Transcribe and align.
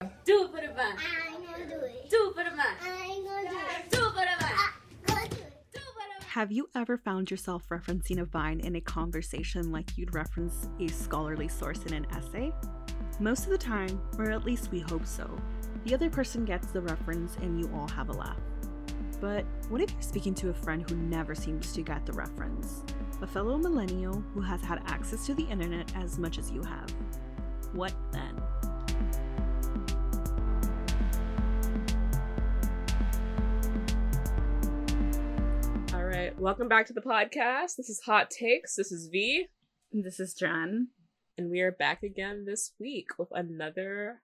Do 0.00 0.44
it 0.44 0.50
for 0.50 0.60
the 0.60 0.74
man. 0.74 0.94
I 0.98 1.34
ain't 1.34 1.46
gonna 1.46 1.66
do 1.66 1.86
it. 1.86 2.10
Do 2.10 2.28
it 2.28 2.34
for 2.34 2.44
the 2.44 2.54
man. 2.54 2.66
I 2.82 3.12
ain't 3.12 3.26
gonna 3.26 3.48
do 3.48 3.56
it. 3.56 3.90
Do 3.90 4.04
it 4.04 4.10
for 4.10 4.14
the 4.14 4.44
man. 4.44 4.56
Gonna 5.06 5.28
do 5.28 5.36
it. 5.36 5.52
Do 5.72 5.78
it 5.78 5.84
for 5.84 6.02
the 6.02 6.20
man. 6.20 6.28
Have 6.28 6.52
you 6.52 6.68
ever 6.74 6.98
found 6.98 7.30
yourself 7.30 7.66
referencing 7.70 8.20
a 8.20 8.26
vine 8.26 8.60
in 8.60 8.76
a 8.76 8.80
conversation 8.82 9.72
like 9.72 9.96
you'd 9.96 10.14
reference 10.14 10.68
a 10.80 10.88
scholarly 10.88 11.48
source 11.48 11.82
in 11.86 11.94
an 11.94 12.06
essay? 12.14 12.52
Most 13.20 13.44
of 13.44 13.50
the 13.50 13.58
time, 13.58 13.98
or 14.18 14.30
at 14.30 14.44
least 14.44 14.70
we 14.70 14.80
hope 14.80 15.06
so, 15.06 15.30
the 15.84 15.94
other 15.94 16.10
person 16.10 16.44
gets 16.44 16.66
the 16.72 16.82
reference 16.82 17.36
and 17.36 17.58
you 17.58 17.70
all 17.74 17.88
have 17.88 18.10
a 18.10 18.12
laugh. 18.12 18.36
But 19.18 19.46
what 19.70 19.80
if 19.80 19.90
you're 19.92 20.02
speaking 20.02 20.34
to 20.34 20.50
a 20.50 20.54
friend 20.54 20.88
who 20.90 20.96
never 20.96 21.34
seems 21.34 21.72
to 21.72 21.80
get 21.80 22.04
the 22.04 22.12
reference? 22.12 22.84
A 23.22 23.26
fellow 23.26 23.56
millennial 23.56 24.22
who 24.34 24.42
has 24.42 24.60
had 24.60 24.82
access 24.88 25.24
to 25.24 25.34
the 25.34 25.44
internet 25.44 25.90
as 25.96 26.18
much 26.18 26.36
as 26.36 26.50
you 26.50 26.62
have. 26.62 26.90
What 27.72 27.94
then? 28.12 28.42
Right, 36.26 36.40
welcome 36.40 36.66
back 36.66 36.86
to 36.86 36.92
the 36.92 37.00
podcast. 37.00 37.76
This 37.76 37.88
is 37.88 38.00
Hot 38.06 38.30
Takes. 38.30 38.74
This 38.74 38.90
is 38.90 39.06
V, 39.06 39.46
This 39.92 40.18
is 40.18 40.34
Jen. 40.34 40.88
and 41.38 41.50
we 41.50 41.60
are 41.60 41.70
back 41.70 42.02
again 42.02 42.46
this 42.46 42.72
week 42.80 43.10
with 43.16 43.28
another 43.30 44.22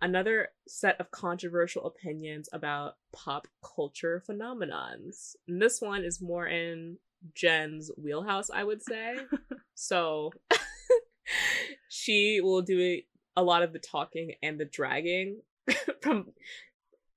another 0.00 0.48
set 0.66 0.98
of 0.98 1.10
controversial 1.10 1.84
opinions 1.84 2.48
about 2.54 2.96
pop 3.12 3.48
culture 3.62 4.22
phenomenons. 4.26 5.36
And 5.46 5.60
this 5.60 5.78
one 5.82 6.04
is 6.04 6.22
more 6.22 6.46
in 6.46 6.96
Jen's 7.34 7.90
wheelhouse, 8.02 8.48
I 8.48 8.64
would 8.64 8.82
say. 8.82 9.16
so 9.74 10.30
she 11.88 12.40
will 12.40 12.62
do 12.62 13.00
a 13.36 13.42
lot 13.42 13.62
of 13.62 13.74
the 13.74 13.78
talking 13.78 14.36
and 14.42 14.58
the 14.58 14.64
dragging 14.64 15.42
from 16.00 16.32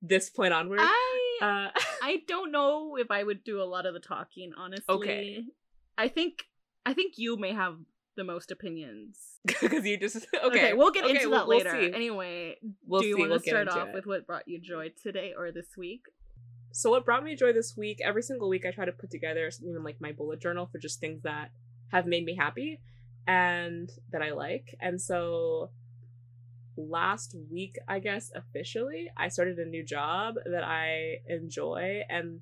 this 0.02 0.30
point 0.30 0.52
onward. 0.52 0.80
I 0.81 1.27
Uh, 1.41 1.70
I 2.03 2.23
don't 2.28 2.52
know 2.52 2.95
if 2.98 3.12
I 3.12 3.23
would 3.23 3.44
do 3.44 3.62
a 3.62 3.66
lot 3.66 3.86
of 3.86 3.94
the 3.94 4.00
talking, 4.00 4.52
honestly. 4.58 4.86
Okay. 4.89 5.44
I 5.98 6.08
think 6.08 6.44
I 6.86 6.94
think 6.94 7.14
you 7.17 7.38
may 7.38 7.53
have 7.53 7.75
the 8.16 8.23
most 8.23 8.52
opinions. 8.52 9.20
because 9.45 9.86
you 9.86 9.97
just 9.97 10.25
okay. 10.44 10.73
we'll 10.73 10.92
get 10.92 11.03
Okay, 11.06 11.16
into 11.16 11.30
we'll- 11.30 11.39
that 11.39 11.47
we'll 11.47 11.58
later. 11.59 11.72
see. 11.81 11.94
Anyway, 11.94 12.56
We'll 12.86 13.02
do 13.02 13.08
you 13.08 13.17
want 13.17 13.30
we'll 13.31 13.39
to 13.39 13.50
start 13.50 13.67
off 13.70 13.89
it. 13.89 13.94
with 13.94 14.06
what 14.06 14.25
brought 14.28 14.47
you 14.47 14.59
joy 14.59 14.92
today 15.02 15.34
or 15.38 15.52
this 15.52 15.67
week? 15.78 16.02
So 16.73 16.92
what 16.92 17.06
brought 17.06 17.23
me 17.23 17.36
joy 17.36 17.53
this 17.53 17.75
week? 17.78 18.00
Every 18.03 18.22
single 18.22 18.50
week, 18.50 18.66
I 18.66 18.72
try 18.72 18.86
to 18.86 18.92
put 18.92 19.09
together 19.09 19.50
in 19.64 19.84
like 19.84 19.97
my 20.00 20.12
bullet 20.12 20.40
journal 20.42 20.67
for 20.72 20.78
just 20.80 21.00
things 21.00 21.23
that 21.23 21.50
have 21.92 22.06
made 22.06 22.23
me 22.25 22.36
happy 22.36 22.80
and 23.25 23.90
that 24.12 24.22
I 24.22 24.31
like. 24.31 24.75
And 24.80 25.02
so 25.02 25.72
last 26.78 27.36
week, 27.52 27.78
I 27.88 28.00
guess 28.00 28.31
officially, 28.36 29.09
I 29.17 29.28
started 29.28 29.58
a 29.59 29.66
new 29.66 29.83
job 29.83 30.36
that 30.45 30.64
I 30.64 31.22
enjoy, 31.28 32.03
and 32.09 32.42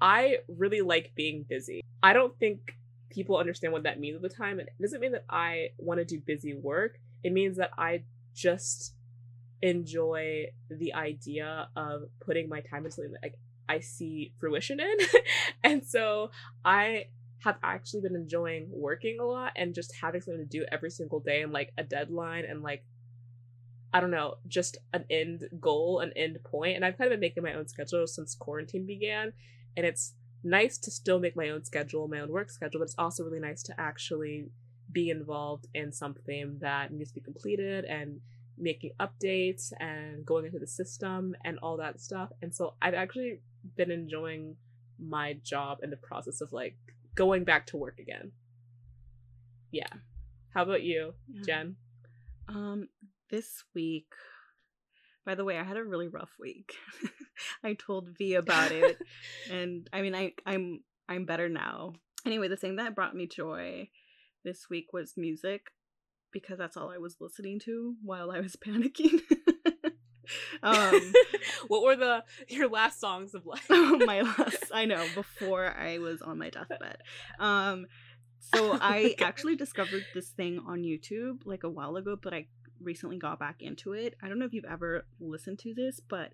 I 0.00 0.38
really 0.48 0.80
like 0.80 1.12
being 1.14 1.44
busy. 1.48 1.82
I 2.02 2.12
don't 2.12 2.38
think 2.38 2.76
people 3.10 3.38
understand 3.38 3.72
what 3.72 3.84
that 3.84 4.00
means 4.00 4.16
at 4.16 4.22
the 4.22 4.28
time. 4.28 4.58
And 4.58 4.68
It 4.68 4.82
doesn't 4.82 5.00
mean 5.00 5.12
that 5.12 5.24
I 5.30 5.68
want 5.78 6.00
to 6.00 6.04
do 6.04 6.18
busy 6.18 6.54
work. 6.54 6.98
It 7.22 7.32
means 7.32 7.56
that 7.56 7.70
I 7.78 8.02
just 8.34 8.94
enjoy 9.62 10.46
the 10.68 10.92
idea 10.92 11.68
of 11.76 12.02
putting 12.20 12.48
my 12.48 12.60
time 12.60 12.84
into 12.84 12.90
something 12.90 13.12
that 13.12 13.22
like 13.22 13.38
I 13.68 13.80
see 13.80 14.32
fruition 14.38 14.80
in. 14.80 14.96
and 15.64 15.84
so 15.84 16.30
I 16.64 17.06
have 17.38 17.56
actually 17.62 18.00
been 18.00 18.16
enjoying 18.16 18.68
working 18.70 19.20
a 19.20 19.24
lot 19.24 19.52
and 19.56 19.74
just 19.74 19.94
having 20.00 20.20
something 20.20 20.42
to 20.42 20.58
do 20.58 20.64
every 20.72 20.90
single 20.90 21.20
day 21.20 21.42
and 21.42 21.52
like 21.52 21.72
a 21.78 21.84
deadline 21.84 22.44
and 22.44 22.62
like 22.62 22.84
I 23.94 24.00
don't 24.00 24.10
know, 24.10 24.34
just 24.48 24.76
an 24.92 25.04
end 25.08 25.48
goal, 25.60 26.00
an 26.00 26.12
end 26.16 26.38
point. 26.44 26.74
And 26.74 26.84
I've 26.84 26.98
kind 26.98 27.06
of 27.06 27.14
been 27.14 27.20
making 27.20 27.44
my 27.44 27.54
own 27.54 27.68
schedule 27.68 28.08
since 28.08 28.34
quarantine 28.34 28.86
began. 28.86 29.32
And 29.76 29.86
it's 29.86 30.14
nice 30.42 30.76
to 30.78 30.90
still 30.90 31.20
make 31.20 31.36
my 31.36 31.50
own 31.50 31.64
schedule, 31.64 32.08
my 32.08 32.18
own 32.20 32.32
work 32.32 32.50
schedule, 32.50 32.80
but 32.80 32.86
it's 32.86 32.96
also 32.98 33.22
really 33.22 33.38
nice 33.38 33.62
to 33.62 33.80
actually 33.80 34.48
be 34.90 35.10
involved 35.10 35.68
in 35.74 35.92
something 35.92 36.58
that 36.60 36.92
needs 36.92 37.10
to 37.10 37.14
be 37.14 37.20
completed 37.20 37.84
and 37.84 38.20
making 38.58 38.90
updates 39.00 39.72
and 39.80 40.26
going 40.26 40.44
into 40.44 40.58
the 40.58 40.66
system 40.66 41.36
and 41.44 41.58
all 41.60 41.76
that 41.76 42.00
stuff. 42.00 42.30
And 42.42 42.54
so 42.54 42.74
I've 42.82 42.94
actually 42.94 43.40
been 43.76 43.92
enjoying 43.92 44.56
my 44.98 45.34
job 45.44 45.78
in 45.82 45.90
the 45.90 45.96
process 45.96 46.40
of 46.40 46.52
like 46.52 46.76
going 47.14 47.44
back 47.44 47.66
to 47.68 47.76
work 47.76 48.00
again. 48.00 48.32
Yeah. 49.70 49.88
How 50.50 50.62
about 50.62 50.82
you, 50.82 51.14
Jen? 51.44 51.76
Um, 52.48 52.88
this 53.34 53.64
week. 53.74 54.06
By 55.26 55.34
the 55.34 55.44
way, 55.44 55.58
I 55.58 55.64
had 55.64 55.76
a 55.76 55.82
really 55.82 56.06
rough 56.06 56.30
week. 56.38 56.76
I 57.64 57.74
told 57.74 58.10
V 58.16 58.34
about 58.34 58.70
it, 58.70 58.96
and 59.50 59.88
I 59.92 60.02
mean, 60.02 60.14
I 60.14 60.34
I'm 60.46 60.84
I'm 61.08 61.24
better 61.24 61.48
now. 61.48 61.94
Anyway, 62.24 62.46
the 62.46 62.56
thing 62.56 62.76
that 62.76 62.94
brought 62.94 63.16
me 63.16 63.26
joy 63.26 63.88
this 64.44 64.70
week 64.70 64.92
was 64.92 65.14
music, 65.16 65.62
because 66.30 66.58
that's 66.58 66.76
all 66.76 66.90
I 66.92 66.98
was 66.98 67.16
listening 67.20 67.58
to 67.64 67.96
while 68.04 68.30
I 68.30 68.38
was 68.38 68.54
panicking. 68.64 69.20
um, 70.62 71.12
what 71.66 71.82
were 71.82 71.96
the 71.96 72.22
your 72.48 72.68
last 72.68 73.00
songs 73.00 73.34
of 73.34 73.46
life? 73.46 73.68
my 73.68 74.22
last 74.22 74.70
I 74.72 74.84
know 74.84 75.08
before 75.12 75.74
I 75.76 75.98
was 75.98 76.22
on 76.22 76.38
my 76.38 76.50
deathbed. 76.50 76.98
Um 77.40 77.86
so 78.38 78.72
I 78.80 79.14
Okay. 79.14 79.16
actually 79.20 79.56
discovered 79.56 80.04
this 80.14 80.28
thing 80.28 80.60
on 80.68 80.82
YouTube 80.82 81.38
like 81.46 81.64
a 81.64 81.68
while 81.70 81.96
ago, 81.96 82.16
but 82.22 82.32
I 82.34 82.46
recently 82.84 83.18
got 83.18 83.38
back 83.38 83.56
into 83.60 83.92
it. 83.92 84.14
I 84.22 84.28
don't 84.28 84.38
know 84.38 84.44
if 84.44 84.52
you've 84.52 84.64
ever 84.64 85.06
listened 85.20 85.58
to 85.60 85.74
this, 85.74 86.00
but 86.00 86.32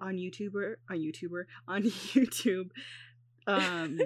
on 0.00 0.16
YouTuber 0.16 0.76
on 0.90 0.98
YouTuber 0.98 1.44
on 1.68 1.82
YouTube 1.82 2.70
um 3.46 3.98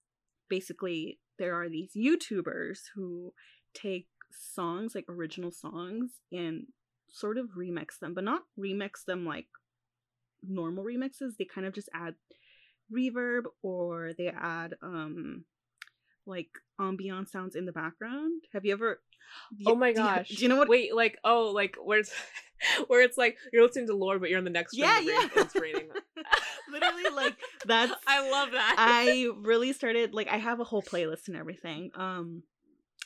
basically 0.48 1.18
there 1.38 1.54
are 1.54 1.68
these 1.68 1.92
YouTubers 1.96 2.80
who 2.94 3.32
take 3.74 4.08
songs 4.30 4.94
like 4.94 5.06
original 5.08 5.50
songs 5.50 6.10
and 6.30 6.66
sort 7.08 7.38
of 7.38 7.50
remix 7.58 7.98
them, 8.00 8.14
but 8.14 8.24
not 8.24 8.42
remix 8.58 9.04
them 9.06 9.24
like 9.24 9.46
normal 10.46 10.84
remixes. 10.84 11.36
They 11.38 11.44
kind 11.44 11.66
of 11.66 11.74
just 11.74 11.88
add 11.94 12.14
reverb 12.92 13.44
or 13.62 14.12
they 14.16 14.28
add 14.28 14.74
um 14.82 15.44
like 16.26 16.50
ambient 16.80 17.28
sounds 17.28 17.54
in 17.54 17.66
the 17.66 17.72
background. 17.72 18.42
Have 18.52 18.64
you 18.64 18.72
ever 18.72 19.00
oh 19.66 19.74
my 19.76 19.92
do 19.92 20.00
you- 20.00 20.06
gosh. 20.06 20.28
Do 20.28 20.42
you 20.42 20.48
know 20.48 20.56
what 20.56 20.68
Wait, 20.68 20.94
like 20.94 21.18
oh, 21.24 21.50
like 21.54 21.76
where 21.82 21.98
it's 22.00 22.12
where 22.88 23.02
it's 23.02 23.16
like 23.18 23.36
you're 23.52 23.64
listening 23.64 23.86
to 23.88 23.94
Lorde, 23.96 24.20
but 24.20 24.30
you're 24.30 24.38
in 24.38 24.44
the 24.44 24.50
next 24.50 24.74
room. 24.76 24.86
Yeah, 24.88 24.98
rain- 24.98 25.06
yeah. 25.08 25.28
It's 25.36 25.54
raining. 25.54 25.88
Literally 26.72 27.10
like 27.14 27.36
that's 27.66 27.92
I 28.06 28.30
love 28.30 28.52
that. 28.52 28.76
I 28.78 29.28
really 29.42 29.72
started 29.72 30.14
like 30.14 30.28
I 30.28 30.36
have 30.38 30.60
a 30.60 30.64
whole 30.64 30.82
playlist 30.82 31.28
and 31.28 31.36
everything. 31.36 31.90
Um 31.94 32.42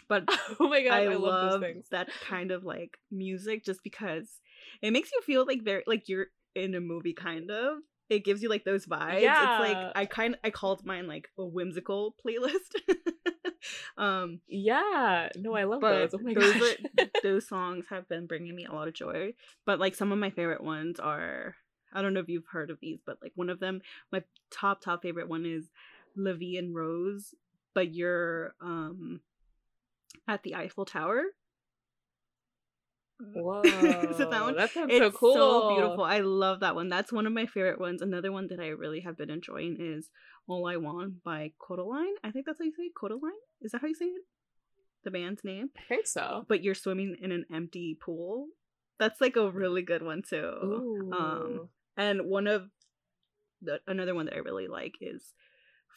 but 0.08 0.24
oh 0.60 0.68
my 0.68 0.82
god, 0.82 0.92
I, 0.92 1.04
I, 1.04 1.08
love, 1.14 1.22
love 1.22 1.50
those 1.52 1.60
things. 1.60 1.86
that 1.90 2.08
kind 2.28 2.50
of 2.50 2.64
like 2.64 2.98
music 3.10 3.64
just 3.64 3.82
because 3.82 4.28
it 4.82 4.90
makes 4.92 5.10
you 5.12 5.20
feel 5.22 5.46
like 5.46 5.62
very 5.62 5.82
like 5.86 6.08
you're 6.08 6.26
in 6.54 6.74
a 6.74 6.80
movie 6.80 7.14
kind 7.14 7.50
of. 7.50 7.78
It 8.10 8.22
gives 8.22 8.42
you 8.42 8.50
like 8.50 8.64
those 8.64 8.84
vibes. 8.84 9.22
Yeah. 9.22 9.62
It's 9.62 9.72
like 9.72 9.92
I 9.94 10.04
kind 10.04 10.36
I 10.44 10.50
called 10.50 10.84
mine 10.84 11.06
like 11.06 11.28
a 11.38 11.44
whimsical 11.44 12.14
playlist. 12.24 12.74
um 13.98 14.40
Yeah, 14.48 15.28
no, 15.36 15.54
I 15.54 15.64
love 15.64 15.80
those. 16.10 16.14
Oh 16.14 16.18
my 16.22 16.34
those 16.40 16.56
are- 16.62 17.08
those 17.22 17.48
songs 17.48 17.86
have 17.90 18.08
been 18.08 18.26
bringing 18.26 18.54
me 18.54 18.64
a 18.66 18.72
lot 18.72 18.88
of 18.88 18.94
joy. 18.94 19.34
But 19.66 19.78
like 19.78 19.94
some 19.94 20.12
of 20.12 20.18
my 20.18 20.30
favorite 20.30 20.62
ones 20.62 20.98
are 21.00 21.56
I 21.92 22.02
don't 22.02 22.12
know 22.14 22.20
if 22.20 22.28
you've 22.28 22.46
heard 22.50 22.70
of 22.70 22.78
these, 22.80 22.98
but 23.06 23.18
like 23.22 23.32
one 23.36 23.50
of 23.50 23.60
them, 23.60 23.80
my 24.10 24.22
top 24.50 24.80
top 24.82 25.02
favorite 25.02 25.28
one 25.28 25.46
is 25.46 25.68
La 26.16 26.32
Vie 26.32 26.56
en 26.58 26.72
Rose, 26.74 27.34
but 27.74 27.94
you're 27.94 28.54
um 28.60 29.20
at 30.28 30.42
the 30.42 30.54
Eiffel 30.54 30.84
Tower. 30.84 31.22
Whoa, 33.20 33.62
Is 33.64 34.20
it 34.20 34.30
that 34.30 34.42
one? 34.42 34.56
That 34.56 34.70
sounds 34.70 34.90
It's 34.92 34.98
so 34.98 35.10
cool. 35.10 35.34
so 35.34 35.74
beautiful. 35.74 36.04
I 36.04 36.20
love 36.20 36.60
that 36.60 36.74
one. 36.74 36.88
That's 36.88 37.12
one 37.12 37.26
of 37.26 37.32
my 37.32 37.46
favorite 37.46 37.80
ones. 37.80 38.02
Another 38.02 38.32
one 38.32 38.48
that 38.48 38.60
I 38.60 38.68
really 38.68 39.00
have 39.00 39.16
been 39.16 39.30
enjoying 39.30 39.76
is 39.78 40.10
All 40.48 40.66
I 40.66 40.76
Want 40.76 41.22
by 41.22 41.52
Kodaline. 41.60 42.14
I 42.24 42.30
think 42.30 42.46
that's 42.46 42.58
how 42.58 42.64
you 42.64 42.72
say 42.72 42.84
it. 42.84 42.92
Kodaline? 43.00 43.30
Is 43.62 43.72
that 43.72 43.80
how 43.80 43.86
you 43.86 43.94
say 43.94 44.06
it? 44.06 44.22
The 45.04 45.10
band's 45.10 45.44
name? 45.44 45.70
I 45.78 45.82
think 45.88 46.06
so. 46.06 46.44
But 46.48 46.62
you're 46.62 46.74
swimming 46.74 47.16
in 47.20 47.30
an 47.30 47.44
empty 47.54 47.96
pool. 48.00 48.48
That's 48.98 49.20
like 49.20 49.36
a 49.36 49.50
really 49.50 49.82
good 49.82 50.02
one 50.02 50.22
too. 50.22 50.36
Ooh. 50.36 51.12
Um, 51.12 51.68
and 51.96 52.26
one 52.26 52.46
of 52.46 52.68
the 53.62 53.80
another 53.86 54.14
one 54.14 54.26
that 54.26 54.34
I 54.34 54.38
really 54.38 54.66
like 54.66 54.94
is 55.00 55.34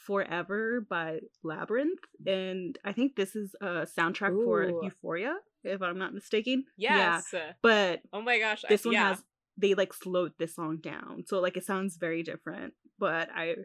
Forever 0.06 0.86
by 0.88 1.20
Labrinth, 1.44 2.04
and 2.26 2.78
I 2.86 2.94
think 2.94 3.16
this 3.16 3.36
is 3.36 3.56
a 3.60 3.86
soundtrack 3.98 4.32
for 4.44 4.64
Euphoria, 4.84 5.36
if 5.68 5.82
I'm 5.82 5.98
not 5.98 6.14
mistaken. 6.14 6.66
yes. 6.78 7.28
Yeah, 7.34 7.52
but 7.62 8.02
Oh 8.14 8.22
my 8.22 8.40
gosh. 8.40 8.64
I- 8.66 8.70
this 8.70 8.86
one 8.86 8.94
yeah. 8.94 9.10
has 9.10 9.24
they 9.58 9.74
like 9.74 9.94
slowed 9.94 10.34
this 10.38 10.56
song 10.56 10.78
down, 10.78 11.24
so 11.28 11.40
like 11.40 11.58
it 11.58 11.66
sounds 11.66 11.98
very 11.98 12.24
different. 12.24 12.74
But 13.00 13.30
I 13.36 13.56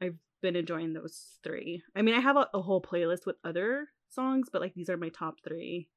I've 0.00 0.16
been 0.42 0.56
enjoying 0.56 0.92
those 0.92 1.38
three. 1.42 1.82
I 1.94 2.02
mean, 2.02 2.14
I 2.14 2.20
have 2.20 2.36
a, 2.36 2.48
a 2.54 2.62
whole 2.62 2.80
playlist 2.80 3.26
with 3.26 3.36
other 3.44 3.88
songs, 4.08 4.48
but 4.52 4.60
like 4.60 4.74
these 4.74 4.88
are 4.88 4.96
my 4.96 5.08
top 5.10 5.36
three. 5.44 5.88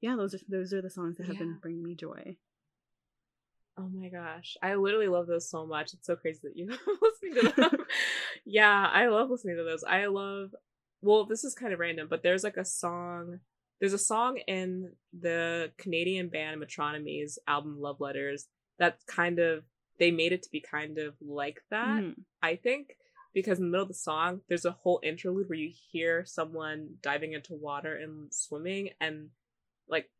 Yeah, 0.00 0.16
those 0.16 0.34
are 0.34 0.40
those 0.48 0.72
are 0.72 0.82
the 0.82 0.90
songs 0.90 1.16
that 1.18 1.26
have 1.26 1.36
Yeah. 1.36 1.40
been 1.42 1.58
bringing 1.62 1.82
me 1.84 1.94
joy. 1.94 2.36
Oh 3.76 3.88
my 3.88 4.08
gosh. 4.08 4.56
I 4.62 4.74
literally 4.76 5.08
love 5.08 5.26
those 5.26 5.48
so 5.50 5.66
much. 5.66 5.94
It's 5.94 6.06
so 6.06 6.14
crazy 6.16 6.40
that 6.44 6.56
you 6.56 6.66
listening 7.02 7.34
to 7.52 7.60
them. 7.60 7.86
yeah, 8.44 8.88
I 8.92 9.08
love 9.08 9.30
listening 9.30 9.56
to 9.56 9.64
those. 9.64 9.82
I 9.84 10.06
love 10.06 10.54
well, 11.02 11.26
this 11.26 11.44
is 11.44 11.54
kind 11.54 11.72
of 11.74 11.80
random, 11.80 12.06
but 12.08 12.22
there's 12.22 12.44
like 12.44 12.56
a 12.56 12.64
song 12.64 13.40
there's 13.84 13.92
a 13.92 13.98
song 13.98 14.38
in 14.48 14.90
the 15.20 15.70
Canadian 15.76 16.30
band 16.30 16.58
Metronomy's 16.58 17.38
album 17.46 17.78
Love 17.78 18.00
Letters 18.00 18.48
that 18.78 18.96
kind 19.06 19.38
of 19.38 19.62
they 19.98 20.10
made 20.10 20.32
it 20.32 20.42
to 20.42 20.48
be 20.50 20.58
kind 20.60 20.96
of 20.96 21.14
like 21.20 21.60
that, 21.70 22.02
Mhm. 22.02 22.24
I 22.42 22.56
think. 22.56 22.96
Because 23.34 23.58
in 23.58 23.66
the 23.66 23.70
middle 23.70 23.82
of 23.82 23.88
the 23.88 23.94
song, 23.94 24.40
there's 24.48 24.64
a 24.64 24.70
whole 24.70 25.00
interlude 25.02 25.50
where 25.50 25.58
you 25.58 25.70
hear 25.92 26.24
someone 26.24 26.96
diving 27.02 27.34
into 27.34 27.52
water 27.52 27.94
and 27.96 28.32
swimming 28.32 28.90
and 29.02 29.28
like 29.86 30.10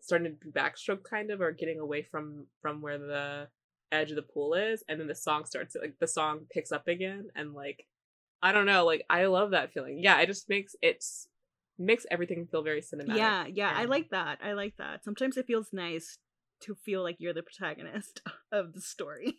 starting 0.00 0.38
to 0.38 0.48
backstroke 0.48 1.04
kind 1.04 1.30
of 1.30 1.42
or 1.42 1.52
getting 1.52 1.80
away 1.80 2.02
from 2.02 2.46
from 2.62 2.80
where 2.80 2.96
the 2.96 3.48
edge 3.92 4.08
of 4.10 4.16
the 4.16 4.22
pool 4.22 4.54
is 4.54 4.82
and 4.88 4.98
then 4.98 5.06
the 5.06 5.14
song 5.14 5.44
starts 5.44 5.76
like 5.78 5.98
the 5.98 6.06
song 6.08 6.46
picks 6.50 6.72
up 6.72 6.88
again 6.88 7.28
and 7.36 7.52
like 7.52 7.86
i 8.42 8.50
don't 8.52 8.64
know 8.64 8.86
like 8.86 9.04
i 9.10 9.26
love 9.26 9.50
that 9.50 9.70
feeling 9.70 9.98
yeah 9.98 10.18
it 10.20 10.26
just 10.26 10.48
makes 10.48 10.74
it's 10.80 11.28
makes 11.82 12.06
everything 12.10 12.46
feel 12.50 12.62
very 12.62 12.80
cinematic 12.80 13.16
Yeah, 13.16 13.46
yeah, 13.46 13.72
I 13.74 13.84
like 13.84 14.10
that. 14.10 14.38
I 14.42 14.52
like 14.52 14.76
that. 14.78 15.04
Sometimes 15.04 15.36
it 15.36 15.46
feels 15.46 15.68
nice 15.72 16.18
to 16.62 16.74
feel 16.74 17.02
like 17.02 17.16
you're 17.18 17.34
the 17.34 17.42
protagonist 17.42 18.22
of 18.52 18.72
the 18.72 18.80
story. 18.80 19.36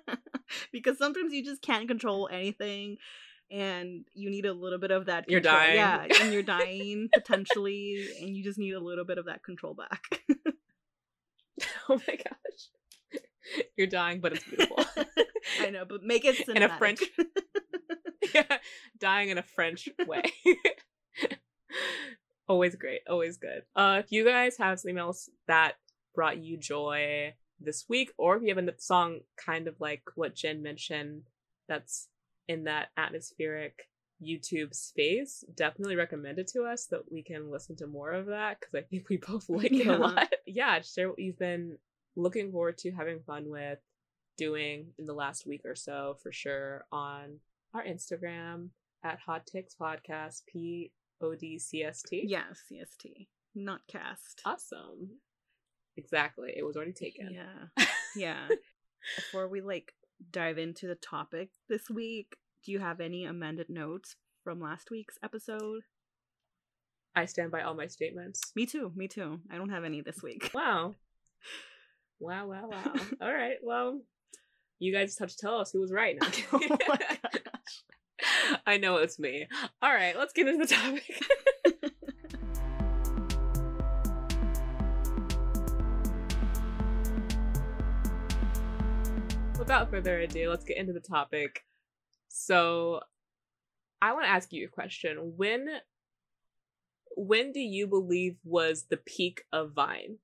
because 0.72 0.98
sometimes 0.98 1.32
you 1.32 1.44
just 1.44 1.62
can't 1.62 1.88
control 1.88 2.28
anything 2.32 2.96
and 3.50 4.04
you 4.14 4.30
need 4.30 4.46
a 4.46 4.52
little 4.52 4.78
bit 4.78 4.90
of 4.90 5.06
that 5.06 5.28
You're 5.28 5.40
dying. 5.40 5.76
Yeah, 5.76 6.06
and 6.20 6.32
you're 6.32 6.42
dying 6.42 7.08
potentially 7.14 8.06
and 8.20 8.36
you 8.36 8.42
just 8.42 8.58
need 8.58 8.72
a 8.72 8.80
little 8.80 9.04
bit 9.04 9.18
of 9.18 9.26
that 9.26 9.44
control 9.44 9.74
back. 9.74 10.22
oh 11.88 12.00
my 12.06 12.16
gosh 12.16 13.62
you're 13.76 13.86
dying 13.86 14.20
but 14.20 14.32
it's 14.32 14.44
beautiful 14.44 14.84
I 15.60 15.70
know, 15.70 15.84
but 15.84 16.02
make 16.02 16.24
it 16.24 16.48
In 16.48 16.62
a. 16.62 16.68
French- 16.76 17.00
yeah 18.34 18.58
dying 18.98 19.28
in 19.30 19.38
a 19.38 19.42
french 19.42 19.88
way 20.06 20.22
always 22.48 22.74
great 22.76 23.00
always 23.08 23.36
good. 23.36 23.62
Uh 23.74 24.00
if 24.04 24.12
you 24.12 24.24
guys 24.24 24.56
have 24.58 24.78
something 24.78 24.98
else 24.98 25.28
that 25.48 25.74
brought 26.14 26.38
you 26.38 26.56
joy 26.56 27.34
this 27.60 27.84
week 27.88 28.12
or 28.18 28.36
if 28.36 28.42
you 28.42 28.54
have 28.54 28.58
a 28.58 28.72
song 28.78 29.20
kind 29.36 29.66
of 29.66 29.74
like 29.80 30.02
what 30.14 30.34
jen 30.34 30.62
mentioned 30.62 31.22
that's 31.68 32.08
in 32.48 32.64
that 32.64 32.88
atmospheric 32.96 33.88
youtube 34.22 34.74
space 34.74 35.42
definitely 35.54 35.96
recommend 35.96 36.38
it 36.38 36.46
to 36.46 36.64
us 36.64 36.86
that 36.86 37.00
we 37.10 37.22
can 37.22 37.50
listen 37.50 37.74
to 37.76 37.86
more 37.86 38.12
of 38.12 38.26
that 38.26 38.58
because 38.60 38.74
i 38.74 38.82
think 38.82 39.08
we 39.08 39.16
both 39.28 39.48
like 39.48 39.72
it 39.72 39.86
a 39.86 39.96
lot. 39.96 40.32
Yeah 40.46 40.80
share 40.80 41.08
what 41.08 41.18
you've 41.18 41.38
been 41.38 41.78
looking 42.14 42.50
forward 42.50 42.78
to 42.78 42.90
having 42.92 43.20
fun 43.26 43.48
with 43.48 43.78
doing 44.36 44.86
in 44.98 45.06
the 45.06 45.14
last 45.14 45.46
week 45.46 45.62
or 45.64 45.74
so 45.74 46.16
for 46.22 46.32
sure 46.32 46.84
on 46.92 47.38
our 47.74 47.84
Instagram 47.84 48.68
at 49.04 49.18
Hot 49.20 49.46
Takes 49.46 49.74
Podcast, 49.74 50.42
P 50.46 50.92
O 51.20 51.34
D 51.34 51.58
C 51.58 51.82
S 51.82 52.02
T. 52.02 52.24
yeah, 52.26 52.44
CST. 52.70 53.26
Not 53.54 53.80
cast. 53.88 54.42
Awesome. 54.44 55.10
Exactly. 55.96 56.52
It 56.56 56.62
was 56.64 56.76
already 56.76 56.92
taken. 56.92 57.30
Yeah. 57.32 57.84
Yeah. 58.16 58.48
Before 59.16 59.46
we 59.46 59.60
like 59.60 59.92
dive 60.32 60.56
into 60.56 60.86
the 60.86 60.94
topic 60.94 61.50
this 61.68 61.90
week, 61.90 62.36
do 62.64 62.72
you 62.72 62.78
have 62.78 62.98
any 63.00 63.26
amended 63.26 63.68
notes 63.68 64.16
from 64.42 64.58
last 64.58 64.90
week's 64.90 65.18
episode? 65.22 65.82
I 67.14 67.26
stand 67.26 67.50
by 67.50 67.60
all 67.60 67.74
my 67.74 67.86
statements. 67.88 68.40
Me 68.56 68.64
too. 68.64 68.90
Me 68.96 69.06
too. 69.06 69.40
I 69.50 69.56
don't 69.56 69.68
have 69.68 69.84
any 69.84 70.00
this 70.00 70.22
week. 70.22 70.50
Wow. 70.54 70.94
Wow, 72.18 72.46
wow, 72.46 72.68
wow. 72.70 72.94
All 73.20 73.32
right. 73.34 73.56
Well, 73.62 74.00
you 74.78 74.92
guys 74.94 75.08
just 75.10 75.18
have 75.18 75.28
to 75.28 75.36
tell 75.36 75.58
us 75.60 75.70
who 75.70 75.80
was 75.80 75.92
right. 75.92 76.16
now. 76.18 76.28
Oh. 76.54 76.96
I 78.66 78.76
know 78.76 78.96
it's 78.96 79.18
me. 79.18 79.46
All 79.82 79.92
right, 79.92 80.16
let's 80.16 80.32
get 80.32 80.48
into 80.48 80.66
the 80.66 80.74
topic. 80.74 81.02
Without 89.58 89.90
further 89.90 90.20
ado, 90.20 90.50
let's 90.50 90.64
get 90.64 90.76
into 90.76 90.92
the 90.92 91.00
topic. 91.00 91.64
So, 92.28 93.00
I 94.00 94.12
want 94.12 94.26
to 94.26 94.30
ask 94.30 94.52
you 94.52 94.66
a 94.66 94.70
question. 94.70 95.32
When 95.36 95.66
when 97.16 97.50
do 97.52 97.60
you 97.60 97.86
believe 97.86 98.36
was 98.44 98.86
the 98.90 98.98
peak 98.98 99.44
of 99.52 99.72
Vine 99.72 100.18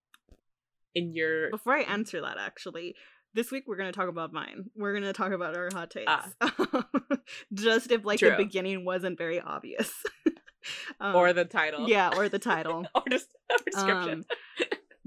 in 0.94 1.14
your 1.14 1.50
Before 1.50 1.74
I 1.74 1.82
answer 1.82 2.20
that, 2.20 2.36
actually, 2.38 2.94
this 3.34 3.50
week 3.50 3.64
we're 3.66 3.76
gonna 3.76 3.92
talk 3.92 4.08
about 4.08 4.32
mine. 4.32 4.70
We're 4.76 4.94
gonna 4.94 5.12
talk 5.12 5.32
about 5.32 5.56
our 5.56 5.68
hot 5.72 5.90
takes. 5.90 6.10
Ah. 6.10 6.86
Just 7.52 7.90
if 7.90 8.04
like 8.04 8.20
the 8.20 8.34
beginning 8.36 8.84
wasn't 8.84 9.18
very 9.18 9.40
obvious. 9.40 9.92
um, 11.00 11.16
or 11.16 11.32
the 11.32 11.44
title? 11.44 11.88
yeah, 11.88 12.10
or 12.16 12.28
the 12.28 12.38
title. 12.52 12.86
or 12.94 13.02
just 13.10 13.28
or 13.50 13.56
description. 13.64 14.24
Um, 14.60 14.66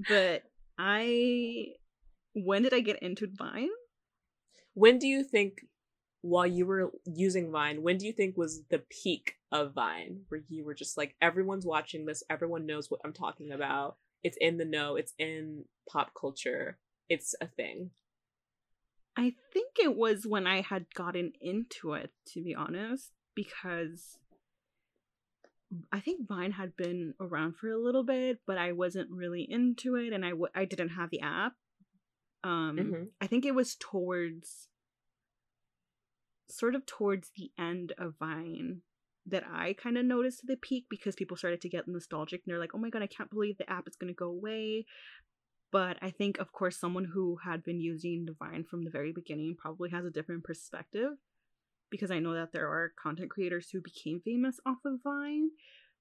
but 0.09 0.43
I 0.77 1.67
when 2.33 2.63
did 2.63 2.73
I 2.73 2.81
get 2.81 3.01
into 3.01 3.27
Vine? 3.31 3.69
when 4.75 4.99
do 4.99 5.07
you 5.07 5.23
think 5.23 5.65
while 6.21 6.45
you 6.45 6.65
were 6.65 6.91
using 7.05 7.51
Vine, 7.51 7.81
when 7.81 7.97
do 7.97 8.05
you 8.05 8.11
think 8.11 8.35
was 8.37 8.63
the 8.69 8.83
peak 8.89 9.35
of 9.51 9.73
Vine 9.73 10.21
where 10.27 10.41
you 10.49 10.65
were 10.65 10.73
just 10.73 10.97
like 10.97 11.15
everyone's 11.21 11.65
watching 11.65 12.05
this, 12.05 12.23
everyone 12.29 12.65
knows 12.65 12.91
what 12.91 12.99
I'm 13.05 13.13
talking 13.13 13.51
about. 13.51 13.97
It's 14.23 14.37
in 14.41 14.57
the 14.57 14.65
know, 14.65 14.95
it's 14.95 15.13
in 15.17 15.65
pop 15.89 16.11
culture. 16.19 16.77
It's 17.09 17.35
a 17.41 17.47
thing. 17.47 17.91
I 19.17 19.33
think 19.53 19.73
it 19.79 19.95
was 19.95 20.27
when 20.27 20.45
I 20.45 20.61
had 20.61 20.93
gotten 20.93 21.33
into 21.39 21.93
it, 21.93 22.11
to 22.33 22.43
be 22.43 22.53
honest, 22.53 23.11
because 23.33 24.17
I 25.91 25.99
think 25.99 26.27
Vine 26.27 26.51
had 26.51 26.75
been 26.75 27.13
around 27.19 27.55
for 27.57 27.69
a 27.69 27.77
little 27.77 28.03
bit, 28.03 28.41
but 28.45 28.57
I 28.57 28.73
wasn't 28.73 29.09
really 29.11 29.43
into 29.49 29.95
it, 29.95 30.13
and 30.13 30.25
I 30.25 30.29
w- 30.31 30.51
I 30.53 30.65
didn't 30.65 30.89
have 30.89 31.09
the 31.09 31.21
app. 31.21 31.53
Um, 32.43 32.77
Mhm. 32.77 33.11
I 33.21 33.27
think 33.27 33.45
it 33.45 33.55
was 33.55 33.75
towards, 33.75 34.69
sort 36.49 36.75
of 36.75 36.85
towards 36.85 37.31
the 37.31 37.51
end 37.57 37.93
of 37.97 38.17
Vine 38.17 38.81
that 39.25 39.43
I 39.47 39.73
kind 39.73 39.97
of 39.97 40.05
noticed 40.05 40.45
the 40.45 40.57
peak 40.57 40.85
because 40.89 41.15
people 41.15 41.35
started 41.35 41.61
to 41.61 41.69
get 41.69 41.87
nostalgic 41.87 42.43
and 42.45 42.51
they're 42.51 42.59
like, 42.59 42.75
oh 42.75 42.77
my 42.77 42.91
god, 42.91 43.01
I 43.01 43.07
can't 43.07 43.31
believe 43.31 43.57
the 43.57 43.69
app 43.69 43.87
is 43.87 43.95
going 43.95 44.13
to 44.13 44.13
go 44.13 44.27
away. 44.27 44.85
But 45.75 45.97
I 46.01 46.09
think, 46.09 46.37
of 46.37 46.53
course, 46.53 46.77
someone 46.77 47.03
who 47.03 47.35
had 47.43 47.61
been 47.61 47.81
using 47.81 48.23
Divine 48.23 48.63
from 48.63 48.85
the 48.85 48.89
very 48.89 49.11
beginning 49.11 49.57
probably 49.59 49.89
has 49.89 50.05
a 50.05 50.09
different 50.09 50.45
perspective 50.45 51.09
because 51.91 52.11
I 52.11 52.19
know 52.19 52.33
that 52.33 52.53
there 52.53 52.69
are 52.69 52.93
content 52.97 53.29
creators 53.29 53.69
who 53.69 53.81
became 53.81 54.21
famous 54.23 54.57
off 54.65 54.77
of 54.85 55.01
Vine. 55.03 55.49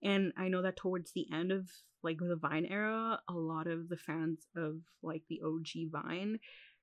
And 0.00 0.32
I 0.36 0.46
know 0.46 0.62
that 0.62 0.76
towards 0.76 1.10
the 1.10 1.26
end 1.34 1.50
of 1.50 1.68
like 2.04 2.18
the 2.18 2.36
Vine 2.36 2.66
era, 2.66 3.18
a 3.28 3.32
lot 3.32 3.66
of 3.66 3.88
the 3.88 3.96
fans 3.96 4.46
of 4.56 4.76
like 5.02 5.22
the 5.28 5.40
OG 5.44 5.90
Vine 5.90 6.38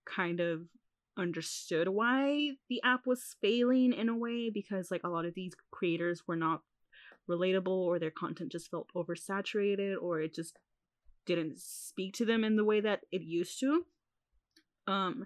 kind 0.06 0.42
of 0.42 0.64
understood 1.16 1.88
why 1.88 2.50
the 2.68 2.82
app 2.84 3.08
was 3.08 3.38
failing 3.42 3.94
in 3.94 4.10
a 4.10 4.18
way 4.18 4.50
because 4.50 4.92
like 4.92 5.06
a 5.06 5.10
lot 5.10 5.24
of 5.24 5.34
these 5.34 5.54
creators 5.72 6.24
were 6.28 6.36
not 6.36 6.60
relatable 7.30 7.68
or 7.68 8.00
their 8.00 8.12
content 8.12 8.52
just 8.52 8.70
felt 8.70 8.90
oversaturated 8.98 9.96
or 10.02 10.20
it 10.20 10.36
just 10.36 10.58
didn't 11.26 11.60
speak 11.60 12.14
to 12.16 12.26
them 12.26 12.44
in 12.44 12.56
the 12.56 12.66
way 12.66 12.80
that 12.82 13.02
it 13.12 13.22
used 13.22 13.60
to 13.60 13.86
um 14.88 15.26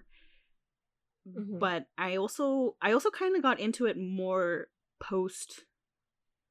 Mhm. 1.26 1.58
but 1.58 1.86
i 1.98 2.16
also 2.16 2.76
i 2.80 2.92
also 2.92 3.10
kind 3.10 3.36
of 3.36 3.42
got 3.42 3.58
into 3.58 3.86
it 3.86 3.96
more 3.98 4.68
post 5.00 5.64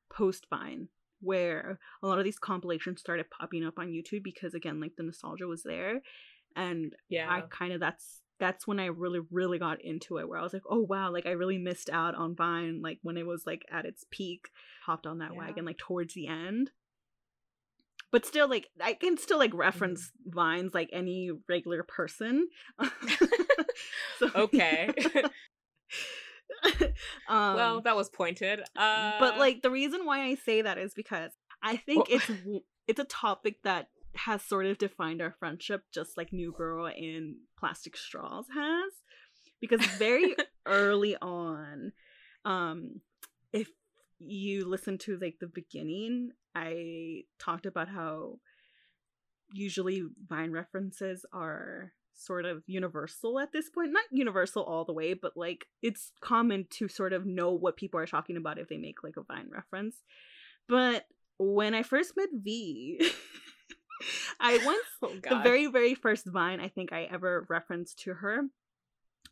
post 0.10 0.48
vine 0.50 0.90
where 1.22 1.80
a 2.04 2.08
lot 2.08 2.20
of 2.20 2.26
these 2.26 2.38
compilations 2.38 3.00
started 3.00 3.30
popping 3.30 3.66
up 3.66 3.80
on 3.80 3.88
youtube 3.88 4.24
because 4.24 4.54
again 4.54 4.80
like 4.82 4.96
the 4.98 5.04
nostalgia 5.04 5.48
was 5.48 5.64
there 5.64 6.02
and 6.56 6.94
Yeah. 7.10 7.30
I 7.30 7.42
kind 7.42 7.74
of 7.74 7.80
that's 7.80 8.22
that's 8.40 8.68
when 8.68 8.80
I 8.80 8.88
really 8.88 9.20
really 9.32 9.60
got 9.60 9.82
into 9.82 10.18
it 10.18 10.28
where 10.28 10.40
I 10.40 10.44
was 10.44 10.54
like, 10.54 10.64
"Oh 10.70 10.80
wow, 10.82 11.12
like 11.12 11.26
I 11.26 11.32
really 11.32 11.58
missed 11.58 11.90
out 11.90 12.16
on 12.16 12.36
Vine 12.36 12.82
like 12.82 13.00
when 13.02 13.18
it 13.18 13.26
was 13.26 13.44
like 13.46 13.66
at 13.72 13.86
its 13.86 14.06
peak." 14.12 14.50
Hopped 14.86 15.08
on 15.08 15.20
that 15.20 15.34
Yeah. 15.34 15.40
wagon 15.40 15.66
like 15.66 15.78
towards 15.78 16.14
the 16.14 16.28
end. 16.28 16.72
But 18.16 18.26
still 18.26 18.48
like 18.48 18.70
I 18.82 18.94
can 18.94 19.18
still 19.18 19.38
like 19.38 19.54
reference 19.54 20.10
Vines 20.26 20.74
like 20.74 20.90
any 20.94 21.32
regular 21.50 21.84
person. 21.84 22.48
So- 24.20 24.32
okay. 24.34 24.90
um 27.28 27.56
well, 27.56 27.82
that 27.82 27.98
was 27.98 28.08
pointed. 28.10 28.62
Uh 28.74 29.20
but 29.20 29.38
like 29.38 29.62
the 29.64 29.70
reason 29.70 30.06
why 30.06 30.22
I 30.24 30.36
say 30.36 30.62
that 30.62 30.78
is 30.78 30.94
because 30.94 31.32
I 31.62 31.76
think 31.76 32.08
Well- 32.08 32.22
it's 32.22 32.64
it's 32.88 33.00
a 33.02 33.04
topic 33.04 33.62
that 33.64 33.90
has 34.16 34.42
sort 34.42 34.66
of 34.66 34.78
defined 34.78 35.22
our 35.22 35.36
friendship 35.38 35.82
just 35.94 36.16
like 36.16 36.32
New 36.32 36.54
Girl 36.54 36.86
and 36.86 37.36
Plastic 37.60 37.98
Straws 37.98 38.46
has 38.54 38.94
because 39.60 39.86
very 39.98 40.38
early 40.66 41.18
on 41.18 41.92
um 42.46 43.02
if 43.52 43.68
you 44.20 44.68
listen 44.68 44.98
to 45.00 45.18
like 45.22 45.38
the 45.40 45.48
beginning 45.48 46.32
I 46.56 47.24
talked 47.40 47.66
about 47.66 47.90
how 47.90 48.40
usually 49.54 50.04
Vine 50.28 50.52
references 50.52 51.26
are 51.34 51.92
sort 52.14 52.46
of 52.46 52.64
universal 52.66 53.40
at 53.40 53.52
this 53.52 53.70
point. 53.70 53.92
Not 53.92 54.04
universal 54.12 54.64
all 54.64 54.86
the 54.86 54.94
way, 54.94 55.14
but 55.14 55.34
like 55.36 55.66
it's 55.82 56.12
common 56.22 56.66
to 56.72 56.88
sort 56.88 57.14
of 57.14 57.26
know 57.26 57.52
what 57.52 57.78
people 57.78 58.00
are 58.00 58.06
talking 58.06 58.38
about 58.38 58.58
if 58.58 58.70
they 58.70 58.78
make 58.78 59.04
like 59.04 59.18
a 59.18 59.24
Vine 59.24 59.50
reference. 59.52 59.98
But 60.68 61.06
when 61.38 61.74
I 61.74 61.84
first 61.84 62.14
met 62.16 62.30
V, 62.34 63.00
I 64.40 64.60
once 64.66 64.86
Oh 65.02 65.38
the 65.38 65.44
very 65.44 65.68
very 65.68 65.96
first 65.96 66.26
Vine 66.26 66.60
I 66.60 66.70
think 66.70 66.92
I 66.94 67.04
ever 67.04 67.46
referenced 67.50 68.00
to 68.00 68.14
her 68.14 68.44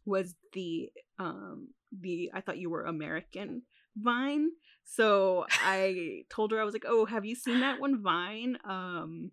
was 0.05 0.35
the 0.53 0.89
um 1.19 1.69
the 1.97 2.31
I 2.33 2.41
thought 2.41 2.57
you 2.57 2.69
were 2.69 2.85
American 2.85 3.63
Vine. 3.97 4.49
So 4.83 5.45
I 5.49 6.23
told 6.29 6.51
her 6.51 6.61
I 6.61 6.63
was 6.63 6.73
like, 6.73 6.85
"Oh, 6.87 7.05
have 7.05 7.25
you 7.25 7.35
seen 7.35 7.61
that 7.61 7.79
one 7.79 8.01
Vine 8.01 8.57
um 8.63 9.31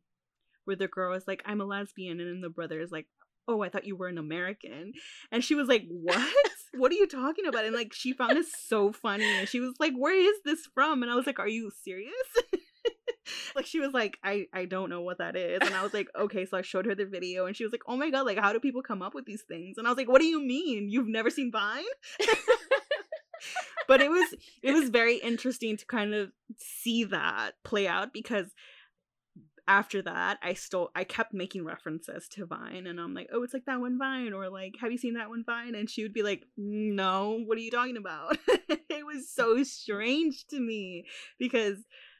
where 0.64 0.76
the 0.76 0.88
girl 0.88 1.14
is 1.14 1.25
like, 1.26 1.42
"I'm 1.47 1.61
a 1.61 1.64
lesbian," 1.64 2.21
and 2.21 2.28
then 2.28 2.40
the 2.40 2.49
brother 2.49 2.80
is 2.80 2.92
like, 2.92 3.07
"Oh, 3.49 3.62
I 3.62 3.69
thought 3.69 3.87
you 3.87 3.97
were 3.97 4.09
an 4.09 4.19
American." 4.19 4.92
And 5.33 5.45
she 5.45 5.54
was 5.54 5.69
like, 5.69 5.87
"What? 5.88 6.35
what 6.75 6.92
are 6.92 6.97
you 6.97 7.07
talking 7.07 7.47
about?" 7.47 7.64
And 7.64 7.75
like 7.75 7.92
she 7.92 8.12
found 8.12 8.38
it 8.38 8.47
so 8.47 8.92
funny 8.92 9.38
and 9.38 9.49
she 9.49 9.61
was 9.61 9.75
like, 9.80 9.95
"Where 9.95 10.19
is 10.19 10.37
this 10.45 10.66
from?" 10.75 11.02
And 11.02 11.11
I 11.11 11.14
was 11.14 11.26
like, 11.26 11.38
"Are 11.38 11.49
you 11.49 11.71
serious?" 11.83 12.12
like 13.54 13.66
she 13.66 13.80
was 13.80 13.92
like 13.92 14.19
I 14.25 14.47
I 14.52 14.64
don't 14.64 14.90
know 14.90 15.02
what 15.02 15.19
that 15.19 15.37
is 15.37 15.61
and 15.62 15.75
I 15.75 15.83
was 15.83 15.95
like 15.95 16.09
okay 16.19 16.47
so 16.47 16.57
I 16.57 16.62
showed 16.62 16.87
her 16.87 16.95
the 16.95 17.07
video 17.07 17.47
and 17.47 17.57
she 17.57 17.64
was 17.64 17.73
like 17.73 17.83
oh 17.87 17.97
my 17.97 18.11
god 18.11 18.26
like 18.26 18.38
how 18.38 18.52
do 18.52 18.61
people 18.61 18.83
come 18.83 19.02
up 19.02 19.14
with 19.14 19.25
these 19.25 19.42
things 19.42 19.78
and 19.78 19.87
I 19.87 19.90
was 19.90 19.97
like 19.97 20.09
what 20.09 20.21
do 20.21 20.26
you 20.26 20.40
mean 20.40 20.88
you've 20.90 21.09
never 21.09 21.30
seen 21.30 21.52
Vine 21.52 21.85
but 23.90 24.00
it 24.00 24.09
was 24.09 24.35
it 24.62 24.73
was 24.73 24.88
very 24.88 25.16
interesting 25.16 25.76
to 25.76 25.85
kind 25.85 26.14
of 26.14 26.30
see 26.56 27.02
that 27.02 27.54
play 27.64 27.88
out 27.88 28.12
because 28.12 28.54
after 29.66 30.00
that 30.00 30.38
I 30.44 30.54
still 30.54 30.90
I 30.94 31.02
kept 31.02 31.35
making 31.35 31.64
references 31.64 32.28
to 32.28 32.47
Vine 32.47 32.87
and 32.87 33.00
I'm 33.00 33.14
like 33.14 33.30
oh 33.32 33.42
it's 33.42 33.52
like 33.52 33.64
that 33.64 33.80
one 33.80 33.99
Vine 33.99 34.32
or 34.32 34.49
like 34.49 34.76
have 34.80 34.92
you 34.92 34.99
seen 34.99 35.14
that 35.14 35.28
one 35.28 35.42
Vine 35.44 35.75
and 35.75 35.90
she 35.90 36.04
would 36.04 36.12
be 36.12 36.23
like 36.23 36.44
no 36.56 37.42
what 37.44 37.59
are 37.59 37.62
you 37.62 37.73
talking 37.73 37.97
about 37.97 38.38
it 38.49 39.04
was 39.04 39.28
so 39.28 39.64
strange 39.64 40.47
to 40.50 40.61
me 40.61 41.06
because 41.40 41.78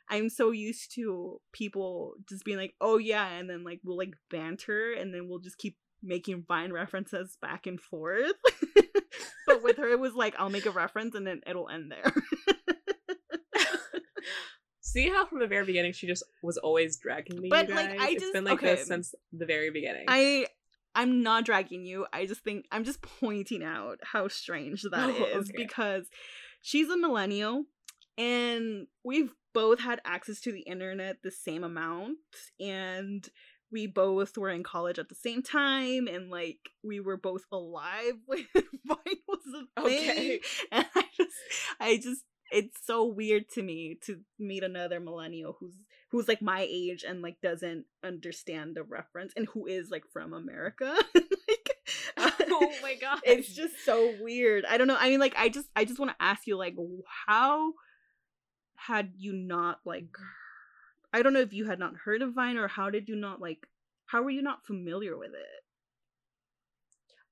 I'm 0.08 0.28
so 0.28 0.50
used 0.50 0.92
to 0.96 1.40
people 1.52 2.14
just 2.28 2.44
being 2.44 2.58
like, 2.58 2.74
oh 2.80 2.98
yeah, 2.98 3.28
and 3.28 3.48
then 3.48 3.62
like 3.62 3.78
we'll 3.84 3.96
like 3.96 4.14
banter 4.28 4.92
and 4.92 5.14
then 5.14 5.28
we'll 5.28 5.38
just 5.38 5.56
keep 5.56 5.76
making 6.02 6.44
Vine 6.48 6.72
references 6.72 7.38
back 7.40 7.68
and 7.68 7.80
forth. 7.80 8.32
but 9.50 9.62
with 9.62 9.76
her, 9.78 9.88
it 9.88 10.00
was 10.00 10.14
like, 10.14 10.35
I'll 10.38 10.50
make 10.50 10.66
a 10.66 10.71
reference 10.71 11.14
and 11.14 11.26
then 11.26 11.40
it'll 11.47 11.69
end 11.69 11.90
there. 11.92 12.12
See 14.80 15.09
how 15.09 15.25
from 15.26 15.38
the 15.38 15.47
very 15.47 15.64
beginning 15.64 15.92
she 15.92 16.07
just 16.09 16.25
was 16.42 16.57
always 16.57 16.97
dragging 16.97 17.40
me. 17.40 17.49
But, 17.49 17.69
like? 17.71 17.90
I 18.00 18.09
It's 18.11 18.23
just- 18.23 18.33
been 18.33 18.45
like 18.45 18.54
okay. 18.54 18.75
this 18.76 18.87
since 18.88 19.14
the 19.33 19.47
very 19.47 19.71
beginning. 19.71 20.04
I. 20.09 20.47
I'm 20.92 21.23
not 21.23 21.45
dragging 21.45 21.87
you. 21.87 22.07
I 22.12 22.26
just 22.26 22.42
think 22.42 22.66
I'm 22.73 22.83
just 22.83 23.00
pointing 23.00 23.62
out 23.62 24.00
how 24.02 24.26
strange 24.26 24.83
that 24.90 25.09
is 25.11 25.16
Oh, 25.21 25.38
okay. 25.38 25.52
because 25.54 26.07
she's 26.62 26.88
a 26.90 26.97
millennial 26.97 27.62
and 28.19 28.88
we've 29.04 29.33
both 29.54 29.78
had 29.78 30.00
access 30.04 30.40
to 30.40 30.52
the 30.52 30.62
internet 30.62 31.19
the 31.23 31.30
same 31.30 31.62
amount 31.62 32.16
and 32.59 33.28
we 33.72 33.86
both 33.86 34.36
were 34.36 34.50
in 34.50 34.62
college 34.62 34.98
at 34.98 35.08
the 35.08 35.14
same 35.14 35.42
time 35.42 36.08
and 36.08 36.30
like 36.30 36.58
we 36.82 37.00
were 37.00 37.16
both 37.16 37.44
alive 37.52 38.14
when 38.26 38.46
Vine 38.54 39.16
was 39.28 39.66
a 39.76 39.82
thing. 39.82 40.10
Okay. 40.10 40.40
And 40.72 40.86
I 40.94 41.04
just 41.16 41.36
I 41.80 41.96
just 41.96 42.22
it's 42.52 42.84
so 42.84 43.04
weird 43.04 43.48
to 43.54 43.62
me 43.62 43.98
to 44.06 44.20
meet 44.38 44.64
another 44.64 44.98
millennial 44.98 45.56
who's 45.60 45.76
who's 46.10 46.26
like 46.26 46.42
my 46.42 46.66
age 46.68 47.04
and 47.08 47.22
like 47.22 47.40
doesn't 47.40 47.84
understand 48.02 48.74
the 48.74 48.82
reference 48.82 49.32
and 49.36 49.46
who 49.52 49.66
is 49.66 49.90
like 49.90 50.04
from 50.12 50.32
America. 50.32 50.96
like 51.14 51.70
oh 52.16 52.72
my 52.82 52.94
god. 52.94 53.20
it's 53.24 53.54
just 53.54 53.84
so 53.84 54.14
weird. 54.20 54.64
I 54.64 54.76
don't 54.78 54.86
know. 54.86 54.96
I 54.98 55.08
mean, 55.10 55.20
like, 55.20 55.34
I 55.36 55.48
just, 55.48 55.68
I 55.74 55.84
just 55.84 55.98
want 55.98 56.10
to 56.10 56.22
ask 56.22 56.46
you, 56.46 56.56
like, 56.56 56.76
how 57.26 57.72
had 58.76 59.12
you 59.16 59.32
not 59.32 59.80
like? 59.84 60.04
Mm-hmm. 60.04 60.24
I 61.12 61.23
don't 61.23 61.33
know 61.33 61.40
if 61.40 61.52
you 61.52 61.67
had 61.67 61.79
not 61.79 61.97
heard 62.05 62.23
of 62.23 62.35
Vine 62.35 62.57
or 62.57 62.69
how 62.69 62.90
did 62.90 63.09
you 63.09 63.17
not 63.17 63.40
like? 63.40 63.67
How 64.07 64.23
were 64.23 64.31
you 64.31 64.43
not 64.43 64.67
familiar 64.67 65.17
with 65.17 65.31
it? 65.31 65.64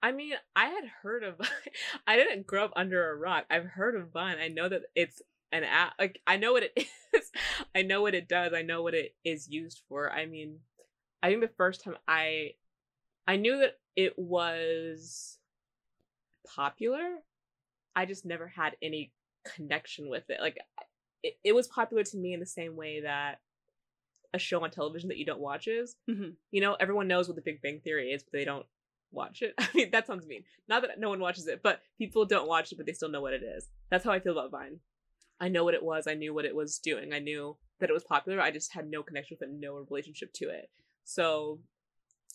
I 0.03 0.13
mean, 0.13 0.35
I 0.55 0.67
had 0.67 0.85
heard 1.03 1.25
of 1.25 1.41
I 2.07 2.17
didn't 2.17 2.47
grow 2.47 2.65
up 2.65 2.73
under 2.77 3.11
a 3.11 3.17
rock. 3.17 3.45
I've 3.51 3.67
heard 3.67 3.97
of 3.97 4.13
Vine. 4.13 4.39
I 4.41 4.49
know 4.49 4.69
that 4.69 4.83
it's 4.95 5.23
an 5.53 5.65
app. 5.65 5.95
Like 5.99 6.21
I 6.27 6.37
know 6.37 6.53
what 6.53 6.65
it 6.65 6.77
is. 7.15 7.31
I 7.75 7.83
know 7.83 8.03
what 8.03 8.15
it 8.15 8.29
does. 8.29 8.53
I 8.55 8.63
know 8.63 8.83
what 8.83 8.95
it 8.95 9.15
is 9.25 9.49
used 9.49 9.83
for. 9.89 10.13
I 10.13 10.27
mean, 10.27 10.59
I 11.23 11.29
think 11.29 11.41
the 11.41 11.49
first 11.49 11.85
time 11.85 11.97
I 12.07 12.53
I 13.27 13.37
knew 13.37 13.59
that 13.59 13.79
it 13.97 14.19
was 14.19 15.39
popular. 16.47 17.17
I 17.95 18.07
just 18.07 18.25
never 18.25 18.47
had 18.47 18.77
any 18.81 19.13
connection 19.45 20.09
with 20.09 20.31
it. 20.31 20.41
Like 20.41 20.59
it, 21.23 21.35
it 21.43 21.55
was 21.55 21.67
popular 21.67 22.05
to 22.05 22.17
me 22.17 22.33
in 22.33 22.41
the 22.41 22.47
same 22.47 22.77
way 22.77 23.01
that 23.03 23.41
a 24.35 24.39
show 24.39 24.63
on 24.63 24.71
television 24.71 25.09
that 25.09 25.19
you 25.19 25.25
don't 25.25 25.41
watch 25.41 25.67
is. 25.67 25.97
Mhm. 26.09 26.35
You 26.51 26.61
know, 26.61 26.75
everyone 26.75 27.09
knows 27.09 27.29
what 27.29 27.37
the 27.37 27.43
Big 27.43 27.63
Bang 27.63 27.81
Theory 27.81 28.13
is, 28.13 28.23
but 28.23 28.33
they 28.33 28.45
don't 28.45 28.67
watch 29.11 29.43
it. 29.43 29.55
I 29.59 29.69
mean, 29.75 29.91
that 29.91 30.07
sounds 30.07 30.27
mean. 30.27 30.45
Not 30.69 30.83
that 30.83 31.01
no 31.01 31.09
one 31.09 31.21
watches 31.21 31.47
it, 31.47 31.63
but 31.63 31.81
people 31.97 32.25
don't 32.25 32.49
watch 32.49 32.73
it, 32.73 32.77
but 32.77 32.87
they 32.87 32.93
still 32.93 33.09
know 33.09 33.23
what 33.23 33.33
it 33.33 33.43
is. 33.43 33.69
That's 33.91 34.05
how 34.05 34.13
I 34.13 34.21
feel 34.21 34.33
about 34.33 34.51
Vine. 34.51 34.81
I 35.41 35.49
know 35.49 35.65
what 35.65 35.75
it 35.75 35.83
was. 35.83 36.07
I 36.07 36.15
knew 36.15 36.35
what 36.35 36.45
it 36.45 36.55
was 36.55 36.79
doing. 36.79 37.13
I 37.13 37.21
knew 37.21 37.57
that 37.81 37.91
it 37.91 37.93
was 37.93 38.05
popular. 38.05 38.41
I 38.41 38.51
just 38.51 38.73
had 38.73 38.91
no 38.91 39.03
connection 39.03 39.37
with 39.39 39.49
it, 39.49 39.55
no 39.55 39.87
relationship 39.89 40.33
to 40.35 40.49
it. 40.49 40.69
So, 41.05 41.61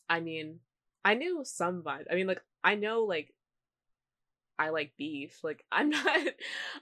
I 0.10 0.20
mean, 0.20 0.60
I 1.06 1.16
knew 1.16 1.42
some 1.44 1.84
Vine. 1.84 2.06
I 2.10 2.16
mean, 2.16 2.28
like 2.28 2.42
I 2.64 2.76
know 2.76 3.02
like 3.04 3.34
I 4.58 4.70
like 4.70 4.94
beef. 4.98 5.44
Like 5.44 5.66
I'm 5.72 5.90
not, 5.92 6.18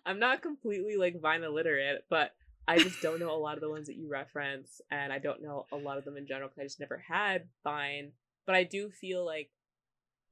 I'm 0.06 0.20
not 0.20 0.42
completely 0.42 0.96
like 0.98 1.20
Vine 1.20 1.44
illiterate, 1.44 2.06
but 2.10 2.32
I 2.68 2.78
just 2.78 3.02
don't 3.02 3.20
know 3.20 3.32
a 3.32 3.38
lot 3.38 3.56
of 3.56 3.62
the 3.62 3.70
ones 3.70 3.88
that 3.88 3.96
you 3.96 4.08
reference, 4.08 4.82
and 4.92 5.12
I 5.12 5.20
don't 5.20 5.42
know 5.42 5.66
a 5.72 5.78
lot 5.78 5.98
of 5.98 6.06
them 6.06 6.18
in 6.18 6.28
general 6.28 6.48
because 6.48 6.62
I 6.62 6.66
just 6.66 6.80
never 6.80 7.04
had 7.08 7.46
Vine. 7.64 8.12
But 8.46 8.56
I 8.56 8.64
do 8.64 8.90
feel 8.90 9.26
like, 9.26 9.50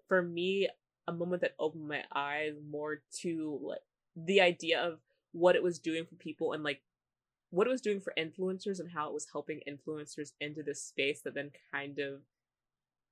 for 0.07 0.21
me, 0.21 0.69
a 1.07 1.11
moment 1.11 1.41
that 1.41 1.55
opened 1.59 1.87
my 1.87 2.03
eyes 2.13 2.53
more 2.69 3.01
to 3.21 3.59
like 3.61 3.79
the 4.15 4.41
idea 4.41 4.79
of 4.79 4.99
what 5.31 5.55
it 5.55 5.63
was 5.63 5.79
doing 5.79 6.05
for 6.05 6.15
people 6.15 6.53
and 6.53 6.63
like 6.63 6.81
what 7.51 7.67
it 7.67 7.69
was 7.71 7.81
doing 7.81 7.99
for 7.99 8.13
influencers 8.17 8.79
and 8.79 8.91
how 8.91 9.07
it 9.07 9.13
was 9.13 9.27
helping 9.31 9.61
influencers 9.67 10.33
into 10.39 10.61
this 10.61 10.83
space 10.83 11.21
that 11.21 11.33
then 11.33 11.51
kind 11.71 11.99
of 11.99 12.21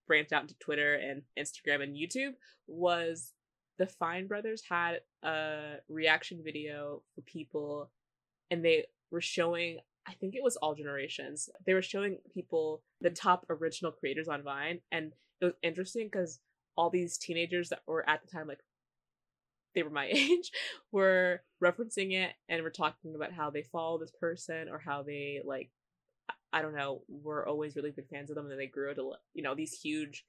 branched 0.08 0.32
out 0.32 0.44
into 0.44 0.58
Twitter 0.60 0.96
and 0.96 1.24
Instagram 1.38 1.82
and 1.82 1.96
YouTube 1.96 2.34
was 2.68 3.34
the 3.78 3.88
Fine 3.88 4.28
Brothers 4.28 4.64
had 4.70 5.02
a 5.24 5.76
reaction 5.90 6.42
video 6.44 7.02
for 7.14 7.22
people 7.22 7.90
and 8.50 8.64
they 8.64 8.86
were 9.12 9.22
showing 9.22 9.80
I 10.10 10.14
think 10.14 10.36
it 10.36 10.44
was 10.44 10.56
all 10.56 10.74
generations. 10.74 11.50
They 11.66 11.74
were 11.74 11.82
showing 11.82 12.20
people 12.34 12.82
the 13.02 13.10
top 13.10 13.46
original 13.50 13.92
creators 13.92 14.30
on 14.30 14.44
Vine 14.44 14.80
and 14.92 15.12
it 15.42 15.46
was 15.46 15.54
interesting 15.62 16.08
because 16.08 16.40
all 16.76 16.90
these 16.90 17.18
teenagers 17.18 17.70
that 17.70 17.82
were 17.88 18.08
at 18.10 18.22
the 18.22 18.28
time 18.28 18.48
like 18.48 18.60
they 19.76 19.84
were 19.84 19.90
my 19.90 20.08
age 20.12 20.52
were 20.92 21.42
referencing 21.64 22.14
it 22.14 22.32
and 22.50 22.64
were 22.64 22.70
talking 22.70 23.16
about 23.16 23.34
how 23.34 23.50
they 23.50 23.64
follow 23.64 23.98
this 23.98 24.12
person 24.20 24.70
or 24.70 24.80
how 24.80 25.04
they 25.04 25.42
like 25.46 25.70
I 26.54 26.62
don't 26.62 26.76
know 26.76 27.02
were 27.08 27.48
always 27.48 27.76
really 27.76 27.92
big 27.92 28.08
fans 28.10 28.30
of 28.30 28.36
them 28.36 28.46
and 28.46 28.52
then 28.52 28.58
they 28.58 28.68
grew 28.68 28.94
to 28.94 29.14
you 29.34 29.44
know 29.44 29.56
these 29.56 29.74
huge 29.74 30.26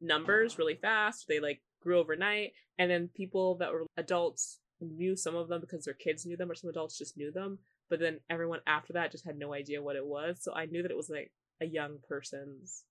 numbers 0.00 0.58
really 0.58 0.74
fast 0.74 1.26
they 1.28 1.40
like 1.40 1.62
grew 1.80 1.98
overnight 1.98 2.52
and 2.78 2.90
then 2.90 3.08
people 3.14 3.56
that 3.56 3.72
were 3.72 3.86
adults 3.96 4.58
knew 4.80 5.16
some 5.16 5.36
of 5.36 5.48
them 5.48 5.60
because 5.60 5.84
their 5.84 5.94
kids 5.94 6.26
knew 6.26 6.36
them 6.36 6.50
or 6.50 6.54
some 6.54 6.70
adults 6.70 6.98
just 6.98 7.16
knew 7.16 7.30
them 7.30 7.58
but 7.92 8.00
then 8.00 8.20
everyone 8.30 8.60
after 8.66 8.94
that 8.94 9.12
just 9.12 9.26
had 9.26 9.36
no 9.36 9.52
idea 9.52 9.82
what 9.82 9.96
it 9.96 10.06
was. 10.06 10.38
So 10.40 10.54
i 10.54 10.64
knew 10.64 10.80
that 10.80 10.90
it 10.90 10.96
was 10.96 11.10
like 11.10 11.30
a 11.60 11.66
young 11.66 11.98
person's 12.08 12.84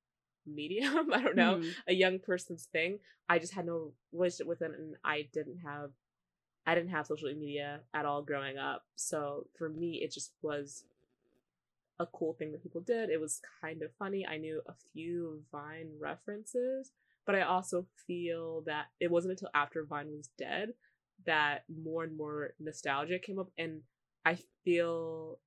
medium. 0.45 1.11
I 1.13 1.23
don't 1.23 1.35
know. 1.35 1.55
Hmm. 1.57 1.69
a 1.87 1.93
young 1.95 2.19
person's 2.19 2.67
thing. 2.71 2.99
I 3.27 3.39
just 3.39 3.55
had 3.55 3.65
no 3.65 3.93
relationship 4.13 4.45
with 4.45 4.61
it 4.61 4.69
and 4.77 4.93
i 5.03 5.27
didn't 5.33 5.57
have 5.65 5.89
i 6.67 6.75
didn't 6.75 6.91
have 6.91 7.07
social 7.07 7.33
media 7.33 7.79
at 7.95 8.05
all 8.05 8.21
growing 8.21 8.59
up. 8.59 8.83
So 8.95 9.47
for 9.57 9.69
me 9.69 10.01
it 10.03 10.13
just 10.13 10.33
was 10.43 10.83
a 11.99 12.05
cool 12.05 12.33
thing 12.33 12.51
that 12.51 12.61
people 12.61 12.81
did. 12.81 13.09
It 13.09 13.19
was 13.19 13.41
kind 13.59 13.81
of 13.81 13.89
funny. 13.97 14.27
I 14.27 14.37
knew 14.37 14.61
a 14.67 14.73
few 14.93 15.41
vine 15.51 15.89
references 15.99 16.91
but 17.25 17.35
i 17.35 17.41
also 17.41 17.85
feel 18.07 18.61
that 18.65 18.85
it 18.99 19.11
wasn't 19.11 19.31
until 19.31 19.49
after 19.53 19.85
vine 19.85 20.07
was 20.11 20.29
dead 20.39 20.69
that 21.23 21.65
more 21.83 22.03
and 22.03 22.17
more 22.17 22.55
nostalgia 22.59 23.19
came 23.19 23.37
up 23.37 23.51
and 23.59 23.81
i 24.25 24.37
feel 24.63 25.39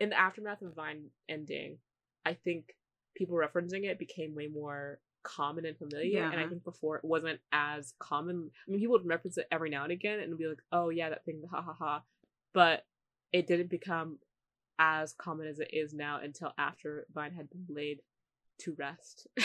in 0.00 0.10
the 0.10 0.18
aftermath 0.18 0.62
of 0.62 0.74
vine 0.74 1.06
ending 1.28 1.78
i 2.24 2.34
think 2.34 2.74
people 3.16 3.36
referencing 3.36 3.84
it 3.84 3.98
became 3.98 4.34
way 4.34 4.46
more 4.48 4.98
common 5.22 5.64
and 5.64 5.78
familiar 5.78 6.22
and 6.32 6.40
i 6.40 6.46
think 6.46 6.62
before 6.64 6.96
it 6.96 7.04
wasn't 7.04 7.40
as 7.52 7.94
common 7.98 8.50
i 8.66 8.70
mean 8.70 8.80
people 8.80 8.92
would 8.92 9.06
reference 9.06 9.38
it 9.38 9.46
every 9.50 9.70
now 9.70 9.82
and 9.84 9.92
again 9.92 10.20
and 10.20 10.36
be 10.36 10.46
like 10.46 10.62
oh 10.72 10.90
yeah 10.90 11.08
that 11.08 11.24
thing 11.24 11.42
ha 11.50 11.62
ha 11.62 11.72
ha 11.72 12.02
but 12.52 12.84
it 13.32 13.46
didn't 13.46 13.70
become 13.70 14.18
as 14.78 15.14
common 15.14 15.46
as 15.46 15.60
it 15.60 15.68
is 15.72 15.94
now 15.94 16.20
until 16.22 16.52
after 16.58 17.06
vine 17.14 17.32
had 17.32 17.48
been 17.48 17.66
laid 17.68 18.00
to 18.58 18.74
rest 18.78 19.26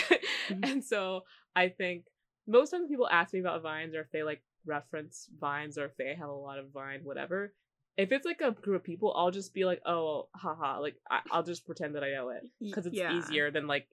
Mhm. 0.50 0.72
And 0.72 0.84
so 0.84 1.24
I 1.56 1.70
think 1.70 2.06
most 2.48 2.72
times 2.72 2.90
people 2.90 3.08
ask 3.10 3.34
me 3.34 3.40
about 3.40 3.62
vines 3.62 3.96
or 3.96 4.02
if 4.02 4.12
they 4.12 4.24
like 4.24 4.42
reference 4.66 5.30
vines 5.40 5.78
or 5.78 5.86
if 5.86 5.96
they 5.98 6.16
have 6.16 6.30
a 6.30 6.34
lot 6.34 6.60
of 6.60 6.72
vine, 6.72 7.02
whatever. 7.04 7.54
If 7.98 8.12
it's 8.12 8.26
like 8.26 8.42
a 8.42 8.52
group 8.52 8.78
of 8.78 8.84
people, 8.84 9.14
I'll 9.16 9.32
just 9.32 9.54
be 9.54 9.66
like, 9.66 9.82
oh, 9.86 10.30
haha. 10.36 10.80
Like, 10.80 10.96
I- 11.10 11.22
I'll 11.32 11.44
just 11.44 11.66
pretend 11.66 11.96
that 11.96 12.04
I 12.04 12.12
know 12.12 12.30
it 12.30 12.44
because 12.62 12.86
it's 12.86 12.98
yeah. 12.98 13.18
easier 13.18 13.52
than 13.52 13.68
like 13.68 13.88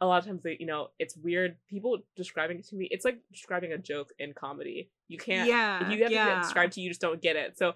a 0.00 0.06
lot 0.06 0.18
of 0.18 0.26
times 0.26 0.42
they, 0.42 0.56
you 0.58 0.66
know, 0.66 0.88
it's 0.98 1.16
weird. 1.16 1.56
People 1.68 1.98
describing 2.16 2.58
it 2.58 2.68
to 2.68 2.76
me, 2.76 2.88
it's 2.90 3.04
like 3.04 3.18
describing 3.32 3.72
a 3.72 3.78
joke 3.78 4.12
in 4.18 4.32
comedy. 4.34 4.90
You 5.08 5.18
can't, 5.18 5.48
yeah. 5.48 5.86
if 5.86 5.92
you 5.92 6.02
have 6.02 6.12
yeah. 6.12 6.34
to 6.34 6.40
describe 6.40 6.72
to 6.72 6.80
you, 6.80 6.84
you 6.84 6.90
just 6.90 7.00
don't 7.00 7.22
get 7.22 7.36
it. 7.36 7.56
So 7.56 7.74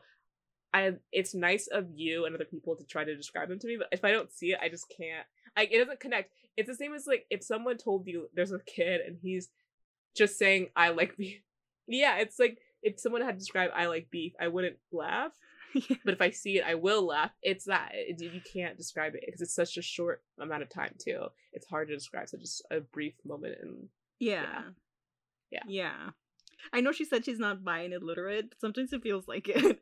I, 0.74 0.92
it's 1.12 1.34
nice 1.34 1.66
of 1.68 1.86
you 1.94 2.26
and 2.26 2.34
other 2.34 2.44
people 2.44 2.76
to 2.76 2.84
try 2.84 3.04
to 3.04 3.16
describe 3.16 3.48
them 3.48 3.58
to 3.58 3.66
me, 3.66 3.76
but 3.78 3.88
if 3.90 4.04
I 4.04 4.12
don't 4.12 4.30
see 4.30 4.52
it, 4.52 4.58
I 4.62 4.68
just 4.68 4.92
can't. 4.94 5.26
I, 5.56 5.62
it 5.70 5.78
doesn't 5.78 6.00
connect. 6.00 6.32
It's 6.56 6.68
the 6.68 6.74
same 6.74 6.92
as 6.94 7.06
like 7.06 7.26
if 7.30 7.42
someone 7.42 7.76
told 7.76 8.06
you 8.06 8.28
there's 8.34 8.52
a 8.52 8.60
kid 8.60 9.00
and 9.06 9.16
he's 9.22 9.48
just 10.16 10.38
saying 10.38 10.68
I 10.76 10.90
like 10.90 11.16
beef. 11.16 11.40
Yeah, 11.92 12.18
it's 12.18 12.38
like 12.38 12.58
if 12.84 13.00
someone 13.00 13.22
had 13.22 13.36
described 13.36 13.72
I 13.74 13.86
like 13.86 14.10
beef, 14.12 14.32
I 14.40 14.46
wouldn't 14.46 14.76
laugh. 14.92 15.32
Yeah. 15.88 15.96
But 16.04 16.14
if 16.14 16.20
I 16.20 16.30
see 16.30 16.58
it, 16.58 16.64
I 16.66 16.74
will 16.74 17.06
laugh. 17.06 17.30
It's 17.42 17.64
that 17.66 17.90
it, 17.94 18.20
you 18.20 18.40
can't 18.52 18.76
describe 18.76 19.14
it 19.14 19.22
because 19.26 19.40
it's 19.40 19.54
such 19.54 19.76
a 19.76 19.82
short 19.82 20.22
amount 20.40 20.62
of 20.62 20.68
time 20.68 20.94
too. 20.98 21.26
It's 21.52 21.66
hard 21.66 21.88
to 21.88 21.94
describe 21.94 22.28
such 22.28 22.40
a, 22.70 22.76
a 22.78 22.80
brief 22.80 23.14
moment 23.24 23.56
and 23.62 23.88
Yeah. 24.18 24.62
Yeah. 25.50 25.62
Yeah. 25.66 26.10
I 26.72 26.80
know 26.80 26.92
she 26.92 27.04
said 27.04 27.24
she's 27.24 27.38
not 27.38 27.60
Vine 27.60 27.92
illiterate, 27.92 28.50
but 28.50 28.60
sometimes 28.60 28.92
it 28.92 29.02
feels 29.02 29.26
like 29.28 29.48
it. 29.48 29.80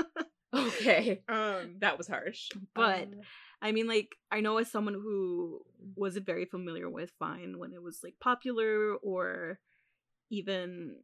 okay, 0.54 1.22
um, 1.28 1.76
that 1.80 1.98
was 1.98 2.06
harsh. 2.08 2.50
But- 2.74 3.02
Um, 3.04 3.20
I 3.62 3.72
mean, 3.72 3.86
like, 3.88 4.14
I 4.30 4.40
know 4.40 4.58
as 4.58 4.70
someone 4.70 4.94
who 4.94 5.62
wasn't 5.94 6.26
very 6.26 6.44
familiar 6.44 6.90
with 6.90 7.12
Vine 7.18 7.58
when 7.58 7.72
it 7.72 7.82
was 7.82 8.00
like 8.04 8.14
popular 8.20 8.94
or 8.96 9.58
even 10.30 10.96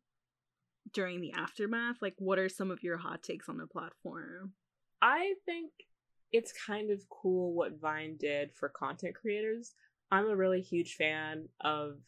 during 0.92 1.20
the 1.20 1.32
aftermath, 1.32 1.96
like, 2.02 2.14
what 2.18 2.38
are 2.38 2.48
some 2.48 2.70
of 2.70 2.82
your 2.82 2.96
hot 2.96 3.22
takes 3.22 3.48
on 3.48 3.58
the 3.58 3.66
platform? 3.66 4.52
I 5.00 5.34
think 5.44 5.70
it's 6.32 6.52
kind 6.66 6.90
of 6.90 7.08
cool 7.08 7.54
what 7.54 7.80
Vine 7.80 8.16
did 8.18 8.52
for 8.54 8.68
content 8.68 9.14
creators. 9.14 9.74
I'm 10.10 10.28
a 10.28 10.36
really 10.36 10.60
huge 10.60 10.94
fan 10.94 11.48
of. 11.60 11.98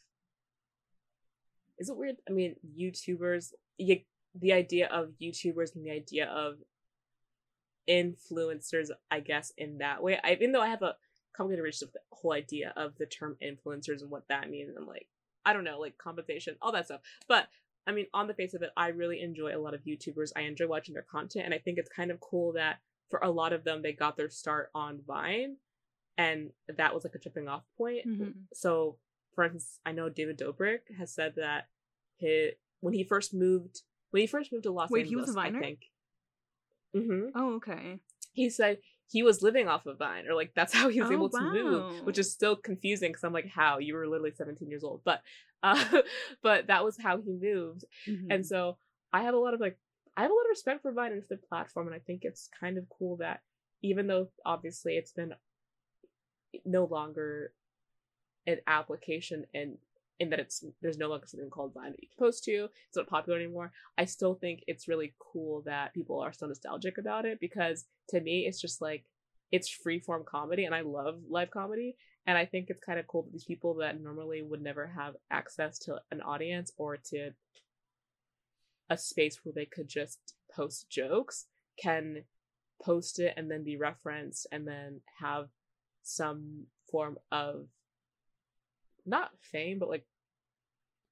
Is 1.79 1.89
it 1.89 1.97
weird? 1.97 2.17
I 2.29 2.33
mean, 2.33 2.57
YouTubers. 2.79 3.53
You, 3.79 4.01
the 4.35 4.53
idea 4.53 4.89
of 4.89 5.11
YouTubers 5.21 5.75
and 5.75 5.85
the 5.85 5.91
idea 5.91 6.27
of 6.27 6.57
influencers, 7.89 8.91
I 9.11 9.21
guess, 9.21 9.53
in 9.57 9.79
that 9.79 10.03
way. 10.03 10.19
I, 10.23 10.33
even 10.33 10.53
though 10.53 10.63
I 10.63 10.69
have 10.69 10.83
a 10.83 10.97
complicated 11.37 11.63
relationship 11.63 11.93
with 11.93 12.03
the 12.03 12.17
whole 12.17 12.33
idea 12.33 12.73
of 12.77 12.97
the 12.97 13.07
term 13.07 13.37
influencers 13.43 14.01
and 14.01 14.11
what 14.11 14.29
that 14.29 14.51
means, 14.51 14.77
and 14.77 14.87
like, 14.87 15.09
I 15.45 15.53
don't 15.53 15.65
know, 15.65 15.79
like 15.79 15.99
compensation, 15.99 16.57
all 16.63 16.73
that 16.73 16.87
stuff. 16.87 17.01
But 17.29 17.49
I 17.87 17.93
mean, 17.93 18.07
on 18.15 18.27
the 18.27 18.35
face 18.35 18.55
of 18.55 18.63
it, 18.63 18.71
I 18.77 18.89
really 18.89 19.21
enjoy 19.21 19.55
a 19.55 19.59
lot 19.59 19.75
of 19.75 19.85
YouTubers. 19.85 20.33
I 20.37 20.43
enjoy 20.43 20.67
watching 20.67 20.95
their 20.95 21.03
content, 21.03 21.45
and 21.45 21.55
I 21.55 21.59
think 21.59 21.79
it's 21.79 21.91
kind 21.91 22.11
of 22.11 22.21
cool 22.21 22.53
that 22.53 22.79
for 23.11 23.19
a 23.23 23.31
lot 23.31 23.53
of 23.53 23.65
them, 23.65 23.83
they 23.83 23.93
got 23.93 24.17
their 24.17 24.31
start 24.31 24.71
on 24.75 25.03
Vine, 25.07 25.57
and 26.17 26.51
that 26.69 26.95
was 26.95 27.05
like 27.05 27.15
a 27.15 27.19
jumping 27.19 27.49
off 27.49 27.65
point. 27.77 28.07
Mhm. 28.07 28.35
So, 28.53 28.99
for 29.35 29.45
instance, 29.45 29.81
I 29.85 29.93
know 29.93 30.09
David 30.09 30.39
Dobrik 30.39 30.95
has 30.97 31.13
said 31.13 31.35
that 31.37 31.69
he 32.17 32.53
when 32.81 32.95
he 32.95 33.05
first 33.05 33.35
moved 33.35 33.83
when 34.11 34.21
he 34.21 34.27
first 34.27 34.53
moved 34.53 34.65
to 34.65 34.71
Los 34.71 34.91
Wait, 34.91 35.07
he 35.07 35.17
was 35.17 35.29
Angeles, 35.29 35.47
a 35.47 35.51
Viner? 35.51 35.59
I 35.59 35.63
think. 35.63 35.91
Mm-hmm. 36.95 37.29
Oh, 37.35 37.55
okay. 37.55 37.99
He 38.35 38.51
said 38.51 38.79
he 39.11 39.23
was 39.23 39.43
living 39.43 39.69
off 39.69 39.87
of 39.87 39.99
Vine, 39.99 40.27
or 40.29 40.35
like 40.35 40.53
that's 40.55 40.75
how 40.75 40.89
he 40.89 41.01
was 41.01 41.11
Oh, 41.11 41.15
able 41.15 41.31
to 41.31 41.41
move, 41.41 41.87
which 42.05 42.19
is 42.19 42.31
still 42.33 42.57
confusing 42.57 43.11
because 43.13 43.25
I'm 43.25 43.33
like, 43.33 43.49
how? 43.49 43.79
You 43.79 43.95
were 43.95 44.07
literally 44.07 44.33
17 44.37 44.69
years 44.69 44.85
old, 44.85 45.01
but 45.05 45.23
uh, 45.63 46.03
but 46.43 46.67
that 46.67 46.85
was 46.85 46.99
how 46.99 47.17
he 47.19 47.33
moved, 47.33 47.85
Mhm. 48.07 48.27
and 48.31 48.47
so 48.47 48.77
I 49.13 49.23
have 49.23 49.35
a 49.35 49.39
lot 49.39 49.55
of 49.55 49.61
like 49.61 49.79
I 50.17 50.23
have 50.23 50.31
a 50.31 50.35
lot 50.35 50.45
of 50.45 50.51
respect 50.51 50.83
for 50.83 50.93
Vine 50.93 51.13
and 51.13 51.23
for 51.23 51.37
the 51.37 51.47
platform, 51.49 51.87
and 51.87 51.97
I 51.97 52.01
think 52.01 52.25
it's 52.25 52.51
kind 52.61 52.77
of 52.77 52.85
cool 52.91 53.17
that 53.19 53.41
even 53.83 54.07
though 54.07 54.29
obviously 54.45 54.97
it's 54.97 55.13
been 55.13 55.35
no 56.65 56.85
longer 56.85 57.53
an 58.47 58.59
application 58.67 59.47
and 59.55 59.79
in 60.21 60.31
that 60.31 60.39
it's 60.39 60.65
there's 60.81 60.99
no 60.99 61.09
longer 61.09 61.27
something 61.27 61.51
called 61.51 61.75
Vine 61.75 61.91
that 61.91 62.03
you 62.03 62.09
can 62.09 62.25
post 62.25 62.45
to, 62.45 62.69
it's 62.89 62.97
not 62.97 63.09
popular 63.09 63.39
anymore. 63.39 63.73
I 63.99 64.05
still 64.05 64.35
think 64.35 64.63
it's 64.67 64.89
really 64.89 65.15
cool 65.19 65.63
that 65.67 65.95
people 65.95 66.21
are 66.21 66.33
so 66.33 66.47
nostalgic 66.47 66.99
about 66.99 67.25
it 67.25 67.39
because 67.41 67.85
to 68.11 68.21
me 68.21 68.47
it's 68.47 68.61
just 68.61 68.81
like 68.81 69.05
it's 69.51 69.69
free 69.69 69.99
form 70.01 70.25
comedy 70.27 70.65
and 70.65 70.75
I 70.75 70.81
love 70.81 71.21
live 71.29 71.51
comedy. 71.51 71.97
And 72.27 72.39
I 72.39 72.47
think 72.47 72.71
it's 72.71 72.85
kind 72.85 72.99
of 72.99 73.07
cool 73.07 73.23
that 73.23 73.33
these 73.33 73.45
people 73.45 73.75
that 73.75 74.01
normally 74.01 74.43
would 74.43 74.63
never 74.63 74.87
have 74.87 75.15
access 75.31 75.79
to 75.81 76.01
an 76.11 76.23
audience 76.23 76.73
or 76.79 76.97
to 77.11 77.31
a 78.89 78.97
space 78.97 79.41
where 79.43 79.53
they 79.55 79.67
could 79.67 79.89
just 79.89 80.35
post 80.55 80.89
jokes 80.89 81.47
can 81.81 82.25
post 82.83 83.19
it 83.19 83.35
and 83.37 83.51
then 83.51 83.65
be 83.65 83.77
referenced 83.77 84.47
and 84.53 84.67
then 84.67 85.01
have 85.21 85.49
some 86.03 86.65
form 86.91 87.17
of 87.33 87.67
not 89.07 89.31
fame 89.41 89.79
but 89.79 89.89
like 89.89 90.05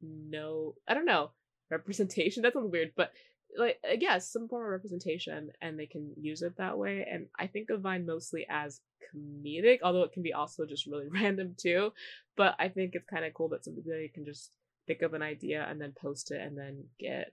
no 0.00 0.74
i 0.88 0.94
don't 0.94 1.06
know 1.06 1.30
representation 1.70 2.42
that 2.44 2.52
sounds 2.52 2.70
weird 2.70 2.92
but 2.96 3.12
like 3.56 3.78
uh, 3.84 3.96
yes 3.98 4.30
some 4.30 4.48
form 4.48 4.64
of 4.64 4.70
representation 4.70 5.50
and 5.60 5.78
they 5.78 5.86
can 5.86 6.12
use 6.20 6.42
it 6.42 6.56
that 6.56 6.78
way 6.78 7.06
and 7.10 7.26
i 7.38 7.46
think 7.46 7.70
of 7.70 7.80
vine 7.80 8.06
mostly 8.06 8.46
as 8.48 8.80
comedic 9.14 9.78
although 9.82 10.02
it 10.02 10.12
can 10.12 10.22
be 10.22 10.32
also 10.32 10.64
just 10.64 10.86
really 10.86 11.08
random 11.10 11.54
too 11.56 11.92
but 12.36 12.54
i 12.58 12.68
think 12.68 12.94
it's 12.94 13.08
kind 13.08 13.24
of 13.24 13.34
cool 13.34 13.48
that 13.48 13.64
somebody 13.64 14.08
can 14.08 14.24
just 14.24 14.50
think 14.86 15.02
of 15.02 15.14
an 15.14 15.22
idea 15.22 15.66
and 15.68 15.80
then 15.80 15.92
post 15.92 16.30
it 16.30 16.40
and 16.40 16.56
then 16.56 16.84
get 16.98 17.32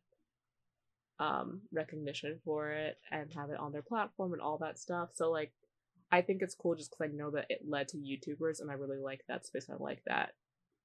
um 1.19 1.61
recognition 1.71 2.39
for 2.45 2.71
it 2.71 2.97
and 3.11 3.33
have 3.33 3.49
it 3.49 3.59
on 3.59 3.71
their 3.71 3.81
platform 3.81 4.33
and 4.33 4.41
all 4.41 4.57
that 4.57 4.79
stuff 4.79 5.09
so 5.13 5.31
like 5.31 5.51
i 6.11 6.21
think 6.21 6.41
it's 6.41 6.55
cool 6.55 6.75
just 6.75 6.91
because 6.91 7.11
i 7.11 7.15
know 7.15 7.31
that 7.31 7.45
it 7.49 7.61
led 7.67 7.87
to 7.87 7.97
youtubers 7.97 8.61
and 8.61 8.69
i 8.69 8.73
really 8.73 8.97
like 8.97 9.21
that 9.27 9.45
space 9.45 9.67
i 9.69 9.83
like 9.83 10.01
that 10.05 10.31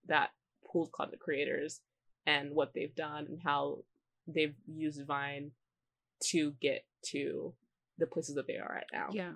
that 0.09 0.31
pooled 0.67 0.93
content 0.93 1.21
creators 1.21 1.81
and 2.27 2.51
what 2.53 2.73
they've 2.75 2.95
done 2.95 3.27
and 3.29 3.40
how 3.45 3.79
they've 4.27 4.55
used 4.67 5.05
vine 5.07 5.51
to 6.21 6.53
get 6.61 6.85
to 7.03 7.53
the 7.99 8.07
places 8.07 8.35
that 8.35 8.47
they 8.47 8.57
are 8.57 8.77
at 8.77 8.87
now 8.93 9.09
Yeah. 9.12 9.33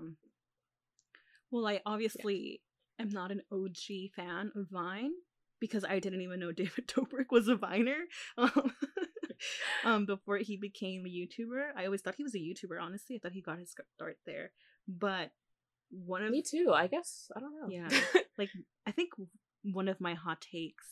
Well, 1.51 1.67
I 1.67 1.81
obviously 1.87 2.61
am 2.99 3.09
not 3.09 3.31
an 3.31 3.41
OG 3.51 4.13
fan 4.15 4.53
of 4.55 4.67
Vine 4.71 5.13
because 5.61 5.83
I 5.83 5.99
didn't 5.99 6.21
even 6.21 6.41
know 6.41 6.53
David 6.53 6.89
Dobrik 6.89 7.31
was 7.31 7.49
a 7.49 7.57
Viner. 7.57 8.01
Um, 8.37 8.73
um, 9.85 10.07
before 10.07 10.39
he 10.39 10.59
became 10.59 11.07
a 11.07 11.09
YouTuber, 11.09 11.71
I 11.75 11.87
always 11.87 12.03
thought 12.03 12.17
he 12.17 12.23
was 12.23 12.35
a 12.35 12.39
YouTuber. 12.39 12.81
Honestly, 12.81 13.17
I 13.17 13.19
thought 13.19 13.33
he 13.33 13.41
got 13.41 13.59
his 13.59 13.71
start 13.71 14.19
there. 14.27 14.51
But 14.87 15.31
one 15.91 16.23
of 16.23 16.31
me 16.31 16.43
too 16.43 16.71
i 16.75 16.87
guess 16.87 17.31
i 17.35 17.41
don't 17.41 17.55
know 17.55 17.69
Yeah. 17.71 17.89
like 18.39 18.51
I 18.87 18.91
think 18.91 19.11
one 19.62 19.88
of 19.88 20.01
my 20.01 20.14
hot 20.14 20.40
takes 20.40 20.87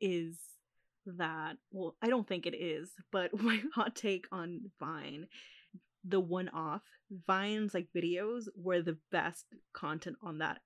is 0.00 0.36
that 1.06 1.56
well, 1.70 1.96
I 2.02 2.08
don't 2.08 2.26
think 2.26 2.46
it 2.46 2.54
is, 2.54 2.90
but 3.12 3.38
my 3.40 3.60
hot 3.74 3.94
take 3.94 4.26
on 4.32 4.70
Vine, 4.80 5.26
the 6.04 6.20
one 6.20 6.48
off 6.50 6.82
Vine's 7.26 7.74
like 7.74 7.88
videos 7.96 8.44
were 8.56 8.82
the 8.82 8.98
best 9.12 9.46
content 9.72 10.16
on 10.22 10.38
that 10.38 10.58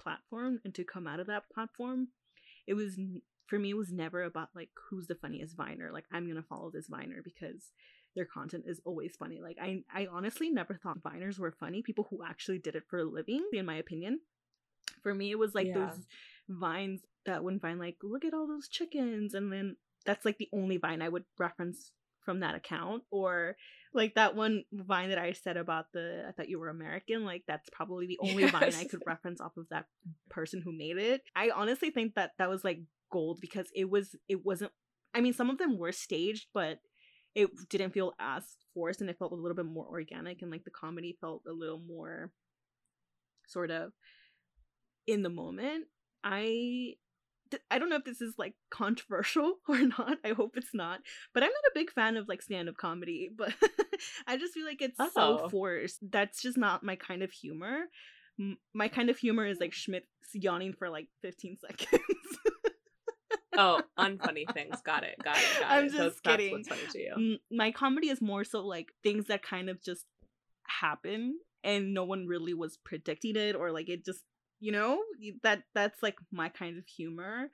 platform 0.00 0.60
and 0.64 0.74
to 0.74 0.84
come 0.84 1.06
out 1.06 1.20
of 1.20 1.26
that 1.26 1.44
platform, 1.52 2.08
it 2.66 2.74
was 2.74 2.98
for 3.46 3.58
me 3.58 3.70
it 3.70 3.76
was 3.76 3.92
never 3.92 4.22
about 4.22 4.48
like 4.54 4.68
who's 4.90 5.06
the 5.06 5.14
funniest 5.14 5.56
Viner. 5.56 5.90
Like 5.92 6.04
I'm 6.12 6.28
gonna 6.28 6.42
follow 6.48 6.70
this 6.70 6.88
Viner 6.88 7.22
because 7.24 7.72
their 8.14 8.26
content 8.26 8.64
is 8.66 8.80
always 8.84 9.16
funny. 9.16 9.40
Like 9.40 9.56
I 9.60 9.82
I 9.92 10.06
honestly 10.10 10.50
never 10.50 10.74
thought 10.82 11.02
Viners 11.02 11.38
were 11.38 11.52
funny. 11.52 11.82
People 11.82 12.06
who 12.10 12.22
actually 12.24 12.58
did 12.58 12.76
it 12.76 12.84
for 12.88 12.98
a 13.00 13.04
living, 13.04 13.44
in 13.52 13.66
my 13.66 13.76
opinion. 13.76 14.20
For 15.02 15.14
me, 15.14 15.30
it 15.30 15.38
was 15.38 15.54
like 15.54 15.68
Yeah. 15.68 15.74
those 15.74 16.06
vines 16.48 17.02
that 17.26 17.44
when 17.44 17.60
Vine 17.60 17.78
like, 17.78 17.96
look 18.02 18.24
at 18.24 18.34
all 18.34 18.46
those 18.46 18.68
chickens, 18.68 19.34
and 19.34 19.52
then 19.52 19.76
that's 20.04 20.24
like 20.24 20.38
the 20.38 20.48
only 20.52 20.78
Vine 20.78 21.02
I 21.02 21.08
would 21.08 21.24
reference 21.38 21.92
from 22.24 22.40
that 22.40 22.54
account. 22.54 23.04
Or 23.10 23.56
like 23.94 24.14
that 24.14 24.34
one 24.34 24.64
Vine 24.72 25.10
that 25.10 25.18
I 25.18 25.32
said 25.32 25.56
about 25.56 25.86
the 25.92 26.24
I 26.28 26.32
thought 26.32 26.48
you 26.48 26.58
were 26.58 26.68
American, 26.68 27.24
like 27.24 27.44
that's 27.46 27.68
probably 27.70 28.06
the 28.06 28.18
only 28.20 28.44
Vine 28.48 28.74
I 28.74 28.84
could 28.84 29.02
reference 29.06 29.40
off 29.40 29.56
of 29.56 29.66
that 29.70 29.86
person 30.30 30.62
who 30.62 30.76
made 30.76 30.98
it. 30.98 31.22
I 31.36 31.50
honestly 31.50 31.90
think 31.90 32.14
that 32.14 32.32
that 32.38 32.50
was 32.50 32.64
like 32.64 32.80
gold 33.10 33.38
because 33.40 33.68
it 33.74 33.88
was 33.88 34.14
it 34.28 34.44
wasn't 34.44 34.72
I 35.14 35.20
mean 35.20 35.32
some 35.32 35.50
of 35.50 35.58
them 35.58 35.78
were 35.78 35.92
staged, 35.92 36.46
but 36.52 36.78
it 37.34 37.50
didn't 37.68 37.92
feel 37.92 38.14
as 38.18 38.44
forced 38.74 39.00
and 39.00 39.08
it 39.08 39.18
felt 39.18 39.32
a 39.32 39.36
little 39.36 39.56
bit 39.56 39.66
more 39.66 39.86
organic 39.86 40.42
and 40.42 40.50
like 40.50 40.64
the 40.64 40.70
comedy 40.70 41.16
felt 41.20 41.42
a 41.48 41.52
little 41.52 41.78
more 41.78 42.32
sort 43.46 43.70
of 43.70 43.92
in 45.06 45.22
the 45.22 45.30
moment. 45.30 45.86
I 46.24 46.94
I 47.70 47.78
don't 47.78 47.88
know 47.88 47.96
if 47.96 48.04
this 48.04 48.20
is 48.20 48.34
like 48.38 48.54
controversial 48.70 49.54
or 49.68 49.78
not. 49.78 50.18
I 50.24 50.30
hope 50.30 50.56
it's 50.56 50.74
not. 50.74 51.00
But 51.32 51.42
I'm 51.42 51.48
not 51.50 51.70
a 51.72 51.74
big 51.74 51.90
fan 51.92 52.16
of 52.16 52.28
like 52.28 52.42
stand-up 52.42 52.76
comedy, 52.76 53.30
but 53.34 53.54
I 54.26 54.36
just 54.36 54.52
feel 54.54 54.66
like 54.66 54.82
it's 54.82 54.98
so 54.98 55.40
Oh. 55.44 55.48
forced. 55.48 55.98
That's 56.02 56.42
just 56.42 56.58
not 56.58 56.82
my 56.82 56.96
kind 56.96 57.22
of 57.22 57.30
humor. 57.32 57.84
M- 58.38 58.58
My 58.74 58.88
kind 58.88 59.08
of 59.10 59.16
humor 59.18 59.46
is 59.46 59.58
like 59.60 59.72
Schmidt 59.72 60.06
yawning 60.34 60.74
for 60.74 60.90
like 60.90 61.08
15 61.22 61.56
seconds. 61.58 62.02
oh, 63.56 63.82
unfunny 63.98 64.52
things. 64.52 64.80
Got 64.82 65.04
it. 65.04 65.16
Got 65.22 65.38
it. 65.38 65.44
Got 65.60 65.70
I'm 65.70 65.84
it. 65.86 65.90
So 65.92 65.96
just 65.96 66.22
that's 66.22 66.36
kidding. 66.36 66.52
what's 66.52 66.68
funny 66.68 66.82
to 66.92 66.98
you. 66.98 67.38
My 67.50 67.72
comedy 67.72 68.08
is 68.10 68.20
more 68.20 68.44
so 68.44 68.60
like 68.66 68.92
things 69.02 69.26
that 69.26 69.42
kind 69.42 69.68
of 69.70 69.82
just 69.82 70.04
happen 70.66 71.38
and 71.64 71.94
no 71.94 72.04
one 72.04 72.26
really 72.26 72.54
was 72.54 72.78
predicting 72.84 73.36
it 73.36 73.56
or 73.56 73.72
like 73.72 73.88
it 73.88 74.04
just 74.04 74.22
you 74.60 74.72
know 74.72 75.00
that 75.42 75.62
that's 75.74 76.02
like 76.02 76.16
my 76.32 76.48
kind 76.48 76.78
of 76.78 76.86
humor 76.86 77.50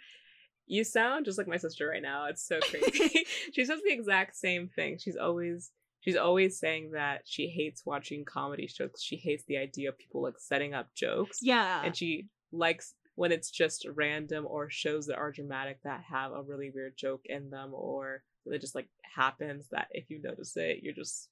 You 0.67 0.85
sound 0.85 1.27
just 1.27 1.37
like 1.39 1.47
my 1.49 1.59
sister 1.59 1.89
right 1.89 2.03
now. 2.03 2.27
It's 2.27 2.47
so 2.47 2.59
crazy. 2.71 3.27
she 3.53 3.65
says 3.65 3.81
the 3.85 3.93
exact 3.93 4.37
same 4.37 4.69
thing. 4.69 4.99
She's 4.99 5.17
always 5.17 5.71
she's 6.01 6.17
always 6.17 6.59
saying 6.59 6.93
that 6.93 7.23
she 7.25 7.49
hates 7.49 7.85
watching 7.85 8.25
comedy 8.25 8.67
shows. 8.67 8.91
She 9.01 9.17
hates 9.17 9.45
the 9.47 9.59
idea 9.59 9.91
of 9.91 9.99
people 9.99 10.23
like 10.23 10.39
setting 10.39 10.73
up 10.75 10.89
jokes. 10.95 11.39
yeah 11.43 11.83
And 11.85 11.95
she 11.97 12.29
likes 12.53 12.95
when 13.17 13.31
it's 13.33 13.51
just 13.51 13.87
random 13.95 14.47
or 14.49 14.69
shows 14.71 15.07
that 15.07 15.17
are 15.19 15.31
dramatic 15.33 15.79
that 15.85 16.03
have 16.11 16.33
a 16.33 16.43
really 16.43 16.71
weird 16.75 16.95
joke 16.97 17.23
in 17.27 17.51
them 17.51 17.71
or 17.75 18.23
that 18.47 18.61
just 18.61 18.75
like 18.75 18.89
happens 19.15 19.69
that 19.71 19.89
if 19.93 20.11
you 20.11 20.21
notice 20.23 20.57
it, 20.57 20.81
you're 20.83 20.95
just 20.95 21.29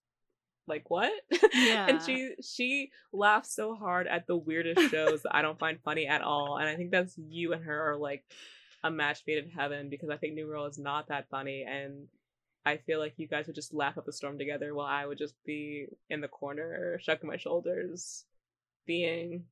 like 0.67 0.91
what? 0.91 1.13
Yeah. 1.55 1.87
and 1.87 2.03
she 2.03 2.35
she 2.43 2.91
laughs 3.13 3.55
so 3.55 3.75
hard 3.75 4.07
at 4.07 4.27
the 4.27 4.37
weirdest 4.37 4.91
shows 4.91 5.23
that 5.23 5.35
I 5.35 5.43
don't 5.43 5.59
find 5.59 5.79
funny 5.85 6.07
at 6.07 6.23
all. 6.23 6.59
And 6.59 6.69
I 6.69 6.77
think 6.77 6.91
that's 6.91 7.17
you 7.19 7.53
and 7.53 7.65
her 7.65 7.93
are 7.93 7.97
like 7.97 8.25
a 8.83 8.91
match 8.91 9.23
made 9.27 9.45
in 9.45 9.51
heaven 9.51 9.91
because 9.91 10.11
I 10.11 10.17
think 10.17 10.35
New 10.35 10.47
Girl 10.47 10.67
is 10.67 10.79
not 10.79 11.09
that 11.09 11.29
funny 11.31 11.65
and 11.69 12.09
I 12.65 12.79
feel 12.79 13.01
like 13.01 13.15
you 13.17 13.27
guys 13.27 13.47
would 13.47 13.57
just 13.57 13.75
laugh 13.75 13.99
up 13.99 14.09
a 14.09 14.13
storm 14.13 14.39
together 14.39 14.75
while 14.75 14.87
I 14.87 15.05
would 15.05 15.19
just 15.19 15.35
be 15.45 15.87
in 16.09 16.21
the 16.21 16.29
corner, 16.29 16.99
shrugging 17.03 17.29
my 17.29 17.37
shoulders, 17.37 18.25
being 18.87 19.45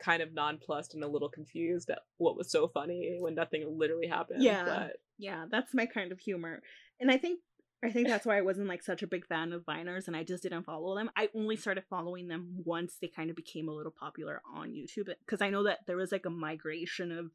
kind 0.00 0.22
of 0.22 0.32
nonplussed 0.32 0.94
and 0.94 1.04
a 1.04 1.08
little 1.08 1.28
confused 1.28 1.90
at 1.90 2.00
what 2.16 2.36
was 2.36 2.50
so 2.50 2.68
funny 2.68 3.18
when 3.20 3.34
nothing 3.34 3.78
literally 3.78 4.08
happened. 4.08 4.42
Yeah. 4.42 4.64
But 4.64 4.96
yeah 5.18 5.44
that's 5.50 5.74
my 5.74 5.86
kind 5.86 6.12
of 6.12 6.18
humor 6.18 6.62
and 7.00 7.10
i 7.10 7.16
think 7.16 7.40
i 7.84 7.90
think 7.90 8.08
that's 8.08 8.26
why 8.26 8.38
i 8.38 8.42
wasn't 8.42 8.68
like 8.68 8.82
such 8.82 9.02
a 9.02 9.06
big 9.06 9.26
fan 9.26 9.52
of 9.52 9.64
viners 9.64 10.06
and 10.06 10.16
i 10.16 10.22
just 10.22 10.42
didn't 10.42 10.64
follow 10.64 10.94
them. 10.96 11.10
I 11.16 11.28
only 11.34 11.56
started 11.56 11.84
following 11.88 12.28
them 12.28 12.62
once 12.64 12.96
they 13.00 13.08
kind 13.08 13.30
of 13.30 13.36
became 13.36 13.68
a 13.68 13.72
little 13.72 13.92
popular 13.92 14.42
on 14.54 14.70
youtube 14.70 15.08
because 15.24 15.42
i 15.42 15.50
know 15.50 15.64
that 15.64 15.80
there 15.86 15.96
was 15.96 16.12
like 16.12 16.26
a 16.26 16.30
migration 16.30 17.12
of 17.12 17.30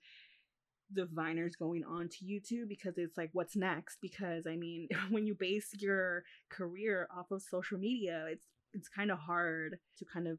the 0.92 1.06
viners 1.06 1.58
going 1.58 1.84
on 1.84 2.10
to 2.10 2.26
youtube 2.26 2.68
because 2.68 2.98
it's 2.98 3.16
like 3.16 3.30
what's 3.34 3.56
next? 3.56 4.00
Because 4.02 4.48
i 4.48 4.56
mean 4.56 4.88
when 5.10 5.26
you 5.26 5.36
base 5.36 5.70
your 5.80 6.24
career 6.50 7.08
off 7.16 7.32
of 7.32 7.42
social 7.42 7.78
media 7.78 8.26
it's 8.30 8.46
it's 8.74 8.90
kind 8.90 9.12
of 9.12 9.18
hard 9.20 9.78
to 9.98 10.06
kind 10.06 10.28
of 10.28 10.38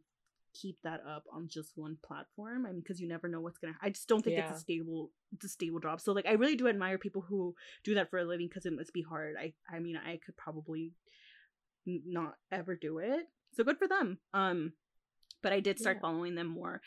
keep 0.54 0.76
that 0.82 1.00
up 1.08 1.24
on 1.32 1.48
just 1.48 1.72
one 1.76 1.96
platform 2.04 2.66
i 2.66 2.70
mean 2.72 2.80
because 2.80 3.00
you 3.00 3.06
never 3.08 3.28
know 3.28 3.40
what's 3.40 3.58
gonna 3.58 3.74
i 3.82 3.88
just 3.90 4.08
don't 4.08 4.22
think 4.24 4.36
Yeah. 4.36 4.48
it's 4.50 4.58
a 4.58 4.60
stable 4.60 5.10
it's 5.32 5.44
a 5.44 5.48
stable 5.48 5.78
job. 5.80 6.00
So 6.00 6.12
like 6.12 6.26
i 6.26 6.32
really 6.32 6.56
do 6.56 6.66
admire 6.68 6.98
people 6.98 7.22
who 7.22 7.54
do 7.84 7.94
that 7.94 8.10
for 8.10 8.18
a 8.18 8.24
living 8.24 8.48
because 8.48 8.66
it 8.66 8.72
must 8.72 8.92
be 8.92 9.02
hard. 9.02 9.36
I 9.38 9.52
i 9.72 9.78
mean 9.78 9.96
i 9.96 10.18
could 10.24 10.36
probably 10.36 10.92
n- 11.86 12.02
not 12.06 12.34
ever 12.50 12.74
do 12.76 12.98
it. 12.98 13.26
So 13.54 13.64
good 13.64 13.78
for 13.78 13.88
them. 13.88 14.18
Um 14.34 14.72
but 15.42 15.52
i 15.52 15.60
did 15.60 15.78
start 15.78 15.98
Yeah. 15.98 16.02
following 16.02 16.34
them 16.34 16.48
more 16.48 16.80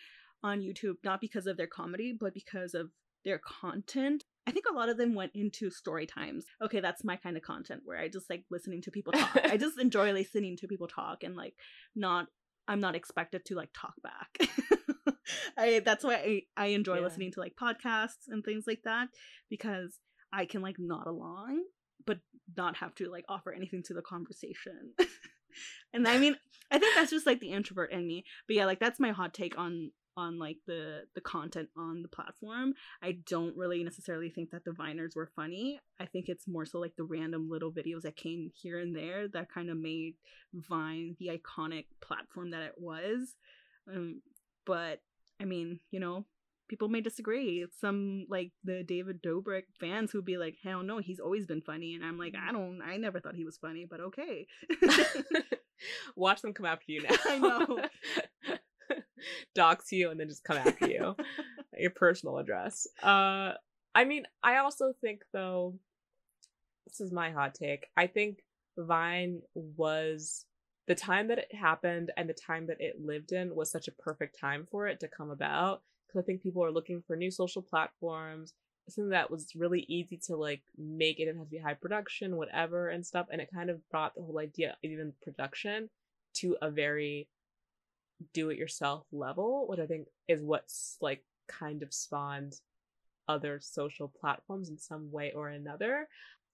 on 0.44 0.60
youtube 0.60 0.96
not 1.04 1.22
because 1.22 1.48
of 1.48 1.56
their 1.58 1.68
comedy 1.68 2.16
but 2.20 2.34
because 2.34 2.74
of 2.74 2.92
their 3.24 3.40
content. 3.40 4.26
I 4.46 4.52
think 4.52 4.66
a 4.70 4.76
lot 4.76 4.90
of 4.90 4.98
them 4.98 5.16
went 5.16 5.32
into 5.34 5.70
story 5.70 6.06
times. 6.06 6.44
Okay 6.62 6.82
that's 6.82 7.06
my 7.06 7.16
kind 7.16 7.38
of 7.38 7.44
content 7.44 7.84
where 7.86 7.98
i 7.98 8.10
just 8.10 8.30
like 8.30 8.44
listening 8.52 8.82
to 8.82 8.92
people 8.92 9.14
talk. 9.14 9.40
I 9.46 9.56
just 9.66 9.80
enjoy 9.80 10.12
listening 10.12 10.58
to 10.58 10.68
people 10.68 10.88
talk 10.90 11.24
and 11.24 11.36
like 11.38 11.54
not 11.96 12.28
i'm 12.68 12.80
not 12.80 12.96
expected 12.96 13.44
to 13.46 13.56
like 13.56 13.70
talk 13.74 13.94
back. 14.04 14.38
I 15.58 15.82
that's 15.84 16.04
why 16.04 16.16
i, 16.16 16.42
I 16.58 16.66
enjoy 16.68 16.96
Yeah. 16.96 17.02
listening 17.02 17.32
to 17.34 17.40
like 17.40 17.56
podcasts 17.56 18.28
and 18.28 18.44
things 18.44 18.66
like 18.68 18.82
that 18.86 19.08
because 19.50 19.98
i 20.32 20.46
can 20.46 20.62
like 20.62 20.76
nod 20.80 21.08
along 21.08 21.64
but 22.06 22.20
not 22.58 22.78
have 22.78 22.94
to 22.96 23.10
like 23.10 23.26
offer 23.30 23.54
anything 23.54 23.82
to 23.84 23.94
the 23.94 24.02
conversation. 24.02 24.94
And 25.94 26.08
i 26.08 26.18
mean 26.18 26.36
i 26.72 26.80
think 26.80 26.96
that's 26.96 27.12
just 27.12 27.28
like 27.28 27.40
the 27.40 27.52
introvert 27.52 27.92
in 27.92 28.08
me. 28.08 28.24
But 28.48 28.56
yeah 28.56 28.66
like 28.66 28.80
that's 28.80 29.00
my 29.00 29.12
hot 29.12 29.34
take 29.34 29.58
on 29.58 29.92
on 30.18 30.40
like 30.40 30.58
the 30.68 31.02
the 31.16 31.22
content 31.22 31.70
on 31.78 32.02
the 32.02 32.08
platform 32.08 32.74
i 33.02 33.18
don't 33.28 33.56
really 33.58 33.84
necessarily 33.84 34.30
think 34.30 34.52
that 34.52 34.64
the 34.66 34.72
viners 34.72 35.16
were 35.16 35.30
funny. 35.36 35.80
I 36.00 36.06
think 36.06 36.28
it's 36.28 36.48
more 36.48 36.66
so 36.66 36.80
like 36.80 36.96
the 36.96 37.04
random 37.04 37.50
little 37.50 37.72
videos 37.72 38.02
that 38.02 38.16
came 38.16 38.52
here 38.56 38.80
and 38.80 38.96
there 38.96 39.28
that 39.30 39.52
kind 39.52 39.70
of 39.70 39.78
made 39.78 40.16
vine 40.54 41.16
the 41.20 41.30
iconic 41.30 41.86
platform 42.02 42.52
that 42.52 42.64
it 42.64 42.76
was. 42.78 43.36
Um 43.92 44.22
but 44.66 45.02
i 45.42 45.46
mean 45.46 45.80
you 45.92 46.00
know 46.00 46.26
people 46.70 46.88
may 46.88 47.02
disagree. 47.02 47.66
Some 47.80 48.26
like 48.30 48.52
the 48.64 48.84
david 48.84 49.22
dobrik 49.22 49.64
fans 49.80 50.12
who'd 50.12 50.26
be 50.26 50.38
like 50.38 50.56
hell 50.64 50.82
no 50.84 51.00
he's 51.00 51.20
always 51.20 51.46
been 51.46 51.62
funny. 51.62 51.96
And 51.96 52.04
i'm 52.04 52.18
like 52.18 52.36
i 52.36 52.52
don't 52.52 52.82
i 52.82 52.98
never 52.98 53.20
thought 53.20 53.36
he 53.36 53.46
was 53.46 53.58
funny 53.58 53.86
but 53.90 54.00
okay. 54.00 54.48
Watch 56.16 56.42
them 56.42 56.54
come 56.54 56.66
after 56.66 56.92
you 56.92 57.02
now. 57.02 57.16
I 57.26 57.40
know. 57.40 57.80
Dox 59.56 59.92
you 59.92 60.10
and 60.10 60.20
then 60.20 60.30
just 60.30 60.44
come 60.44 60.58
after 60.58 60.88
you. 60.88 61.16
Your 61.78 61.92
personal 61.92 62.38
address. 62.38 62.88
Uh 63.02 63.54
I 63.96 64.06
mean, 64.06 64.24
I 64.44 64.58
also 64.58 64.94
think 65.02 65.22
though 65.34 65.76
this 66.88 67.00
is 67.00 67.12
my 67.12 67.32
hot 67.32 67.54
take. 67.54 67.88
I 67.96 68.08
think 68.08 68.40
Vine 68.78 69.42
was 69.56 70.46
the 70.88 70.96
time 70.96 71.28
that 71.30 71.38
it 71.38 71.54
happened 71.54 72.12
and 72.18 72.30
the 72.30 72.34
time 72.34 72.68
that 72.68 72.82
it 72.82 73.04
lived 73.04 73.32
in 73.32 73.56
was 73.56 73.72
such 73.72 73.88
a 73.88 73.94
perfect 73.94 74.40
time 74.40 74.68
for 74.70 74.88
it 74.88 75.00
to 75.00 75.08
come 75.08 75.30
about 75.30 75.82
because 76.08 76.24
I 76.24 76.26
think 76.26 76.44
people 76.44 76.64
are 76.64 76.72
looking 76.72 77.02
for 77.06 77.16
new 77.16 77.32
social 77.32 77.62
platforms, 77.62 78.54
something 78.90 79.10
that 79.10 79.32
was 79.32 79.56
really 79.56 79.86
easy 79.88 80.20
to 80.28 80.36
like 80.36 80.62
make. 80.78 81.20
It 81.20 81.26
didn't 81.26 81.38
have 81.38 81.48
to 81.48 81.52
be 81.52 81.58
high 81.58 81.74
production, 81.74 82.36
whatever, 82.36 82.90
and 82.90 83.06
stuff. 83.06 83.28
And 83.32 83.42
it 83.42 83.50
kind 83.54 83.70
of 83.70 83.88
brought 83.90 84.16
the 84.16 84.22
whole 84.22 84.40
idea, 84.40 84.76
even 84.84 85.14
production, 85.22 85.90
to 86.36 86.58
a 86.62 86.70
very 86.70 87.28
do-it-yourself 88.34 89.06
level, 89.12 89.68
which 89.68 89.80
I 89.80 89.86
think 89.86 90.08
is 90.28 90.42
what's 90.42 90.98
like 91.02 91.24
kind 91.48 91.84
of 91.84 91.94
spawned 91.94 92.54
other 93.28 93.60
social 93.62 94.08
platforms 94.08 94.70
in 94.70 94.78
some 94.78 95.12
way 95.12 95.32
or 95.36 95.50
another. 95.50 96.08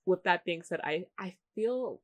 With 0.05 0.23
that 0.23 0.45
being 0.45 0.63
said, 0.63 0.79
I 0.83 1.05
I 1.17 1.35
feel 1.55 2.01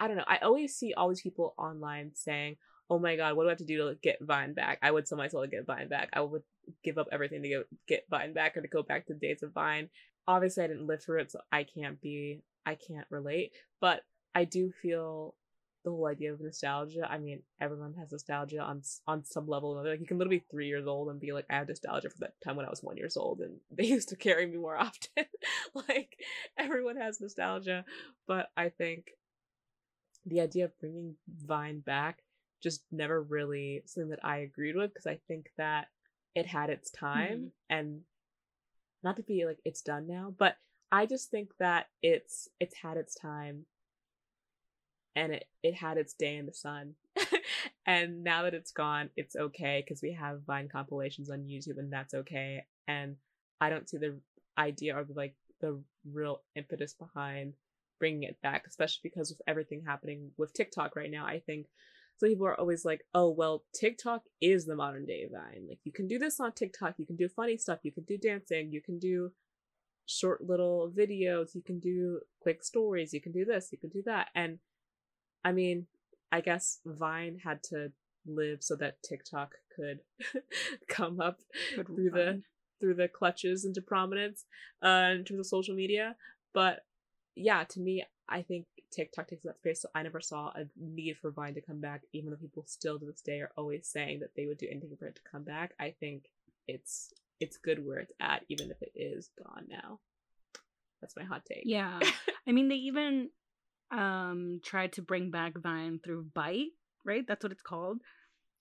I 0.00 0.08
don't 0.08 0.16
know. 0.16 0.24
I 0.26 0.38
always 0.38 0.74
see 0.74 0.94
all 0.94 1.08
these 1.08 1.22
people 1.22 1.54
online 1.58 2.12
saying, 2.14 2.56
"Oh 2.90 2.98
my 2.98 3.16
god, 3.16 3.36
what 3.36 3.44
do 3.44 3.48
I 3.48 3.52
have 3.52 3.58
to 3.58 3.64
do 3.64 3.78
to 3.78 3.98
get 4.02 4.18
Vine 4.20 4.54
back? 4.54 4.78
I 4.82 4.90
would 4.90 5.06
sell 5.06 5.18
my 5.18 5.28
soul 5.28 5.42
to 5.42 5.48
get 5.48 5.66
Vine 5.66 5.88
back. 5.88 6.10
I 6.12 6.20
would 6.20 6.42
give 6.82 6.98
up 6.98 7.08
everything 7.12 7.42
to 7.42 7.48
get 7.48 7.66
get 7.86 8.04
Vine 8.10 8.32
back 8.32 8.56
or 8.56 8.62
to 8.62 8.68
go 8.68 8.82
back 8.82 9.06
to 9.06 9.14
the 9.14 9.20
days 9.20 9.42
of 9.42 9.52
Vine." 9.52 9.90
Obviously, 10.26 10.64
I 10.64 10.68
didn't 10.68 10.86
live 10.86 11.02
through 11.02 11.20
it, 11.20 11.32
so 11.32 11.40
I 11.52 11.64
can't 11.64 12.00
be 12.00 12.42
I 12.66 12.76
can't 12.76 13.06
relate. 13.10 13.52
But 13.80 14.02
I 14.34 14.44
do 14.44 14.72
feel 14.72 15.34
the 15.84 15.90
whole 15.90 16.06
idea 16.06 16.32
of 16.32 16.40
nostalgia. 16.40 17.06
I 17.08 17.18
mean, 17.18 17.42
everyone 17.60 17.94
has 17.98 18.10
nostalgia 18.10 18.60
on 18.60 18.82
on 19.06 19.24
some 19.24 19.46
level 19.46 19.70
or 19.70 19.74
another. 19.76 19.90
Like 19.90 20.00
you 20.00 20.06
can 20.06 20.18
literally 20.18 20.38
be 20.38 20.44
three 20.50 20.66
years 20.66 20.86
old 20.86 21.08
and 21.08 21.20
be 21.20 21.32
like, 21.32 21.46
I 21.50 21.56
have 21.56 21.68
nostalgia 21.68 22.10
for 22.10 22.18
that 22.20 22.40
time 22.42 22.56
when 22.56 22.66
I 22.66 22.70
was 22.70 22.82
one 22.82 22.96
years 22.96 23.16
old, 23.16 23.40
and 23.40 23.58
they 23.70 23.84
used 23.84 24.08
to 24.08 24.16
carry 24.16 24.46
me 24.46 24.56
more 24.56 24.76
often. 24.78 25.26
like 25.74 26.18
everyone 26.58 26.96
has 26.96 27.20
nostalgia, 27.20 27.84
but 28.26 28.48
I 28.56 28.70
think 28.70 29.10
the 30.26 30.40
idea 30.40 30.64
of 30.64 30.78
bringing 30.80 31.16
Vine 31.28 31.80
back 31.80 32.22
just 32.62 32.82
never 32.90 33.22
really 33.22 33.82
something 33.84 34.08
that 34.08 34.24
I 34.24 34.38
agreed 34.38 34.74
with 34.74 34.92
because 34.92 35.06
I 35.06 35.20
think 35.28 35.50
that 35.58 35.88
it 36.34 36.46
had 36.46 36.70
its 36.70 36.90
time 36.90 37.28
mm-hmm. 37.28 37.46
and 37.68 38.00
not 39.02 39.16
to 39.16 39.22
be 39.22 39.44
like 39.44 39.58
it's 39.66 39.82
done 39.82 40.06
now, 40.06 40.34
but 40.36 40.56
I 40.90 41.04
just 41.06 41.30
think 41.30 41.50
that 41.58 41.86
it's 42.02 42.48
it's 42.58 42.74
had 42.74 42.96
its 42.96 43.14
time 43.14 43.66
and 45.16 45.32
it 45.32 45.44
it 45.62 45.74
had 45.74 45.96
its 45.96 46.14
day 46.14 46.36
in 46.36 46.46
the 46.46 46.52
sun. 46.52 46.94
and 47.86 48.24
now 48.24 48.42
that 48.42 48.54
it's 48.54 48.72
gone, 48.72 49.10
it's 49.16 49.36
okay 49.36 49.82
because 49.84 50.02
we 50.02 50.12
have 50.12 50.42
Vine 50.46 50.68
compilations 50.70 51.30
on 51.30 51.46
YouTube 51.48 51.78
and 51.78 51.92
that's 51.92 52.14
okay. 52.14 52.64
And 52.88 53.16
I 53.60 53.70
don't 53.70 53.88
see 53.88 53.98
the 53.98 54.18
idea 54.58 54.96
or 54.96 55.06
like 55.14 55.34
the 55.60 55.80
real 56.12 56.42
impetus 56.54 56.94
behind 56.94 57.54
bringing 57.98 58.24
it 58.24 58.40
back, 58.42 58.64
especially 58.66 59.00
because 59.02 59.30
with 59.30 59.40
everything 59.46 59.82
happening 59.86 60.30
with 60.36 60.52
TikTok 60.52 60.96
right 60.96 61.10
now, 61.10 61.24
I 61.24 61.40
think 61.40 61.66
some 62.18 62.28
people 62.28 62.46
are 62.46 62.58
always 62.58 62.84
like, 62.84 63.02
oh, 63.14 63.30
well, 63.30 63.64
TikTok 63.74 64.22
is 64.40 64.66
the 64.66 64.76
modern 64.76 65.04
day 65.06 65.26
Vine. 65.30 65.66
Like, 65.68 65.80
you 65.84 65.92
can 65.92 66.06
do 66.06 66.18
this 66.18 66.38
on 66.38 66.52
TikTok. 66.52 66.94
You 66.98 67.06
can 67.06 67.16
do 67.16 67.28
funny 67.28 67.56
stuff. 67.56 67.80
You 67.82 67.92
can 67.92 68.04
do 68.04 68.18
dancing. 68.18 68.70
You 68.70 68.80
can 68.80 68.98
do 68.98 69.32
short 70.06 70.44
little 70.44 70.92
videos. 70.96 71.54
You 71.54 71.62
can 71.62 71.80
do 71.80 72.20
quick 72.40 72.62
stories. 72.62 73.12
You 73.12 73.20
can 73.20 73.32
do 73.32 73.44
this. 73.44 73.70
You 73.72 73.78
can 73.78 73.90
do 73.90 74.02
that. 74.06 74.28
And 74.34 74.58
I 75.44 75.52
mean, 75.52 75.86
I 76.32 76.40
guess 76.40 76.80
Vine 76.84 77.38
had 77.44 77.62
to 77.64 77.92
live 78.26 78.62
so 78.62 78.76
that 78.76 79.02
TikTok 79.02 79.54
could 79.74 80.00
come 80.88 81.20
up 81.20 81.40
Good 81.76 81.86
through 81.86 82.10
the 82.10 82.42
through 82.80 82.94
the 82.94 83.08
clutches 83.08 83.64
into 83.64 83.80
prominence 83.80 84.44
uh, 84.82 85.10
in 85.14 85.24
terms 85.24 85.40
of 85.40 85.46
social 85.46 85.74
media. 85.74 86.16
But 86.52 86.84
yeah, 87.36 87.64
to 87.64 87.80
me, 87.80 88.04
I 88.28 88.42
think 88.42 88.66
TikTok 88.90 89.28
takes 89.28 89.44
that 89.44 89.58
space. 89.58 89.82
So 89.82 89.88
I 89.94 90.02
never 90.02 90.20
saw 90.20 90.48
a 90.48 90.64
need 90.76 91.16
for 91.18 91.30
Vine 91.30 91.54
to 91.54 91.60
come 91.60 91.80
back, 91.80 92.02
even 92.12 92.30
though 92.30 92.36
people 92.36 92.64
still 92.66 92.98
to 92.98 93.06
this 93.06 93.20
day 93.20 93.40
are 93.40 93.52
always 93.56 93.86
saying 93.86 94.20
that 94.20 94.34
they 94.36 94.46
would 94.46 94.58
do 94.58 94.68
anything 94.70 94.96
for 94.98 95.06
it 95.06 95.16
to 95.16 95.30
come 95.30 95.44
back. 95.44 95.72
I 95.78 95.94
think 95.98 96.24
it's 96.66 97.12
it's 97.40 97.56
good 97.56 97.84
where 97.84 97.98
it's 97.98 98.12
at, 98.20 98.44
even 98.48 98.70
if 98.70 98.80
it 98.80 98.92
is 98.94 99.30
gone 99.42 99.66
now. 99.68 100.00
That's 101.00 101.16
my 101.16 101.24
hot 101.24 101.44
take. 101.44 101.64
Yeah. 101.64 102.00
I 102.46 102.52
mean, 102.52 102.68
they 102.68 102.76
even 102.76 103.30
um 103.90 104.60
tried 104.64 104.92
to 104.94 105.02
bring 105.02 105.30
back 105.30 105.54
Vine 105.60 106.00
through 106.04 106.26
Byte, 106.34 106.72
right? 107.04 107.24
That's 107.26 107.42
what 107.42 107.52
it's 107.52 107.62
called. 107.62 108.00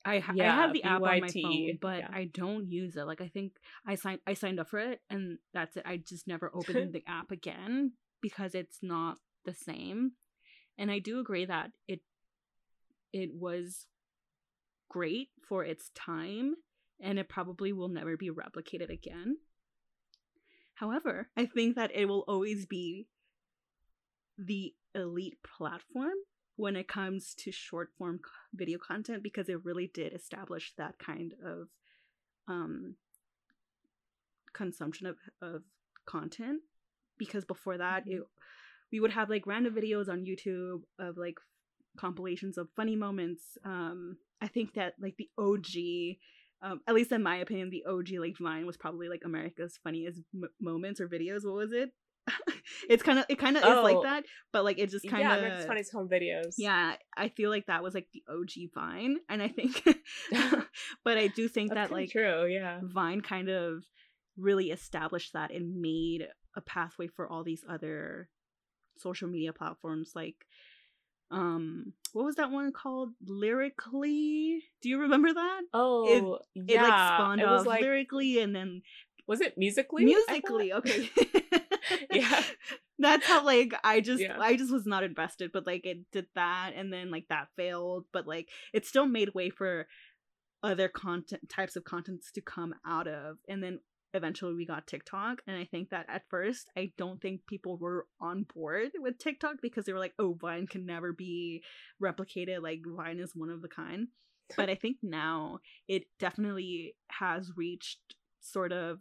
I, 0.05 0.19
ha- 0.19 0.33
I 0.37 0.43
have 0.43 0.73
the 0.73 0.83
app 0.83 1.01
on 1.01 1.21
my 1.21 1.29
phone, 1.29 1.77
but 1.81 1.99
yeah. 1.99 2.07
I 2.11 2.25
don't 2.25 2.69
use 2.69 2.97
it. 2.97 3.07
Like 3.07 3.21
I 3.21 3.29
think 3.29 3.53
I 3.87 3.95
signed 3.95 4.19
I 4.27 4.33
signed 4.33 4.59
up 4.59 4.69
for 4.69 4.79
it, 4.79 4.99
and 5.09 5.37
that's 5.53 5.77
it. 5.77 5.83
I 5.85 5.97
just 5.97 6.27
never 6.27 6.51
opened 6.53 6.93
the 6.93 7.03
app 7.07 7.31
again 7.31 7.93
because 8.21 8.53
it's 8.53 8.79
not 8.81 9.17
the 9.45 9.53
same. 9.53 10.13
And 10.77 10.91
I 10.91 10.99
do 10.99 11.19
agree 11.19 11.45
that 11.45 11.71
it 11.87 12.01
it 13.13 13.29
was 13.33 13.85
great 14.89 15.29
for 15.47 15.63
its 15.63 15.89
time, 15.95 16.55
and 16.99 17.17
it 17.17 17.29
probably 17.29 17.71
will 17.71 17.89
never 17.89 18.17
be 18.17 18.29
replicated 18.29 18.89
again. 18.91 19.37
However, 20.75 21.29
I 21.37 21.45
think 21.45 21.75
that 21.75 21.91
it 21.93 22.07
will 22.07 22.25
always 22.27 22.65
be 22.65 23.07
the 24.37 24.73
elite 24.95 25.37
platform 25.43 26.13
when 26.55 26.75
it 26.75 26.87
comes 26.87 27.33
to 27.35 27.51
short 27.51 27.89
form 27.97 28.19
video 28.53 28.77
content 28.77 29.23
because 29.23 29.49
it 29.49 29.63
really 29.63 29.89
did 29.93 30.13
establish 30.13 30.73
that 30.77 30.99
kind 30.99 31.33
of 31.43 31.67
um 32.47 32.95
consumption 34.53 35.07
of, 35.07 35.17
of 35.41 35.63
content 36.05 36.61
because 37.17 37.45
before 37.45 37.77
that 37.77 38.03
it 38.05 38.21
we 38.91 38.99
would 38.99 39.11
have 39.11 39.29
like 39.29 39.47
random 39.47 39.73
videos 39.73 40.07
on 40.07 40.25
YouTube 40.25 40.81
of 40.99 41.17
like 41.17 41.35
compilations 41.97 42.57
of 42.57 42.67
funny 42.75 42.95
moments 42.95 43.57
um 43.65 44.17
I 44.41 44.47
think 44.47 44.73
that 44.73 44.93
like 44.99 45.15
the 45.17 45.29
OG 45.37 46.17
um, 46.63 46.79
at 46.87 46.95
least 46.95 47.11
in 47.11 47.21
my 47.21 47.35
opinion, 47.35 47.69
the 47.69 47.83
OG 47.85 48.19
like 48.19 48.37
Vine 48.37 48.65
was 48.65 48.77
probably 48.77 49.09
like 49.09 49.23
America's 49.25 49.77
funniest 49.83 50.21
m- 50.33 50.49
moments 50.61 51.01
or 51.01 51.09
videos. 51.09 51.43
What 51.43 51.55
was 51.55 51.73
it? 51.73 51.89
it's 52.89 53.03
kind 53.03 53.19
of 53.19 53.25
it 53.29 53.37
kind 53.39 53.57
of 53.57 53.63
is 53.63 53.69
Oh. 53.69 53.83
like 53.83 54.01
that, 54.03 54.23
but 54.51 54.63
like 54.63 54.79
it 54.79 54.89
just 54.89 55.07
kind 55.07 55.21
yeah, 55.21 55.33
of 55.33 55.39
America's 55.39 55.65
Funniest 55.65 55.91
Home 55.93 56.09
Videos. 56.09 56.53
yeah. 56.57 56.95
I 57.17 57.29
feel 57.29 57.49
like 57.49 57.65
that 57.67 57.83
was 57.83 57.93
like 57.93 58.07
the 58.13 58.23
OG 58.29 58.71
Vine, 58.73 59.17
and 59.29 59.41
I 59.41 59.47
think, 59.49 59.83
but 61.03 61.17
I 61.17 61.27
do 61.27 61.47
think 61.47 61.73
That's 61.73 61.89
that 61.89 61.93
like 61.93 62.11
true. 62.11 62.45
Yeah. 62.45 62.79
Vine 62.83 63.21
kind 63.21 63.49
of 63.49 63.83
really 64.37 64.71
established 64.71 65.33
that 65.33 65.51
and 65.51 65.79
made 65.81 66.27
a 66.55 66.61
pathway 66.61 67.07
for 67.07 67.27
all 67.27 67.43
these 67.43 67.63
other 67.69 68.29
social 68.97 69.27
media 69.27 69.51
platforms 69.53 70.11
like 70.15 70.35
um 71.31 71.93
what 72.13 72.25
was 72.25 72.35
that 72.35 72.51
one 72.51 72.71
called 72.71 73.09
lyrically 73.25 74.63
do 74.81 74.89
you 74.89 74.99
remember 74.99 75.33
that 75.33 75.61
Oh, 75.73 76.39
it 76.55 76.69
yeah. 76.71 76.83
like 76.83 77.13
spawned 77.15 77.41
it 77.41 77.47
off 77.47 77.59
was 77.59 77.67
like 77.67 77.81
lyrically 77.81 78.39
and 78.39 78.55
then 78.55 78.81
was 79.25 79.39
it 79.41 79.57
musically? 79.57 80.03
Musically 80.05 80.73
okay 80.73 81.09
Yeah. 82.11 82.43
that's 82.99 83.25
how 83.25 83.43
like 83.45 83.73
i 83.83 83.99
just 83.99 84.21
Yeah. 84.21 84.37
i 84.39 84.55
just 84.55 84.71
was 84.71 84.85
not 84.85 85.03
invested 85.03 85.51
but 85.51 85.65
like 85.67 85.85
it 85.85 85.99
did 86.11 86.27
that 86.35 86.71
and 86.75 86.91
then 86.93 87.11
like 87.11 87.25
that 87.29 87.47
failed 87.55 88.05
but 88.13 88.27
like 88.27 88.49
it 88.73 88.85
still 88.85 89.05
made 89.05 89.33
way 89.33 89.49
for 89.49 89.87
other 90.61 90.87
content 90.87 91.49
types 91.49 91.75
of 91.75 91.83
contents 91.83 92.31
to 92.31 92.41
come 92.41 92.73
out 92.85 93.07
of 93.07 93.37
and 93.49 93.61
then 93.63 93.79
eventually 94.13 94.53
we 94.53 94.65
got 94.65 94.85
tiktok 94.87 95.41
and 95.47 95.57
i 95.57 95.65
think 95.65 95.89
that 95.89 96.05
at 96.07 96.21
first 96.29 96.69
i 96.77 96.91
don't 96.97 97.19
think 97.21 97.41
people 97.47 97.77
were 97.77 98.05
on 98.21 98.45
board 98.53 98.89
with 98.99 99.17
tiktok 99.17 99.55
because 99.61 99.85
they 99.85 99.91
were 99.93 99.99
like 99.99 100.13
oh 100.19 100.37
vine 100.39 100.67
can 100.67 100.85
never 100.85 101.11
be 101.11 101.63
replicated 102.01 102.61
like 102.61 102.81
vine 102.85 103.19
is 103.19 103.33
one 103.35 103.49
of 103.49 103.61
the 103.63 103.67
kind 103.67 104.07
but 104.55 104.69
i 104.69 104.75
think 104.75 104.97
now 105.01 105.57
it 105.87 106.03
definitely 106.19 106.95
has 107.09 107.51
reached 107.57 107.99
sort 108.39 108.71
of 108.71 108.99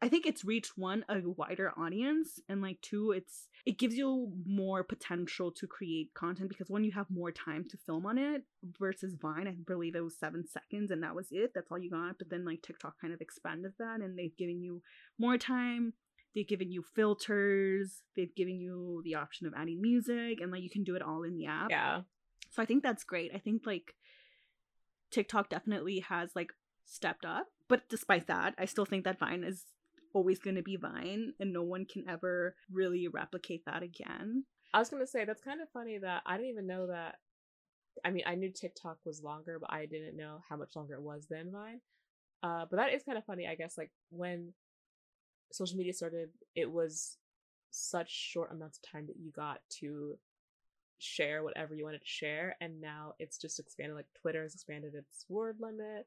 I 0.00 0.08
think 0.08 0.26
it's 0.26 0.44
reached 0.44 0.78
one 0.78 1.04
a 1.08 1.20
wider 1.24 1.72
audience 1.76 2.38
and 2.48 2.62
like 2.62 2.80
two 2.82 3.10
it's 3.12 3.48
it 3.66 3.78
gives 3.78 3.96
you 3.96 4.32
more 4.46 4.84
potential 4.84 5.50
to 5.52 5.66
create 5.66 6.14
content 6.14 6.48
because 6.48 6.70
when 6.70 6.84
you 6.84 6.92
have 6.92 7.10
more 7.10 7.32
time 7.32 7.64
to 7.70 7.76
film 7.76 8.06
on 8.06 8.16
it 8.16 8.44
versus 8.78 9.16
Vine 9.20 9.48
I 9.48 9.54
believe 9.66 9.96
it 9.96 10.04
was 10.04 10.16
7 10.16 10.46
seconds 10.46 10.90
and 10.92 11.02
that 11.02 11.16
was 11.16 11.26
it 11.32 11.50
that's 11.54 11.70
all 11.72 11.78
you 11.78 11.90
got 11.90 12.16
but 12.18 12.30
then 12.30 12.44
like 12.44 12.62
TikTok 12.62 12.94
kind 13.00 13.12
of 13.12 13.20
expanded 13.20 13.72
that 13.78 14.00
and 14.00 14.16
they've 14.16 14.36
given 14.36 14.62
you 14.62 14.82
more 15.18 15.36
time 15.36 15.94
they've 16.34 16.46
given 16.46 16.70
you 16.70 16.84
filters 16.94 18.02
they've 18.14 18.34
given 18.36 18.60
you 18.60 19.02
the 19.04 19.16
option 19.16 19.46
of 19.48 19.54
adding 19.56 19.80
music 19.80 20.40
and 20.40 20.52
like 20.52 20.62
you 20.62 20.70
can 20.70 20.84
do 20.84 20.94
it 20.94 21.02
all 21.02 21.24
in 21.24 21.34
the 21.36 21.46
app 21.46 21.70
Yeah. 21.70 22.02
so 22.50 22.62
I 22.62 22.66
think 22.66 22.82
that's 22.84 23.02
great. 23.04 23.32
I 23.34 23.38
think 23.38 23.62
like 23.66 23.94
TikTok 25.10 25.48
definitely 25.48 26.00
has 26.08 26.36
like 26.36 26.52
stepped 26.84 27.24
up, 27.24 27.48
but 27.66 27.88
despite 27.88 28.26
that, 28.28 28.54
I 28.58 28.64
still 28.66 28.84
think 28.84 29.04
that 29.04 29.18
Vine 29.18 29.42
is 29.44 29.64
always 30.18 30.40
going 30.40 30.56
to 30.56 30.62
be 30.62 30.76
Vine 30.76 31.32
and 31.38 31.52
no 31.52 31.62
one 31.62 31.86
can 31.86 32.08
ever 32.08 32.56
really 32.72 33.06
replicate 33.06 33.64
that 33.66 33.84
again. 33.84 34.44
I 34.74 34.80
was 34.80 34.90
gonna 34.90 35.06
say 35.06 35.24
that's 35.24 35.42
kind 35.42 35.60
of 35.60 35.68
funny 35.70 35.98
that 35.98 36.22
I 36.26 36.36
didn't 36.36 36.50
even 36.50 36.66
know 36.66 36.88
that. 36.88 37.16
I 38.04 38.10
mean, 38.10 38.24
I 38.26 38.34
knew 38.34 38.50
TikTok 38.50 38.98
was 39.04 39.22
longer, 39.22 39.58
but 39.60 39.72
I 39.72 39.86
didn't 39.86 40.16
know 40.16 40.42
how 40.48 40.56
much 40.56 40.76
longer 40.76 40.94
it 40.94 41.02
was 41.02 41.26
than 41.30 41.52
Vine. 41.52 41.80
Uh, 42.42 42.66
but 42.68 42.76
that 42.76 42.92
is 42.92 43.02
kind 43.02 43.16
of 43.16 43.24
funny, 43.24 43.46
I 43.46 43.54
guess. 43.54 43.78
Like 43.78 43.90
when 44.10 44.52
social 45.52 45.78
media 45.78 45.92
started, 45.92 46.30
it 46.54 46.70
was 46.70 47.16
such 47.70 48.10
short 48.10 48.52
amounts 48.52 48.78
of 48.78 48.90
time 48.90 49.06
that 49.06 49.16
you 49.16 49.30
got 49.30 49.60
to 49.80 50.18
share 50.98 51.42
whatever 51.44 51.74
you 51.74 51.84
wanted 51.84 52.00
to 52.00 52.06
share, 52.06 52.56
and 52.60 52.80
now 52.80 53.14
it's 53.20 53.38
just 53.38 53.60
expanded. 53.60 53.96
Like 53.96 54.12
Twitter 54.20 54.42
has 54.42 54.54
expanded 54.54 54.94
its 54.94 55.24
word 55.28 55.58
limit. 55.60 56.06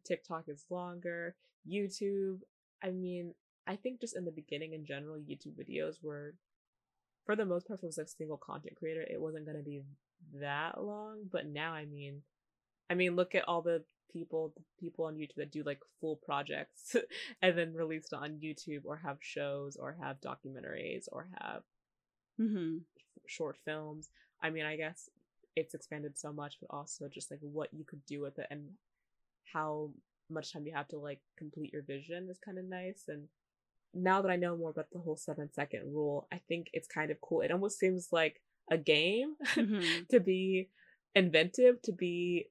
TikTok 0.04 0.44
is 0.48 0.66
longer. 0.68 1.34
YouTube. 1.68 2.40
I 2.82 2.90
mean, 2.90 3.34
I 3.66 3.76
think 3.76 4.00
just 4.00 4.16
in 4.16 4.24
the 4.24 4.30
beginning, 4.30 4.72
in 4.72 4.84
general, 4.84 5.18
YouTube 5.18 5.54
videos 5.58 6.02
were 6.02 6.34
for 7.26 7.36
the 7.36 7.44
most 7.44 7.68
part, 7.68 7.82
was 7.82 7.98
like 7.98 8.08
single 8.08 8.38
content 8.38 8.76
creator, 8.76 9.02
it 9.08 9.20
wasn't 9.20 9.46
gonna 9.46 9.62
be 9.62 9.82
that 10.40 10.82
long. 10.82 11.28
But 11.30 11.46
now, 11.46 11.72
I 11.72 11.84
mean, 11.84 12.22
I 12.88 12.94
mean, 12.94 13.14
look 13.14 13.34
at 13.34 13.46
all 13.46 13.62
the 13.62 13.84
people, 14.12 14.52
the 14.56 14.62
people 14.80 15.04
on 15.04 15.16
YouTube 15.16 15.36
that 15.36 15.52
do 15.52 15.62
like 15.62 15.80
full 16.00 16.16
projects 16.16 16.96
and 17.42 17.56
then 17.56 17.74
release 17.74 18.06
it 18.12 18.16
on 18.16 18.40
YouTube, 18.42 18.82
or 18.84 18.96
have 18.96 19.18
shows, 19.20 19.76
or 19.76 19.96
have 20.00 20.20
documentaries, 20.20 21.06
or 21.12 21.28
have 21.38 21.62
Mm-hmm. 22.40 22.78
short 23.26 23.56
films. 23.64 24.08
I 24.42 24.50
mean, 24.50 24.64
I 24.64 24.76
guess 24.76 25.08
it's 25.54 25.74
expanded 25.74 26.18
so 26.18 26.32
much, 26.32 26.56
but 26.60 26.74
also 26.74 27.06
just 27.08 27.30
like 27.30 27.40
what 27.42 27.72
you 27.72 27.84
could 27.84 28.04
do 28.06 28.20
with 28.22 28.38
it 28.38 28.46
and 28.50 28.70
how 29.52 29.90
much 30.30 30.52
time 30.52 30.66
you 30.66 30.74
have 30.74 30.88
to 30.88 30.98
like 30.98 31.20
complete 31.36 31.72
your 31.72 31.82
vision 31.82 32.28
is 32.30 32.38
kind 32.38 32.58
of 32.58 32.64
nice. 32.64 33.04
And 33.08 33.28
now 33.94 34.22
that 34.22 34.30
I 34.30 34.36
know 34.36 34.56
more 34.56 34.70
about 34.70 34.90
the 34.92 34.98
whole 35.00 35.16
seven 35.16 35.52
second 35.52 35.92
rule, 35.92 36.28
I 36.32 36.40
think 36.48 36.68
it's 36.72 36.88
kind 36.88 37.10
of 37.10 37.20
cool. 37.20 37.40
It 37.40 37.50
almost 37.50 37.78
seems 37.78 38.08
like 38.12 38.40
a 38.70 38.78
game 38.78 39.34
Mhm. 39.54 40.08
to 40.10 40.20
be 40.20 40.70
inventive, 41.14 41.82
to 41.82 41.92
be 41.92 42.50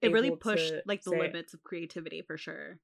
It 0.00 0.12
really 0.12 0.30
pushed 0.36 0.72
like 0.86 1.02
the 1.02 1.10
say- 1.10 1.18
limits 1.20 1.54
of 1.54 1.64
creativity 1.64 2.22
for 2.22 2.36
sure. 2.38 2.78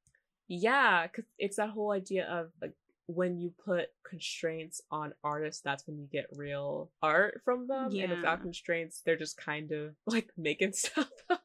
Yeah, 0.49 1.07
because 1.07 1.25
it's 1.39 1.57
that 1.57 1.71
whole 1.71 1.93
idea 1.93 2.27
of 2.27 2.51
like 2.61 2.75
when 3.07 3.39
you 3.39 3.53
put 3.65 3.91
constraints 4.03 4.81
on 4.91 5.13
artists, 5.23 5.61
that's 5.63 5.87
when 5.87 5.99
you 5.99 6.07
get 6.11 6.27
real 6.37 6.91
art 7.03 7.41
from 7.45 7.67
them. 7.69 7.95
And 7.95 8.11
without 8.11 8.41
constraints, 8.43 9.03
they're 9.05 9.17
just 9.17 9.37
kind 9.37 9.71
of 9.73 9.95
like 10.07 10.31
making 10.37 10.73
stuff 10.85 11.11
up 11.31 11.44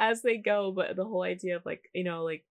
as 0.00 0.22
they 0.22 0.38
go. 0.38 0.72
But 0.72 0.96
the 0.96 1.04
whole 1.04 1.22
idea 1.22 1.56
of 1.56 1.64
like, 1.64 1.88
you 1.94 2.02
know, 2.02 2.24
like 2.24 2.44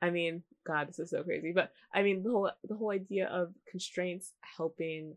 I 0.00 0.08
mean, 0.08 0.42
God, 0.66 0.88
this 0.88 0.98
is 0.98 1.10
so 1.10 1.22
crazy. 1.22 1.52
But 1.54 1.72
I 1.92 2.02
mean 2.02 2.22
the 2.22 2.30
whole 2.30 2.50
the 2.66 2.76
whole 2.76 2.90
idea 2.90 3.26
of 3.26 3.52
constraints 3.70 4.32
helping 4.56 5.16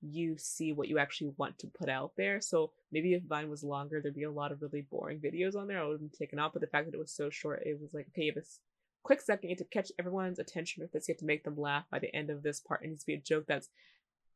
you 0.00 0.36
see 0.36 0.72
what 0.72 0.88
you 0.88 0.98
actually 0.98 1.32
want 1.36 1.58
to 1.58 1.66
put 1.66 1.88
out 1.88 2.12
there. 2.16 2.40
So 2.40 2.72
maybe 2.92 3.14
if 3.14 3.22
Vine 3.22 3.48
was 3.48 3.62
longer, 3.62 4.00
there'd 4.00 4.14
be 4.14 4.24
a 4.24 4.30
lot 4.30 4.52
of 4.52 4.60
really 4.60 4.86
boring 4.90 5.18
videos 5.18 5.56
on 5.56 5.66
there. 5.66 5.80
I 5.80 5.84
would 5.84 5.92
have 5.92 6.00
been 6.00 6.10
taken 6.10 6.38
out. 6.38 6.52
But 6.52 6.60
the 6.60 6.68
fact 6.68 6.86
that 6.86 6.94
it 6.94 7.00
was 7.00 7.14
so 7.14 7.30
short, 7.30 7.62
it 7.64 7.78
was 7.80 7.94
like, 7.94 8.08
okay, 8.08 8.30
this 8.30 8.60
quick 9.02 9.20
second, 9.20 9.48
you 9.48 9.56
have 9.58 9.66
to 9.66 9.72
catch 9.72 9.92
everyone's 9.98 10.38
attention 10.38 10.82
with 10.82 10.92
this. 10.92 11.08
You 11.08 11.12
have 11.12 11.20
to 11.20 11.26
make 11.26 11.44
them 11.44 11.56
laugh 11.56 11.84
by 11.90 11.98
the 12.00 12.14
end 12.14 12.30
of 12.30 12.42
this 12.42 12.60
part. 12.60 12.82
It 12.82 12.88
needs 12.88 13.02
to 13.02 13.06
be 13.06 13.14
a 13.14 13.18
joke 13.18 13.44
that's 13.46 13.68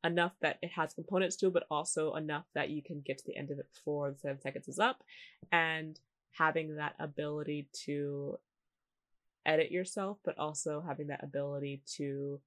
enough 0.05 0.33
that 0.41 0.59
it 0.63 0.71
has 0.73 0.95
components 0.95 1.37
to, 1.37 1.49
it, 1.49 1.53
but 1.53 1.67
also 1.71 2.15
enough 2.15 2.45
that 2.55 2.71
you 2.71 2.83
can 2.83 3.03
get 3.05 3.19
to 3.19 3.25
the 3.27 3.37
end 3.37 3.51
of 3.51 3.59
it 3.59 3.67
before 3.75 4.11
the 4.11 4.19
seven 4.19 4.41
seconds 4.41 4.69
is 4.69 4.79
up. 4.79 5.03
And 5.51 5.99
having 6.39 6.77
that 6.77 6.95
ability 6.99 7.69
to 7.73 8.39
edit 9.45 9.73
yourself, 9.73 10.19
but 10.25 10.39
also 10.39 10.83
having 10.87 11.09
that 11.09 11.25
ability 11.25 11.83
to 11.97 12.41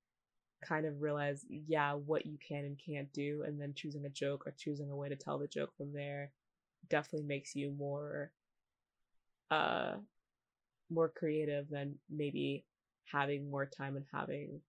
kind 0.64 0.86
of 0.86 1.02
realize, 1.02 1.46
yeah, 1.50 1.94
what 1.94 2.26
you 2.26 2.38
can 2.48 2.64
and 2.66 2.80
can't 2.84 3.12
do, 3.12 3.44
and 3.46 3.60
then 3.60 3.74
choosing 3.76 4.06
a 4.06 4.10
joke 4.10 4.46
or 4.46 4.54
choosing 4.58 4.90
a 4.92 4.96
way 4.96 5.10
to 5.10 5.16
tell 5.16 5.38
the 5.38 5.48
joke 5.48 5.72
from 5.76 5.92
there 5.94 6.32
definitely 6.90 7.28
makes 7.28 7.56
you 7.56 7.72
more 7.72 8.32
uh 9.52 9.94
more 10.90 11.08
creative 11.10 11.70
than 11.70 11.96
maybe 12.10 12.66
having 13.06 13.50
more 13.50 13.66
time 13.66 13.96
and 13.96 14.06
having 14.12 14.60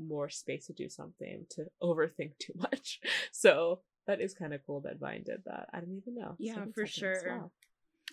more 0.00 0.28
space 0.28 0.66
to 0.66 0.72
do 0.72 0.88
something 0.88 1.44
to 1.50 1.66
overthink 1.82 2.32
too 2.38 2.52
much. 2.56 3.00
So 3.32 3.80
that 4.06 4.20
is 4.20 4.34
kind 4.34 4.54
of 4.54 4.60
cool 4.66 4.80
that 4.80 4.98
Vine 4.98 5.22
did 5.24 5.42
that. 5.46 5.68
I 5.72 5.80
didn't 5.80 5.98
even 5.98 6.14
know. 6.14 6.36
Yeah, 6.38 6.64
for 6.74 6.86
sure. 6.86 7.22
wow. 7.26 7.50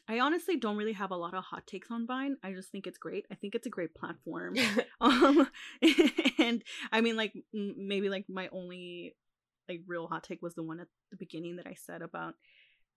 I 0.07 0.19
honestly 0.19 0.57
don't 0.57 0.77
really 0.77 0.93
have 0.93 1.11
a 1.11 1.15
lot 1.15 1.33
of 1.33 1.43
hot 1.43 1.65
takes 1.65 1.89
on 1.89 2.05
Vine. 2.05 2.37
I 2.43 2.53
just 2.53 2.71
think 2.71 2.85
it's 2.85 2.97
great. 2.97 3.25
I 3.31 3.35
think 3.35 3.55
it's 3.55 3.65
a 3.65 3.71
great 3.71 3.95
platform. 3.95 4.55
um, 5.01 5.47
and 6.37 6.63
I 6.91 7.01
mean, 7.01 7.15
like 7.15 7.33
maybe 7.53 8.09
like 8.09 8.25
my 8.29 8.47
only 8.51 9.15
like 9.67 9.81
real 9.87 10.07
hot 10.07 10.23
take 10.23 10.41
was 10.41 10.53
the 10.53 10.63
one 10.63 10.79
at 10.79 10.87
the 11.09 11.17
beginning 11.17 11.55
that 11.55 11.67
I 11.67 11.73
said 11.73 12.03
about 12.03 12.35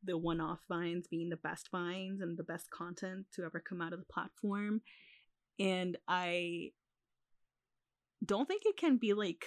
the 0.04 0.18
one-off 0.18 0.60
vines 0.68 1.08
being 1.08 1.30
the 1.30 1.36
best 1.36 1.70
vines 1.72 2.20
and 2.20 2.38
the 2.38 2.44
best 2.44 2.70
content 2.70 3.26
to 3.34 3.44
ever 3.44 3.58
come 3.58 3.80
out 3.80 3.92
of 3.92 3.98
the 3.98 4.04
platform. 4.04 4.82
And 5.58 5.96
I 6.06 6.70
don't 8.24 8.46
think 8.46 8.62
it 8.64 8.76
can 8.76 8.98
be 8.98 9.14
like 9.14 9.46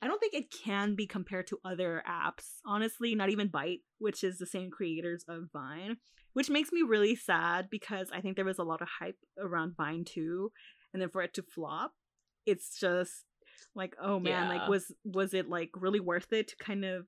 I 0.00 0.06
don't 0.06 0.20
think 0.20 0.34
it 0.34 0.52
can 0.52 0.94
be 0.94 1.06
compared 1.06 1.46
to 1.48 1.58
other 1.64 2.02
apps. 2.08 2.60
Honestly, 2.64 3.14
not 3.14 3.30
even 3.30 3.48
Byte, 3.48 3.80
which 3.98 4.22
is 4.22 4.38
the 4.38 4.46
same 4.46 4.70
creators 4.70 5.24
of 5.28 5.48
Vine, 5.52 5.96
which 6.34 6.50
makes 6.50 6.70
me 6.70 6.82
really 6.82 7.16
sad 7.16 7.68
because 7.70 8.10
I 8.12 8.20
think 8.20 8.36
there 8.36 8.44
was 8.44 8.58
a 8.58 8.64
lot 8.64 8.80
of 8.82 8.88
hype 9.00 9.18
around 9.38 9.76
Vine 9.76 10.04
too, 10.04 10.52
and 10.92 11.02
then 11.02 11.10
for 11.10 11.22
it 11.22 11.34
to 11.34 11.42
flop, 11.42 11.92
it's 12.46 12.78
just 12.78 13.24
like, 13.74 13.94
oh 14.00 14.20
man, 14.20 14.44
Yeah. 14.44 14.58
like 14.58 14.68
was 14.68 14.92
was 15.04 15.34
it 15.34 15.48
like 15.48 15.70
really 15.74 16.00
worth 16.00 16.32
it 16.32 16.48
to 16.48 16.56
kind 16.56 16.84
of 16.84 17.06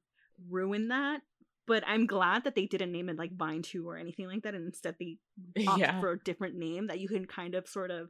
ruin 0.48 0.88
that? 0.88 1.20
But 1.66 1.84
I'm 1.86 2.06
glad 2.06 2.42
that 2.44 2.56
they 2.56 2.66
didn't 2.66 2.90
name 2.90 3.08
it 3.08 3.16
like 3.18 3.36
Vine 3.36 3.62
2 3.62 3.88
or 3.88 3.96
anything 3.96 4.26
like 4.26 4.42
that, 4.42 4.54
and 4.56 4.66
instead 4.66 4.96
they 4.98 5.18
opted 5.68 5.78
yeah. 5.80 6.00
for 6.00 6.10
a 6.12 6.18
different 6.18 6.56
name 6.56 6.88
that 6.88 6.98
you 6.98 7.06
can 7.08 7.26
kind 7.26 7.54
of 7.54 7.68
sort 7.68 7.92
of 7.92 8.08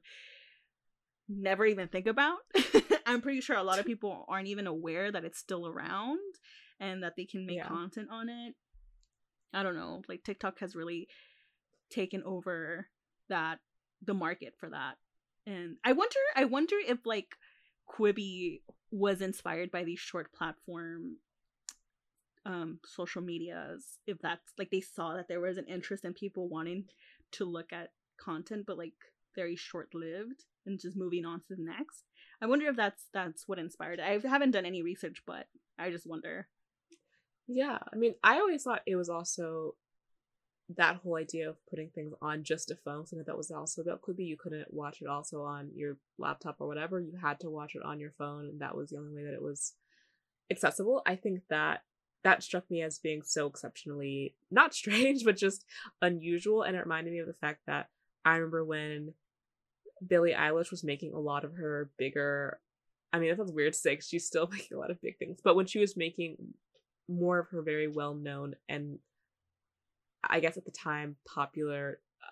never 1.30 1.64
even 1.64 1.88
think 1.88 2.06
about. 2.06 2.38
I'm 3.06 3.20
pretty 3.22 3.40
sure 3.40 3.56
a 3.56 3.62
lot 3.62 3.78
of 3.78 3.86
people 3.86 4.24
aren't 4.28 4.48
even 4.48 4.66
aware 4.66 5.10
that 5.12 5.24
it's 5.24 5.38
still 5.38 5.66
around 5.66 6.18
and 6.78 7.02
that 7.02 7.14
they 7.16 7.24
can 7.24 7.46
make 7.46 7.58
Yeah. 7.58 7.68
content 7.68 8.08
on 8.10 8.28
it. 8.28 8.54
I 9.52 9.62
don't 9.62 9.76
know, 9.76 10.02
like 10.08 10.22
TikTok 10.24 10.58
has 10.60 10.76
really 10.76 11.08
taken 11.90 12.22
over 12.24 12.88
that 13.28 13.58
the 14.02 14.14
market 14.14 14.54
for 14.58 14.70
that. 14.70 14.96
And 15.46 15.76
I 15.84 15.92
wonder 15.92 16.18
I 16.36 16.44
wonder 16.44 16.76
if 16.86 16.98
like 17.04 17.36
Quibi 17.88 18.60
was 18.90 19.20
inspired 19.20 19.70
by 19.70 19.84
these 19.84 19.98
short 20.00 20.32
platform 20.32 21.16
um 22.46 22.78
social 22.86 23.20
medias 23.20 23.98
if 24.06 24.18
that's 24.22 24.52
like 24.58 24.70
they 24.70 24.80
saw 24.80 25.14
that 25.14 25.28
there 25.28 25.40
was 25.40 25.58
an 25.58 25.66
interest 25.66 26.04
in 26.06 26.14
people 26.14 26.48
wanting 26.48 26.84
to 27.32 27.44
look 27.44 27.70
at 27.70 27.90
content 28.18 28.64
but 28.66 28.78
like 28.78 28.94
very 29.36 29.54
short 29.56 29.90
lived 29.94 30.44
and 30.66 30.80
just 30.80 30.96
moving 30.96 31.24
on 31.24 31.40
to 31.40 31.56
the 31.56 31.62
next 31.62 32.04
i 32.40 32.46
wonder 32.46 32.66
if 32.66 32.76
that's 32.76 33.04
that's 33.12 33.48
what 33.48 33.58
inspired 33.58 33.98
it 33.98 34.04
i 34.04 34.28
haven't 34.28 34.50
done 34.50 34.66
any 34.66 34.82
research 34.82 35.22
but 35.26 35.46
i 35.78 35.90
just 35.90 36.06
wonder 36.06 36.48
Yeah, 37.52 37.78
I 37.92 37.96
mean, 37.96 38.14
I 38.22 38.38
always 38.38 38.62
thought 38.62 38.82
it 38.86 38.94
was 38.94 39.08
also 39.08 39.74
that 40.76 40.96
whole 40.96 41.16
idea 41.16 41.48
of 41.48 41.56
putting 41.68 41.88
things 41.90 42.14
on 42.22 42.44
just 42.44 42.70
a 42.70 42.76
phone. 42.76 43.04
Something 43.04 43.24
that 43.26 43.36
was 43.36 43.50
also 43.50 43.82
about 43.82 44.02
Quibi. 44.02 44.24
You 44.24 44.36
couldn't 44.36 44.72
watch 44.72 45.02
it 45.02 45.08
also 45.08 45.42
on 45.42 45.70
your 45.74 45.96
laptop 46.16 46.56
or 46.60 46.68
whatever. 46.68 47.00
You 47.00 47.18
had 47.20 47.40
to 47.40 47.50
watch 47.50 47.74
it 47.74 47.82
on 47.84 47.98
your 47.98 48.12
phone, 48.16 48.44
and 48.44 48.60
that 48.60 48.76
was 48.76 48.90
the 48.90 48.98
only 48.98 49.12
way 49.12 49.24
that 49.24 49.34
it 49.34 49.42
was 49.42 49.74
accessible. 50.48 51.02
I 51.06 51.16
think 51.16 51.40
that 51.50 51.82
that 52.22 52.44
struck 52.44 52.70
me 52.70 52.82
as 52.82 53.00
being 53.00 53.22
so 53.22 53.46
exceptionally 53.46 54.36
not 54.50 54.72
strange, 54.80 55.24
but 55.24 55.36
just 55.36 55.64
unusual, 56.00 56.62
and 56.62 56.76
it 56.76 56.80
reminded 56.80 57.12
me 57.12 57.18
of 57.18 57.26
the 57.26 57.32
fact 57.34 57.62
that 57.66 57.88
I 58.24 58.36
remember 58.36 58.64
when 58.64 59.14
Billie 60.06 60.32
Eilish 60.34 60.70
was 60.70 60.84
making 60.84 61.12
a 61.14 61.18
lot 61.20 61.44
of 61.44 61.54
her 61.54 61.90
bigger. 61.98 62.60
I 63.12 63.18
mean, 63.18 63.30
that 63.30 63.36
sounds 63.38 63.52
weird 63.52 63.72
to 63.74 63.78
say 63.78 63.96
'cause 63.96 64.08
she's 64.08 64.26
still 64.26 64.46
making 64.52 64.76
a 64.76 64.80
lot 64.80 64.90
of 64.90 65.00
big 65.00 65.18
things, 65.18 65.40
but 65.42 65.56
when 65.56 65.66
she 65.66 65.78
was 65.78 65.96
making 65.96 66.54
more 67.08 67.38
of 67.40 67.48
her 67.48 67.62
very 67.62 67.88
well 67.88 68.14
known 68.14 68.54
and 68.68 68.98
I 70.22 70.40
guess 70.40 70.56
at 70.56 70.64
the 70.64 70.70
time 70.70 71.16
popular 71.26 72.00
uh, 72.22 72.30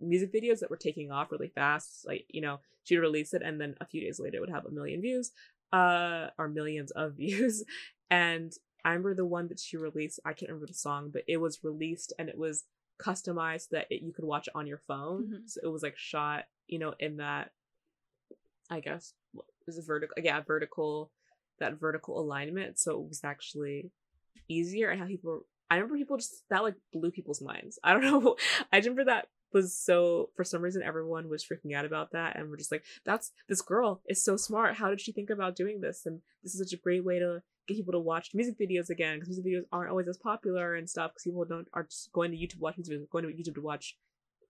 music 0.00 0.32
videos 0.32 0.60
that 0.60 0.70
were 0.70 0.76
taking 0.76 1.10
off 1.10 1.32
really 1.32 1.48
fast. 1.48 2.06
Like, 2.06 2.26
you 2.28 2.40
know, 2.40 2.60
she'd 2.84 2.98
release 2.98 3.34
it 3.34 3.42
and 3.42 3.60
then 3.60 3.74
a 3.80 3.86
few 3.86 4.00
days 4.00 4.20
later 4.20 4.36
it 4.36 4.40
would 4.40 4.50
have 4.50 4.66
a 4.66 4.70
million 4.70 5.00
views, 5.00 5.32
uh, 5.72 6.28
or 6.38 6.48
millions 6.48 6.90
of 6.92 7.14
views. 7.16 7.64
And 8.10 8.52
I 8.84 8.90
remember 8.90 9.14
the 9.14 9.26
one 9.26 9.48
that 9.48 9.60
she 9.60 9.76
released, 9.76 10.20
I 10.24 10.32
can't 10.32 10.50
remember 10.50 10.66
the 10.66 10.74
song, 10.74 11.10
but 11.12 11.22
it 11.28 11.38
was 11.38 11.64
released 11.64 12.12
and 12.18 12.28
it 12.28 12.38
was 12.38 12.64
customized 13.00 13.62
so 13.70 13.76
that 13.76 13.86
it, 13.90 14.02
you 14.02 14.12
could 14.12 14.24
watch 14.24 14.48
it 14.48 14.54
on 14.56 14.66
your 14.66 14.80
phone. 14.86 15.26
Mhm. 15.28 15.50
So 15.50 15.60
it 15.62 15.68
was 15.68 15.82
like 15.82 15.96
shot, 15.96 16.44
you 16.70 16.78
know, 16.78 16.94
in 16.98 17.18
that, 17.18 17.50
I 18.70 18.80
guess, 18.80 19.12
was 19.66 19.76
a 19.76 19.82
vertical, 19.82 20.14
yeah, 20.22 20.40
vertical, 20.40 21.10
that 21.58 21.78
vertical 21.78 22.18
alignment. 22.18 22.78
So 22.78 22.92
it 22.92 23.08
was 23.08 23.20
actually 23.24 23.90
easier 24.48 24.90
and 24.90 25.00
how 25.00 25.06
people 25.06 25.44
I 25.70 25.76
remember 25.76 25.96
people 25.96 26.16
just 26.16 26.42
that 26.50 26.62
like 26.62 26.74
blew 26.92 27.10
people's 27.10 27.40
minds. 27.40 27.78
I 27.84 27.92
don't 27.92 28.02
know. 28.24 28.36
I 28.72 28.78
remember 28.78 29.04
that 29.04 29.28
was 29.52 29.76
so 29.76 30.30
for 30.36 30.44
some 30.44 30.62
reason 30.62 30.82
everyone 30.82 31.28
was 31.28 31.44
freaking 31.44 31.74
out 31.74 31.84
about 31.84 32.12
that 32.12 32.36
and 32.36 32.48
we're 32.48 32.56
just 32.56 32.72
like, 32.72 32.84
that's 33.04 33.32
this 33.48 33.62
girl 33.62 34.00
is 34.08 34.22
so 34.22 34.36
smart. 34.36 34.76
How 34.76 34.90
did 34.90 35.00
she 35.00 35.12
think 35.12 35.30
about 35.30 35.56
doing 35.56 35.80
this? 35.80 36.06
And 36.06 36.20
this 36.42 36.54
is 36.54 36.60
such 36.60 36.76
a 36.76 36.82
great 36.82 37.04
way 37.04 37.18
to 37.18 37.42
get 37.68 37.76
people 37.76 37.92
to 37.92 38.00
watch 38.00 38.30
music 38.34 38.56
videos 38.58 38.90
again 38.90 39.18
because 39.18 39.28
music 39.28 39.44
videos 39.44 39.66
aren't 39.72 39.90
always 39.90 40.08
as 40.08 40.18
popular 40.18 40.74
and 40.74 40.90
stuff 40.90 41.12
because 41.12 41.24
people 41.24 41.44
don't 41.44 41.68
are 41.72 41.84
just 41.84 42.12
going 42.12 42.32
to 42.32 42.36
YouTube 42.36 42.54
to 42.54 42.60
watch 42.60 42.76
music 42.76 42.98
videos, 42.98 43.10
going 43.10 43.24
to 43.24 43.32
YouTube 43.32 43.54
to 43.54 43.62
watch 43.62 43.96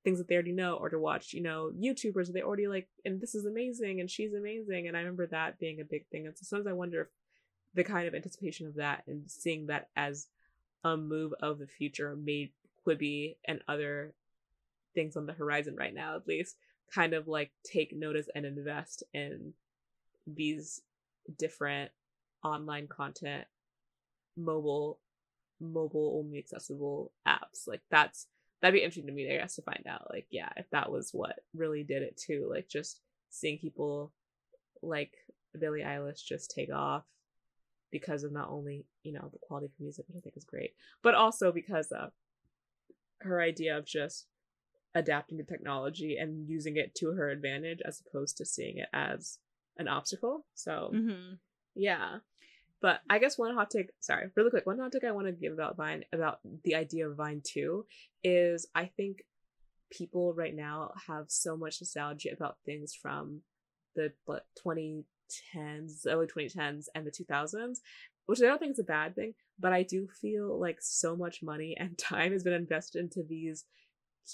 things 0.04 0.18
that 0.18 0.28
they 0.28 0.34
already 0.34 0.52
know 0.52 0.74
or 0.74 0.88
to 0.88 0.98
watch, 0.98 1.32
you 1.32 1.42
know, 1.42 1.72
YouTubers 1.78 2.32
they 2.32 2.42
already 2.42 2.66
like 2.66 2.88
and 3.04 3.20
this 3.20 3.34
is 3.34 3.44
amazing 3.44 4.00
and 4.00 4.10
she's 4.10 4.32
amazing. 4.32 4.88
And 4.88 4.96
I 4.96 5.00
remember 5.00 5.26
that 5.26 5.58
being 5.58 5.80
a 5.80 5.84
big 5.84 6.06
thing. 6.06 6.26
And 6.26 6.36
so 6.36 6.44
sometimes 6.44 6.68
I 6.68 6.72
wonder 6.72 7.02
if 7.02 7.08
the 7.74 7.84
kind 7.84 8.08
of 8.08 8.14
anticipation 8.14 8.66
of 8.66 8.76
that 8.76 9.04
and 9.06 9.30
seeing 9.30 9.66
that 9.66 9.88
as 9.96 10.26
a 10.84 10.96
move 10.96 11.32
of 11.40 11.58
the 11.58 11.66
future 11.66 12.16
made 12.16 12.50
Quibi 12.86 13.36
and 13.46 13.60
other 13.68 14.14
things 14.94 15.16
on 15.16 15.26
the 15.26 15.32
horizon 15.32 15.76
right 15.76 15.94
now, 15.94 16.16
at 16.16 16.26
least, 16.26 16.56
kind 16.92 17.12
of 17.12 17.28
like 17.28 17.52
take 17.62 17.94
notice 17.94 18.28
and 18.34 18.44
invest 18.44 19.02
in 19.14 19.52
these 20.26 20.82
different 21.38 21.90
online 22.42 22.88
content, 22.88 23.44
mobile, 24.36 24.98
mobile 25.60 26.20
only 26.24 26.38
accessible 26.38 27.12
apps. 27.26 27.66
Like 27.66 27.82
that's 27.90 28.26
that'd 28.60 28.74
be 28.74 28.82
interesting 28.82 29.06
to 29.06 29.12
me, 29.12 29.32
I 29.32 29.38
guess, 29.38 29.56
to 29.56 29.62
find 29.62 29.84
out. 29.88 30.08
Like, 30.10 30.26
yeah, 30.30 30.50
if 30.56 30.68
that 30.70 30.90
was 30.90 31.10
what 31.12 31.36
really 31.54 31.82
did 31.82 32.02
it 32.02 32.16
too. 32.16 32.48
Like 32.52 32.68
just 32.68 33.00
seeing 33.30 33.58
people 33.58 34.12
like 34.82 35.12
Billie 35.58 35.82
Eilish 35.82 36.24
just 36.24 36.50
take 36.50 36.72
off 36.72 37.04
because 37.90 38.24
of 38.24 38.32
not 38.32 38.48
only 38.50 38.84
you 39.02 39.12
know 39.12 39.28
the 39.32 39.38
quality 39.42 39.66
of 39.66 39.72
her 39.72 39.82
music 39.82 40.04
which 40.08 40.16
i 40.16 40.20
think 40.20 40.36
is 40.36 40.44
great 40.44 40.72
but 41.02 41.14
also 41.14 41.52
because 41.52 41.90
of 41.92 42.10
her 43.20 43.40
idea 43.40 43.76
of 43.76 43.84
just 43.84 44.26
adapting 44.94 45.38
to 45.38 45.44
technology 45.44 46.16
and 46.16 46.48
using 46.48 46.76
it 46.76 46.94
to 46.94 47.12
her 47.12 47.30
advantage 47.30 47.80
as 47.84 48.00
opposed 48.06 48.36
to 48.36 48.44
seeing 48.44 48.78
it 48.78 48.88
as 48.92 49.38
an 49.78 49.88
obstacle 49.88 50.44
so 50.54 50.90
mm-hmm. 50.94 51.34
yeah 51.74 52.18
but 52.80 53.00
i 53.08 53.18
guess 53.18 53.38
one 53.38 53.54
hot 53.54 53.70
take 53.70 53.90
sorry 54.00 54.28
really 54.36 54.50
quick 54.50 54.66
one 54.66 54.78
hot 54.78 54.92
take 54.92 55.04
i 55.04 55.12
want 55.12 55.26
to 55.26 55.32
give 55.32 55.52
about 55.52 55.76
vine 55.76 56.04
about 56.12 56.40
the 56.64 56.74
idea 56.74 57.08
of 57.08 57.16
vine 57.16 57.40
2 57.44 57.84
is 58.24 58.66
i 58.74 58.84
think 58.84 59.22
people 59.90 60.32
right 60.34 60.54
now 60.54 60.92
have 61.06 61.26
so 61.28 61.56
much 61.56 61.80
nostalgia 61.80 62.30
about 62.32 62.56
things 62.64 62.94
from 62.94 63.40
the 63.96 64.12
what, 64.24 64.46
2010s 64.64 66.06
early 66.06 66.26
2010s 66.26 66.86
and 66.94 67.06
the 67.06 67.10
2000s 67.10 67.78
which 68.26 68.40
i 68.40 68.46
don't 68.46 68.58
think 68.58 68.72
is 68.72 68.78
a 68.78 68.84
bad 68.84 69.14
thing 69.14 69.34
but 69.58 69.72
i 69.72 69.82
do 69.82 70.06
feel 70.20 70.58
like 70.58 70.78
so 70.80 71.16
much 71.16 71.42
money 71.42 71.76
and 71.78 71.98
time 71.98 72.32
has 72.32 72.44
been 72.44 72.52
invested 72.52 73.00
into 73.00 73.22
these 73.22 73.64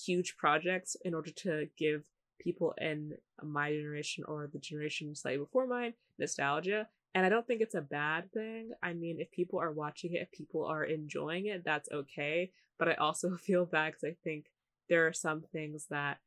huge 0.05 0.37
projects 0.37 0.97
in 1.05 1.15
order 1.15 1.31
to 1.31 1.69
give 1.79 2.03
people 2.39 2.75
in 2.79 3.13
my 3.43 3.73
generation 3.73 4.25
or 4.29 4.49
the 4.53 4.59
generation 4.59 5.15
slightly 5.15 5.39
before 5.39 5.67
mine 5.67 5.95
nostalgia 6.19 6.87
and 7.17 7.25
i 7.25 7.31
don't 7.31 7.47
think 7.47 7.63
it's 7.63 7.75
a 7.75 7.81
bad 7.81 8.31
thing. 8.31 8.73
I 8.83 8.93
mean 8.93 9.17
if 9.19 9.31
people 9.33 9.59
are 9.59 9.73
watching 9.73 10.13
it 10.13 10.23
if 10.23 10.31
people 10.31 10.65
are 10.67 10.85
enjoying 10.85 11.47
it 11.47 11.65
that's 11.65 11.89
okay. 11.91 12.53
But 12.79 12.89
i 12.91 12.95
also 12.95 13.37
feel 13.49 13.65
bad 13.65 13.93
because 13.93 14.05
i 14.05 14.15
think 14.23 14.45
there 14.89 15.07
are 15.07 15.13
some 15.13 15.43
things 15.51 15.87
that 15.91 16.19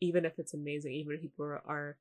even 0.00 0.24
if 0.24 0.38
it's 0.38 0.54
amazing 0.54 0.92
even 0.92 1.14
if 1.14 1.22
people 1.22 1.46
are, 1.46 1.96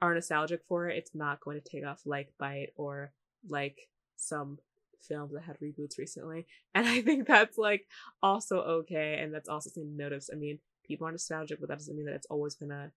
are 0.00 0.14
nostalgic 0.14 0.62
for 0.66 0.88
it 0.88 0.96
it's 0.96 1.14
not 1.14 1.40
going 1.40 1.60
to 1.60 1.68
take 1.68 1.86
off 1.86 2.00
like 2.06 2.32
Byte 2.40 2.72
or 2.74 3.12
like 3.48 3.88
some 4.16 4.58
films 5.06 5.32
that 5.32 5.42
had 5.42 5.58
reboots 5.60 5.98
recently. 5.98 6.46
And 6.74 6.88
i 6.88 7.02
think 7.02 7.26
that's 7.28 7.58
like 7.58 7.86
also 8.22 8.60
okay 8.80 9.18
and 9.20 9.32
that's 9.34 9.48
also 9.48 9.68
something 9.68 9.92
to 9.92 10.02
notice. 10.02 10.30
I 10.32 10.36
mean 10.36 10.58
people 10.86 11.06
are 11.06 11.12
nostalgic 11.12 11.60
but 11.60 11.68
that 11.68 11.78
doesn't 11.78 11.96
mean 11.96 12.06
that 12.06 12.14
it's 12.14 12.32
always 12.34 12.54
gonna 12.54 12.92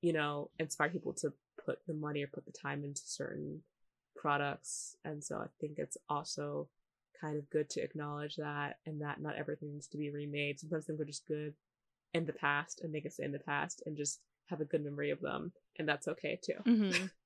you 0.00 0.14
know 0.14 0.50
inspire 0.58 0.88
people 0.88 1.12
to 1.12 1.34
put 1.64 1.78
the 1.86 1.94
money 1.94 2.22
or 2.22 2.28
put 2.28 2.46
the 2.46 2.52
time 2.52 2.84
into 2.84 3.02
certain 3.04 3.62
products. 4.16 4.96
And 5.04 5.22
so 5.22 5.36
i 5.36 5.46
think 5.60 5.74
it's 5.78 5.96
also 6.08 6.68
kind 7.20 7.36
of 7.38 7.48
good 7.50 7.70
to 7.70 7.80
acknowledge 7.80 8.36
that 8.36 8.78
and 8.86 9.00
that 9.00 9.20
not 9.20 9.36
everything 9.36 9.72
needs 9.72 9.88
to 9.88 9.98
be 9.98 10.10
remade. 10.10 10.60
Sometimes 10.60 10.86
things 10.86 11.00
are 11.00 11.04
just 11.04 11.26
good 11.26 11.54
in 12.12 12.26
the 12.26 12.32
past 12.32 12.80
and 12.82 12.94
they 12.94 13.00
can 13.00 13.10
stay 13.10 13.24
in 13.24 13.32
the 13.32 13.38
past 13.38 13.82
and 13.86 13.96
just 13.96 14.20
have 14.46 14.60
a 14.60 14.64
good 14.64 14.84
memory 14.84 15.10
of 15.10 15.20
them. 15.20 15.52
And 15.78 15.88
that's 15.88 16.08
okay 16.08 16.38
too. 16.42 16.58
Mm-hmm. 16.66 17.06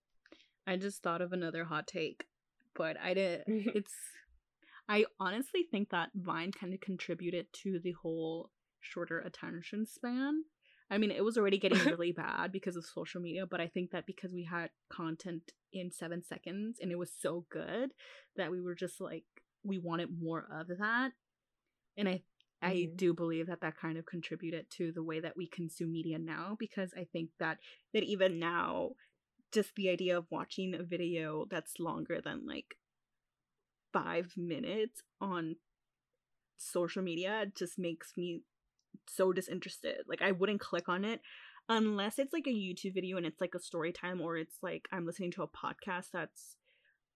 i 0.67 0.77
just 0.77 1.03
thought 1.03 1.23
of 1.23 1.33
another 1.33 1.65
hot 1.65 1.87
take 1.87 2.27
but 2.75 2.97
i 3.03 3.13
didn't. 3.15 3.45
It's 3.75 3.95
I 4.89 5.05
honestly 5.21 5.67
think 5.71 5.91
that 5.91 6.11
Vine 6.15 6.51
kind 6.51 6.73
of 6.73 6.81
contributed 6.81 7.47
to 7.65 7.79
the 7.79 7.93
whole 7.93 8.51
shorter 8.81 9.19
attention 9.19 9.85
span. 9.87 10.45
I 10.91 10.99
mean, 10.99 11.11
it 11.11 11.25
was 11.25 11.37
already 11.37 11.59
getting 11.59 11.85
really 11.85 12.13
bad 12.13 12.53
because 12.53 12.77
of 12.77 12.85
social 12.87 13.21
media, 13.21 13.47
but 13.47 13.61
I 13.61 13.69
think 13.69 13.91
that 13.91 14.07
because 14.07 14.33
we 14.33 14.45
had 14.45 14.71
content 14.91 15.53
in 15.73 15.91
seven 15.91 16.23
seconds 16.25 16.79
and 16.81 16.91
it 16.91 16.99
was 16.99 17.13
so 17.13 17.45
good 17.51 17.91
that 18.37 18.51
we 18.51 18.61
were 18.61 18.75
just 18.75 19.01
like, 19.01 19.25
we 19.63 19.79
wanted 19.79 20.09
more 20.21 20.47
of 20.51 20.69
that. 20.79 21.13
And 21.97 22.09
I 22.09 22.23
I 22.61 22.91
Mhm. 22.91 22.97
do 22.97 23.15
believe 23.15 23.47
that 23.49 23.61
that 23.61 23.77
kind 23.77 23.99
of 23.99 24.07
contributed 24.07 24.69
to 24.71 24.91
the 24.93 25.03
way 25.03 25.21
that 25.21 25.37
we 25.37 25.47
consume 25.47 25.93
media 25.93 26.19
now 26.19 26.57
because 26.59 26.93
I 26.97 27.05
think 27.13 27.31
that 27.39 27.59
that 27.95 28.03
even 28.03 28.39
now 28.41 28.93
just 29.53 29.75
the 29.77 29.91
idea 29.91 30.19
of 30.19 30.27
watching 30.31 30.75
a 30.75 30.83
video 30.83 31.47
that's 31.51 31.79
longer 31.81 32.21
than 32.21 32.47
like 32.47 32.77
5 33.93 34.37
minutes 34.37 35.03
on 35.21 35.57
social 36.57 37.03
media 37.03 37.47
just 37.55 37.79
makes 37.79 38.13
me 38.17 38.43
so 39.07 39.33
disinterested. 39.33 40.03
Like 40.09 40.23
I 40.23 40.33
wouldn't 40.33 40.61
click 40.61 40.89
on 40.89 41.05
it 41.05 41.21
unless 41.69 42.19
it's 42.19 42.33
like 42.33 42.47
a 42.47 42.51
YouTube 42.51 42.95
video 42.95 43.17
and 43.19 43.27
it's 43.27 43.41
like 43.41 43.55
a 43.55 43.61
story 43.61 43.93
time 43.93 44.21
or 44.21 44.37
it's 44.37 44.57
like 44.63 44.89
I'm 44.93 45.05
listening 45.07 45.31
to 45.33 45.43
a 45.43 45.49
podcast 45.49 46.07
that's 46.13 46.57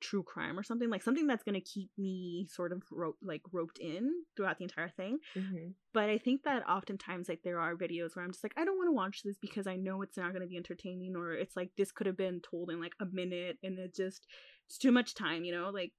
true 0.01 0.25
crime 0.25 0.59
or 0.59 0.65
something 0.65 0.91
like 0.91 1.01
something 1.01 1.29
that's 1.29 1.45
going 1.45 1.55
to 1.55 1.61
keep 1.61 1.89
me 1.97 2.45
sort 2.51 2.73
of 2.73 2.83
ro- 2.91 3.15
like 3.23 3.41
roped 3.53 3.79
in 3.79 4.11
throughout 4.37 4.59
the 4.59 4.65
entire 4.65 4.89
thing 4.89 5.19
Mm-hmm. 5.39 5.69
but 5.95 6.11
i 6.11 6.19
think 6.19 6.43
that 6.43 6.69
oftentimes 6.69 7.29
like 7.29 7.43
there 7.45 7.61
are 7.61 7.77
videos 7.77 8.17
where 8.17 8.25
i'm 8.25 8.33
just 8.33 8.43
like 8.43 8.55
i 8.57 8.65
don't 8.65 8.77
want 8.79 8.89
to 8.89 8.93
watch 8.93 9.23
this 9.23 9.39
because 9.41 9.69
i 9.69 9.77
know 9.77 10.03
it's 10.03 10.17
not 10.17 10.31
going 10.33 10.43
to 10.43 10.49
be 10.49 10.57
entertaining 10.57 11.15
or 11.15 11.33
it's 11.35 11.55
like 11.55 11.71
this 11.79 11.93
could 11.93 12.09
have 12.09 12.17
been 12.17 12.41
told 12.41 12.69
in 12.73 12.81
like 12.81 12.95
a 12.99 13.05
minute 13.13 13.59
and 13.63 13.79
it 13.79 13.95
just 13.95 14.27
it's 14.67 14.77
too 14.77 14.91
much 14.91 15.15
time 15.15 15.45
you 15.45 15.53
know 15.55 15.71
like 15.71 15.93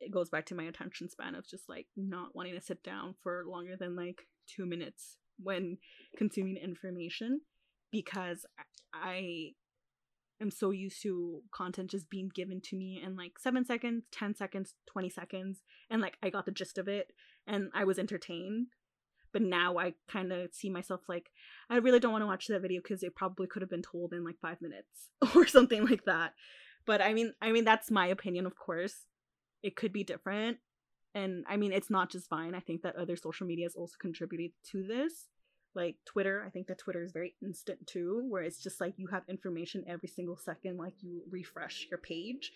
it 0.00 0.12
goes 0.12 0.28
back 0.30 0.46
to 0.46 0.54
my 0.54 0.62
attention 0.62 1.08
span 1.08 1.34
of 1.34 1.44
just 1.48 1.68
like 1.68 1.88
not 1.96 2.28
wanting 2.36 2.54
to 2.54 2.60
sit 2.60 2.80
down 2.84 3.16
for 3.24 3.42
longer 3.44 3.74
than 3.76 3.96
like 3.96 4.28
two 4.46 4.66
minutes 4.66 5.16
when 5.42 5.78
consuming 6.16 6.56
information 6.56 7.40
because 7.90 8.46
i 8.92 9.52
am 10.40 10.50
so 10.50 10.70
used 10.70 11.02
to 11.02 11.42
content 11.52 11.90
just 11.90 12.10
being 12.10 12.30
given 12.34 12.60
to 12.60 12.76
me 12.76 13.00
in 13.04 13.16
like 13.16 13.38
seven 13.38 13.64
seconds, 13.64 14.04
10 14.12 14.34
seconds, 14.34 14.74
20 14.86 15.10
seconds, 15.10 15.62
and 15.90 16.00
like 16.00 16.16
I 16.22 16.30
got 16.30 16.46
the 16.46 16.52
gist 16.52 16.78
of 16.78 16.88
it 16.88 17.12
and 17.46 17.70
I 17.74 17.84
was 17.84 17.98
entertained. 17.98 18.68
But 19.32 19.42
now 19.42 19.78
I 19.78 19.94
kind 20.08 20.32
of 20.32 20.54
see 20.54 20.70
myself 20.70 21.00
like, 21.08 21.30
I 21.68 21.78
really 21.78 21.98
don't 21.98 22.12
want 22.12 22.22
to 22.22 22.26
watch 22.26 22.46
that 22.46 22.62
video 22.62 22.80
because 22.80 23.02
it 23.02 23.16
probably 23.16 23.48
could 23.48 23.62
have 23.62 23.70
been 23.70 23.82
told 23.82 24.12
in 24.12 24.24
like 24.24 24.38
five 24.40 24.62
minutes 24.62 25.08
or 25.34 25.46
something 25.46 25.84
like 25.84 26.04
that. 26.04 26.34
But 26.86 27.02
I 27.02 27.14
mean, 27.14 27.32
I 27.42 27.50
mean, 27.50 27.64
that's 27.64 27.90
my 27.90 28.06
opinion, 28.06 28.46
of 28.46 28.56
course. 28.56 28.94
It 29.62 29.74
could 29.74 29.92
be 29.92 30.04
different. 30.04 30.58
And 31.14 31.44
I 31.48 31.56
mean, 31.56 31.72
it's 31.72 31.90
not 31.90 32.10
just 32.10 32.28
Vine. 32.28 32.54
I 32.54 32.60
think 32.60 32.82
that 32.82 32.96
other 32.96 33.16
social 33.16 33.46
media 33.46 33.66
has 33.66 33.76
also 33.76 33.94
contributed 34.00 34.50
to 34.72 34.82
this 34.86 35.26
like 35.74 35.96
Twitter. 36.04 36.42
I 36.46 36.50
think 36.50 36.66
that 36.68 36.78
Twitter 36.78 37.02
is 37.02 37.12
very 37.12 37.34
instant 37.42 37.86
too, 37.86 38.24
where 38.28 38.42
it's 38.42 38.62
just 38.62 38.80
like 38.80 38.94
you 38.96 39.06
have 39.08 39.22
information 39.28 39.84
every 39.88 40.08
single 40.08 40.36
second, 40.36 40.76
like 40.78 40.94
you 41.02 41.22
refresh 41.30 41.86
your 41.90 41.98
page. 41.98 42.52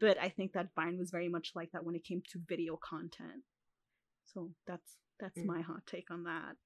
But 0.00 0.18
I 0.20 0.28
think 0.28 0.52
that 0.52 0.68
Vine 0.76 0.98
was 0.98 1.10
very 1.10 1.28
much 1.28 1.52
like 1.54 1.72
that 1.72 1.84
when 1.84 1.94
it 1.94 2.04
came 2.04 2.22
to 2.32 2.40
video 2.46 2.76
content. 2.76 3.42
So 4.32 4.50
that's 4.66 4.96
that's 5.20 5.38
Mm. 5.38 5.46
my 5.46 5.60
hot 5.62 5.86
take 5.86 6.10
on 6.10 6.24
that. 6.24 6.56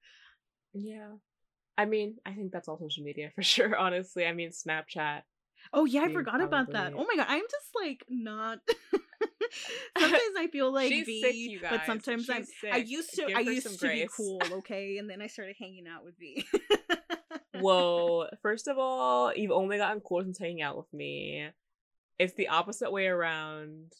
Yeah. 0.73 1.13
I 1.77 1.85
mean, 1.85 2.17
I 2.25 2.33
think 2.33 2.51
that's 2.51 2.67
all 2.67 2.77
social 2.77 3.03
media 3.03 3.31
for 3.33 3.41
sure, 3.53 3.75
honestly. 3.75 4.25
I 4.25 4.33
mean, 4.33 4.51
Snapchat. 4.51 5.21
Oh 5.73 5.85
yeah, 5.85 6.01
I 6.01 6.07
Being 6.07 6.19
forgot 6.19 6.41
about 6.41 6.71
that. 6.73 6.93
Oh 6.95 7.05
my 7.07 7.15
god, 7.15 7.27
I'm 7.29 7.41
just 7.49 7.69
like 7.81 8.03
not. 8.09 8.59
sometimes 9.97 10.21
I 10.37 10.47
feel 10.47 10.71
like 10.71 10.89
She's 10.89 11.05
V, 11.05 11.57
sick, 11.59 11.69
but 11.69 11.85
sometimes 11.85 12.29
I'm. 12.29 12.45
She's 12.45 12.71
I 12.71 12.77
used 12.77 13.13
to. 13.15 13.25
Give 13.27 13.37
I 13.37 13.39
used 13.41 13.79
to 13.79 13.87
be 13.87 14.07
cool, 14.15 14.41
okay, 14.51 14.97
and 14.97 15.09
then 15.09 15.21
I 15.21 15.27
started 15.27 15.55
hanging 15.59 15.87
out 15.87 16.03
with 16.03 16.17
V. 16.19 16.45
Whoa. 17.59 18.27
First 18.41 18.67
of 18.67 18.77
all, 18.77 19.33
you've 19.33 19.51
only 19.51 19.77
gotten 19.77 20.01
cool 20.01 20.23
since 20.23 20.39
hanging 20.39 20.61
out 20.61 20.77
with 20.77 20.91
me. 20.93 21.49
It's 22.19 22.33
the 22.33 22.49
opposite 22.49 22.91
way 22.91 23.07
around. 23.07 23.93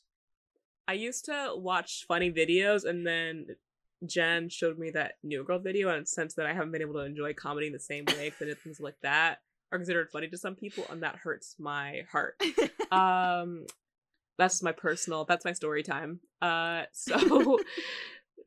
I 0.87 0.93
used 0.93 1.25
to 1.25 1.53
watch 1.55 2.05
funny 2.07 2.31
videos 2.31 2.83
and 2.83 3.07
then 3.07 3.47
Jen 4.05 4.49
showed 4.49 4.77
me 4.77 4.91
that 4.91 5.13
New 5.23 5.43
Girl 5.43 5.59
video 5.59 5.89
and 5.89 6.07
since 6.07 6.33
that 6.33 6.45
I 6.45 6.53
haven't 6.53 6.71
been 6.71 6.81
able 6.81 6.95
to 6.95 6.99
enjoy 7.05 7.33
comedy 7.33 7.67
in 7.67 7.73
the 7.73 7.79
same 7.79 8.05
way 8.05 8.31
because 8.37 8.57
things 8.57 8.81
like 8.81 8.99
that 9.01 9.39
are 9.71 9.77
considered 9.77 10.11
funny 10.11 10.27
to 10.27 10.37
some 10.37 10.55
people 10.55 10.85
and 10.89 11.01
that 11.03 11.15
hurts 11.15 11.55
my 11.57 12.03
heart. 12.11 12.41
um 12.91 13.65
that's 14.37 14.61
my 14.63 14.71
personal 14.71 15.25
that's 15.25 15.45
my 15.45 15.53
story 15.53 15.83
time. 15.83 16.19
Uh 16.41 16.83
so 16.91 17.59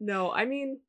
no, 0.01 0.31
I 0.33 0.45
mean 0.45 0.81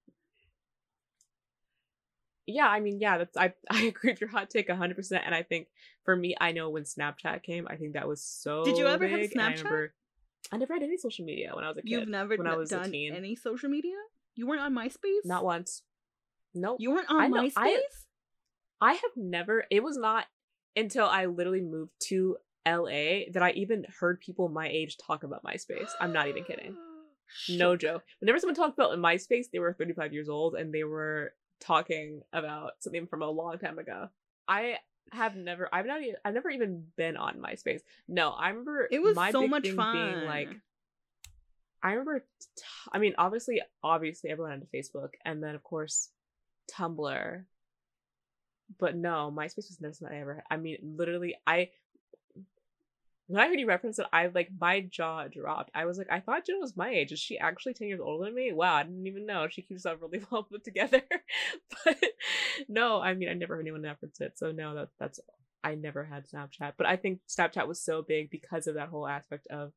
yeah, 2.50 2.68
I 2.68 2.80
mean, 2.80 3.00
yeah, 3.02 3.18
that's 3.18 3.36
I 3.36 3.54
I 3.70 3.84
agree 3.84 4.12
with 4.12 4.22
your 4.22 4.30
hot 4.30 4.50
take 4.50 4.70
hundred 4.72 4.95
percent. 4.95 5.24
And 5.26 5.36
I 5.36 5.43
think 5.43 5.68
for 6.06 6.16
me, 6.16 6.36
I 6.39 6.54
know 6.54 6.70
when 6.70 6.84
Snapchat 6.84 7.43
came, 7.43 7.68
I 7.70 7.76
think 7.76 7.93
that 7.93 8.08
was 8.08 8.24
so. 8.24 8.64
Did 8.64 8.78
you 8.78 8.88
ever 8.88 9.06
have 9.08 9.20
big, 9.20 9.38
I 9.38 9.39
Snapchat? 9.52 9.58
remember 9.58 9.93
I 10.52 10.58
never 10.58 10.74
had 10.74 10.84
any 10.84 10.98
social 10.98 11.26
media 11.26 11.52
when 11.54 11.66
I 11.66 11.68
was 11.70 11.78
a 11.78 11.82
kid. 11.82 11.89
You've 11.89 12.08
never 12.08 12.38
when 12.38 12.48
I 12.48 12.52
d- 12.52 12.58
was 12.58 12.72
a 12.72 12.78
done 12.78 12.91
teen. 12.91 13.14
any 13.14 13.36
social 13.36 13.70
media. 13.70 13.95
You 14.36 14.48
weren't 14.48 14.62
on 14.62 14.74
MySpace. 14.74 15.26
Not 15.26 15.43
once. 15.43 15.82
Nope. 16.54 16.78
You 16.80 16.91
weren't 16.91 17.10
on 17.10 17.22
I 17.22 17.28
know- 17.28 17.41
MySpace. 17.43 17.52
I- 17.58 17.82
I 18.80 18.93
have 18.93 19.12
never. 19.18 19.66
It 19.72 19.84
was 19.84 19.98
not 19.98 20.26
until 20.76 21.06
I 21.08 21.26
literally 21.26 21.62
moved 21.62 21.93
to 22.04 22.38
LA 22.68 23.32
that 23.34 23.41
I 23.41 23.51
even 23.51 23.86
heard 23.99 24.20
people 24.20 24.49
my 24.49 24.68
age 24.68 24.97
talk 24.97 25.24
about 25.24 25.43
MySpace. 25.43 25.89
I'm 25.99 26.13
not 26.13 26.28
even 26.28 26.43
kidding. 26.43 26.76
No 27.49 27.76
joke. 27.76 28.03
Whenever 28.22 28.39
someone 28.39 28.55
talked 28.55 28.80
about 28.80 28.97
MySpace, 28.97 29.47
they 29.51 29.59
were 29.59 29.74
35 29.74 30.13
years 30.13 30.30
old 30.30 30.55
and 30.55 30.74
they 30.74 30.86
were 30.86 31.34
talking 31.59 32.22
about 32.32 32.72
something 32.80 33.05
from 33.05 33.22
a 33.22 33.30
long 33.30 33.57
time 33.57 33.80
ago. 33.80 34.07
I 34.47 34.78
have 35.11 35.36
never. 35.36 35.68
I've 35.74 35.86
not. 35.86 36.01
e- 36.01 36.15
I've 36.24 36.34
never 36.34 36.49
even 36.49 36.86
been 36.95 37.18
on 37.18 37.39
MySpace. 37.39 37.82
No, 38.07 38.30
I 38.30 38.49
remember. 38.49 38.88
It 38.89 39.01
was 39.01 39.15
so 39.32 39.45
much 39.45 39.68
fun. 39.70 39.93
Being 39.93 40.26
like, 40.26 40.49
I 41.84 41.91
remember. 41.91 42.20
T- 42.20 42.63
I 42.91 42.99
mean, 42.99 43.13
obviously, 43.18 43.61
obviously, 43.84 44.30
everyone 44.30 44.51
had 44.53 44.68
Facebook, 44.74 45.09
and 45.26 45.43
then 45.43 45.55
of 45.55 45.63
course, 45.63 46.09
Tumblr. 46.72 47.43
But 48.80 48.95
no, 48.95 49.34
MySpace 49.36 49.55
was 49.70 49.78
never 49.82 49.93
something 49.93 50.18
I 50.18 50.22
ever. 50.22 50.43
I 50.49 50.57
mean, 50.57 50.78
literally, 50.97 51.36
I 51.45 51.70
when 53.28 53.42
I 53.42 53.48
heard 53.48 53.60
you 53.60 53.68
reference 53.68 54.00
it, 54.00 54.06
I 54.14 54.28
like 54.28 54.50
my 54.60 54.82
jaw 54.82 55.28
dropped. 55.28 55.72
I 55.76 55.86
was 55.86 55.98
like, 55.98 56.08
I 56.10 56.22
thought 56.22 56.46
Jen 56.46 56.62
was 56.62 56.78
my 56.78 56.90
age. 56.90 57.12
Is 57.12 57.20
she 57.20 57.38
actually 57.38 57.74
ten 57.74 57.90
years 57.90 58.00
older 58.02 58.26
than 58.26 58.36
me? 58.36 58.54
Wow, 58.54 58.76
I 58.76 58.84
didn't 58.84 59.06
even 59.06 59.26
know. 59.26 59.48
She 59.50 59.62
keeps 59.62 59.84
herself 59.84 60.02
really 60.02 60.24
well 60.32 60.44
put 60.44 60.64
together. 60.64 61.02
but 61.86 62.02
no, 62.70 63.02
I 63.02 63.14
mean, 63.14 63.30
I 63.30 63.34
never 63.34 63.56
heard 63.56 63.62
anyone 63.62 63.84
reference 63.84 64.22
it. 64.22 64.38
So 64.38 64.52
no, 64.52 64.76
that 64.76 64.90
that's 64.98 65.20
I 65.64 65.76
never 65.76 66.06
had 66.06 66.26
Snapchat. 66.28 66.74
But 66.78 66.88
I 66.88 66.96
think 66.96 67.20
Snapchat 67.28 67.68
was 67.68 67.82
so 67.82 68.02
big 68.02 68.30
because 68.30 68.68
of 68.68 68.76
that 68.76 68.90
whole 68.90 69.08
aspect 69.08 69.48
of 69.48 69.74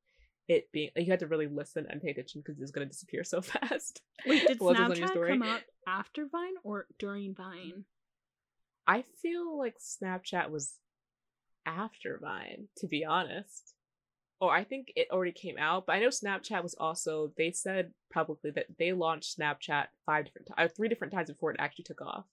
it 0.47 0.71
being 0.73 0.91
like 0.97 1.07
you 1.07 1.11
had 1.11 1.21
to 1.21 1.27
really 1.27 1.49
listen 1.49 1.87
and 1.89 2.01
pay 2.01 2.11
attention 2.11 2.43
because 2.45 2.61
it's 2.61 2.71
gonna 2.71 2.87
disappear 2.87 3.25
so 3.25 3.41
fast. 3.43 4.03
Wait, 4.27 4.47
did 4.47 4.61
was 4.61 4.79
your 4.79 4.89
Snapchat 4.89 5.29
come 5.29 5.43
out 5.43 5.63
after 5.89 6.27
Vine 6.27 6.55
or 6.63 6.87
during 6.99 7.35
Vine? 7.35 7.85
I 8.87 9.05
feel 9.23 9.59
like 9.59 9.77
Snapchat 9.79 10.51
was 10.51 10.77
after 11.71 12.19
Vine, 12.23 12.69
to 12.79 12.87
be 12.87 13.05
honest. 13.05 13.75
Or 14.41 14.55
I 14.55 14.65
think 14.65 14.93
it 14.97 15.09
already 15.11 15.33
came 15.33 15.57
out, 15.59 15.85
but 15.87 15.93
I 15.95 16.01
know 16.01 16.09
Snapchat 16.09 16.63
was 16.63 16.75
also. 16.75 17.31
They 17.37 17.53
said 17.53 17.93
publicly 18.13 18.51
that 18.53 18.67
they 18.79 18.93
launched 18.93 19.39
Snapchat 19.39 19.89
five 20.07 20.25
different 20.25 20.49
times, 20.57 20.73
three 20.75 20.89
different 20.89 21.13
times 21.13 21.31
before 21.31 21.51
it 21.51 21.61
actually 21.61 21.85
took 21.85 22.01
off. 22.01 22.25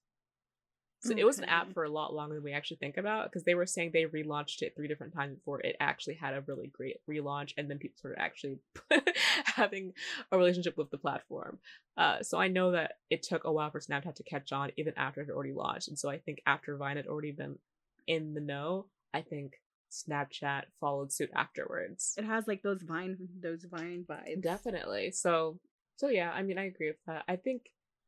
So 1.02 1.14
it 1.16 1.26
was 1.26 1.38
an 1.38 1.46
app 1.46 1.74
for 1.74 1.84
a 1.84 1.90
lot 1.90 2.14
longer 2.14 2.36
than 2.36 2.44
we 2.44 2.54
actually 2.54 2.78
think 2.78 2.98
about 2.98 3.30
because 3.30 3.44
they 3.44 3.54
were 3.54 3.68
saying 3.68 3.92
they 3.94 4.06
relaunched 4.06 4.62
it 4.62 4.74
three 4.76 4.88
different 4.88 5.14
times 5.14 5.36
before 5.36 5.62
it 5.62 5.76
actually 5.80 6.16
had 6.16 6.34
a 6.34 6.42
really 6.42 6.68
great 6.68 6.98
relaunch, 7.10 7.54
and 7.56 7.70
then 7.70 7.78
people 7.78 7.98
started 7.98 8.20
actually 8.20 8.60
having 9.46 9.94
a 10.32 10.38
relationship 10.38 10.76
with 10.76 10.90
the 10.90 10.98
platform. 10.98 11.60
Uh, 11.98 12.24
so 12.24 12.40
I 12.40 12.48
know 12.48 12.72
that 12.72 12.94
it 13.12 13.22
took 13.22 13.44
a 13.46 13.52
while 13.52 13.70
for 13.70 13.80
Snapchat 13.80 14.16
to 14.16 14.24
catch 14.24 14.52
on, 14.52 14.72
even 14.76 14.94
after 14.98 15.22
it 15.22 15.30
already 15.30 15.54
launched. 15.54 15.88
And 15.88 16.00
so 16.00 16.10
I 16.10 16.18
think 16.18 16.42
after 16.48 16.76
Vine 16.78 16.98
had 16.98 17.08
already 17.08 17.32
been 17.32 17.60
in 18.08 18.34
the 18.34 18.42
know, 18.42 18.88
I 19.14 19.22
think 19.22 19.54
Snapchat 19.92 20.64
followed 20.80 21.12
suit 21.12 21.30
afterwards. 21.36 22.14
It 22.18 22.26
has 22.26 22.48
like 22.48 22.62
those 22.62 22.82
Vine, 22.82 23.18
those 23.42 23.66
Vine 23.66 24.06
vibes. 24.10 24.42
Definitely. 24.42 25.12
So, 25.12 25.60
so 25.96 26.10
yeah. 26.10 26.32
I 26.32 26.44
mean, 26.44 26.58
I 26.58 26.66
agree 26.66 26.88
with 26.88 27.04
that. 27.08 27.24
I 27.28 27.36
think 27.38 27.64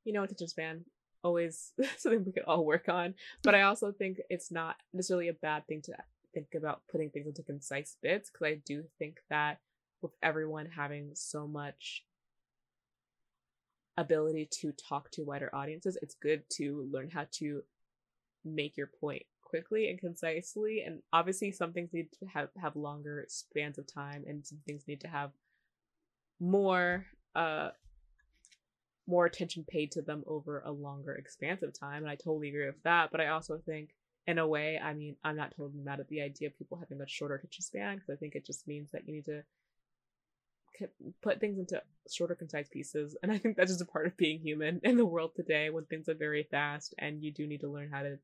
you 0.06 0.14
know, 0.14 0.24
attention 0.24 0.48
span 0.48 0.86
always 1.24 1.72
something 1.98 2.24
we 2.26 2.32
could 2.32 2.44
all 2.44 2.66
work 2.66 2.90
on. 2.90 3.14
But 3.44 3.56
I 3.56 3.64
also 3.64 3.92
think 3.92 4.20
it's 4.30 4.52
not 4.52 4.78
necessarily 4.94 5.28
a 5.28 5.34
bad 5.34 5.68
thing 5.68 5.82
to 5.84 5.94
think 6.34 6.48
about 6.56 6.82
putting 6.92 7.10
things 7.10 7.28
into 7.28 7.44
concise 7.44 7.98
bits 8.02 8.30
because 8.30 8.54
I 8.54 8.62
do 8.66 8.84
think 8.98 9.18
that 9.30 9.60
with 10.02 10.12
everyone 10.24 10.68
having 10.68 11.12
so 11.14 11.48
much 11.48 12.06
ability 13.98 14.48
to 14.62 14.72
talk 14.72 15.12
to 15.12 15.24
wider 15.24 15.54
audiences, 15.54 15.98
it's 16.02 16.16
good 16.16 16.44
to 16.54 16.88
learn 16.92 17.10
how 17.10 17.26
to 17.34 17.62
make 18.46 18.78
your 18.78 18.90
point 19.00 19.24
quickly 19.50 19.90
and 19.90 20.00
concisely. 20.00 20.84
And 20.86 21.02
obviously, 21.12 21.52
some 21.52 21.74
things 21.74 21.92
need 21.94 22.12
to 22.20 22.26
have 22.28 22.50
have 22.62 22.76
longer 22.76 23.26
spans 23.28 23.78
of 23.78 23.92
time, 23.92 24.24
and 24.28 24.46
some 24.46 24.60
things 24.66 24.84
need 24.88 25.02
to 25.02 25.08
have 25.08 25.32
more 26.40 27.06
uh 27.36 27.70
more 29.08 29.26
attention 29.26 29.66
paid 29.68 29.92
to 29.92 30.02
them 30.02 30.24
over 30.28 30.62
a 30.66 30.72
longer 30.72 31.16
expanse 31.16 31.64
of 31.64 31.78
time 31.78 32.04
and 32.04 32.10
i 32.10 32.16
totally 32.16 32.50
agree 32.50 32.66
with 32.66 32.82
that 32.84 33.12
but 33.12 33.20
i 33.20 33.28
also 33.28 33.60
think 33.66 33.90
in 34.28 34.38
a 34.38 34.48
way 34.48 34.80
i 34.82 34.94
mean 34.94 35.16
i'm 35.24 35.36
not 35.36 35.54
totally 35.56 35.82
mad 35.84 36.00
at 36.00 36.08
the 36.08 36.22
idea 36.22 36.48
of 36.48 36.58
people 36.58 36.78
having 36.78 37.02
a 37.02 37.08
shorter 37.08 37.36
attention 37.36 37.64
span 37.64 37.96
because 37.96 38.10
i 38.10 38.16
think 38.16 38.36
it 38.36 38.46
just 38.46 38.68
means 38.68 38.92
that 38.92 39.06
you 39.08 39.16
need 39.16 39.26
to 39.26 39.42
put 41.22 41.42
things 41.42 41.60
into 41.60 41.82
shorter 42.10 42.36
concise 42.36 42.70
pieces 42.70 43.18
and 43.22 43.32
i 43.32 43.38
think 43.38 43.58
that's 43.58 43.72
just 43.72 43.82
a 43.82 43.86
part 43.86 44.06
of 44.06 44.16
being 44.16 44.40
human 44.40 44.80
in 44.84 44.96
the 44.96 45.06
world 45.06 45.32
today 45.36 45.70
when 45.70 45.86
things 45.86 46.08
are 46.08 46.14
very 46.14 46.48
fast 46.50 46.94
and 47.00 47.22
you 47.24 47.34
do 47.34 47.48
need 47.48 47.62
to 47.62 47.68
learn 47.68 47.90
how 47.92 48.02
to 48.02 48.18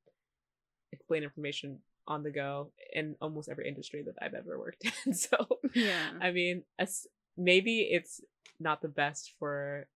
explain 0.96 1.24
information 1.24 1.80
on 2.08 2.24
the 2.24 2.32
go 2.32 2.72
in 2.93 3.16
almost 3.22 3.50
every 3.50 3.68
industry 3.68 4.04
that 4.06 4.16
i've 4.22 4.34
ever 4.34 4.58
worked 4.60 4.84
in 5.06 5.14
so 5.14 5.38
Yeah. 5.74 6.10
I 6.22 6.32
mean, 6.32 6.64
as, 6.80 7.06
maybe 7.38 7.82
it's 7.91 8.22
not 8.60 8.82
the 8.82 8.88
best 8.88 9.34
for 9.39 9.88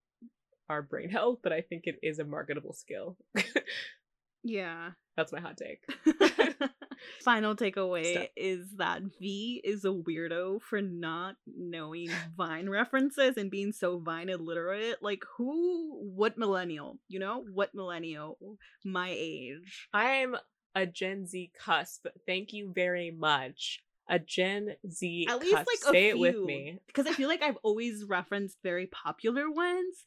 our 0.70 0.82
brain 0.82 1.10
health, 1.10 1.39
but 1.41 1.54
I 1.54 1.62
think 1.62 1.84
it 1.86 1.97
is 2.04 2.20
a 2.20 2.26
marketable 2.26 2.74
skill. 2.74 3.18
Yeah. 4.43 4.91
That's 5.18 5.32
my 5.32 5.39
hot 5.39 5.58
take. 5.58 5.84
Final 7.24 7.56
takeaway 7.56 8.12
Stop. 8.14 8.28
is 8.36 8.68
that 8.78 9.02
V 9.20 9.62
is 9.64 9.86
a 9.86 9.89
weirdo 9.89 10.62
for 10.62 10.82
not 10.82 11.36
knowing 11.47 12.10
Vine 12.38 12.70
references 12.70 13.38
and 13.38 13.50
being 13.50 13.72
so 13.72 14.00
Vine 14.00 14.30
illiterate. 14.30 14.97
Like, 15.02 15.24
who, 15.38 15.97
what 16.14 16.38
millennial, 16.38 17.00
you 17.08 17.20
know, 17.20 17.43
what 17.54 17.74
millennial, 17.74 18.38
my 18.86 19.10
age? 19.12 19.88
I'm 19.93 20.36
a 20.80 20.86
Gen 20.86 21.25
Z 21.25 21.51
cusp. 21.57 22.07
Thank 22.25 22.53
you 22.53 22.71
very 22.73 23.11
much. 23.11 23.84
A 24.09 24.17
Gen 24.17 24.75
Z 24.89 25.27
At 25.30 25.39
least, 25.39 25.55
cusp. 25.55 25.67
like, 25.67 25.89
a 25.89 25.91
Say 25.91 26.09
it 26.09 26.19
with 26.19 26.38
me. 26.38 26.80
Because 26.88 27.05
I 27.05 27.11
feel 27.11 27.27
like 27.27 27.43
I've 27.43 27.57
always 27.63 28.05
referenced 28.05 28.57
very 28.63 28.88
popular 28.88 29.49
ones. 29.49 30.05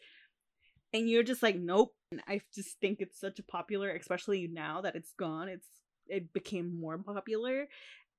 And 0.93 1.09
you're 1.09 1.23
just 1.23 1.43
like, 1.43 1.57
nope. 1.57 1.95
And 2.11 2.21
I 2.27 2.41
just 2.55 2.81
think 2.81 3.01
it's 3.01 3.19
such 3.19 3.39
a 3.39 3.43
popular, 3.43 3.91
especially 3.91 4.49
now 4.53 4.81
that 4.83 4.97
it's 4.97 5.13
gone. 5.13 5.49
It's 5.49 5.67
it 6.09 6.33
became 6.33 6.79
more 6.79 6.99
popular, 6.99 7.69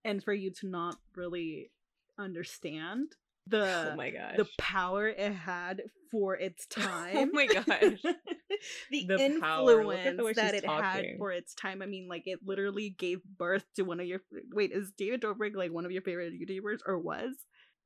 and 0.03 0.23
for 0.23 0.33
you 0.33 0.51
to 0.51 0.67
not 0.67 0.95
really 1.15 1.69
understand 2.17 3.15
the 3.47 3.91
oh 3.91 3.95
my 3.95 4.09
gosh. 4.09 4.37
the 4.37 4.47
power 4.57 5.07
it 5.07 5.33
had 5.33 5.83
for 6.11 6.35
its 6.35 6.65
time. 6.67 7.15
oh 7.15 7.29
my 7.33 7.47
gosh. 7.47 8.03
the, 8.91 9.05
The 9.05 9.37
power. 9.39 9.81
Influence 9.93 10.35
the 10.35 10.41
that 10.41 10.55
it 10.55 10.65
had 10.65 11.05
for 11.17 11.31
its 11.31 11.53
time. 11.53 11.81
I 11.81 11.85
mean, 11.85 12.07
like 12.07 12.23
it 12.25 12.39
literally 12.45 12.89
gave 12.89 13.23
birth 13.23 13.65
to 13.75 13.83
one 13.83 13.99
of 13.99 14.05
your 14.05 14.21
wait, 14.51 14.71
is 14.71 14.91
David 14.97 15.21
Dobrik 15.21 15.55
like 15.55 15.71
one 15.71 15.85
of 15.85 15.91
your 15.91 16.01
favorite 16.01 16.33
YouTubers 16.33 16.79
or 16.85 16.99
was? 16.99 17.33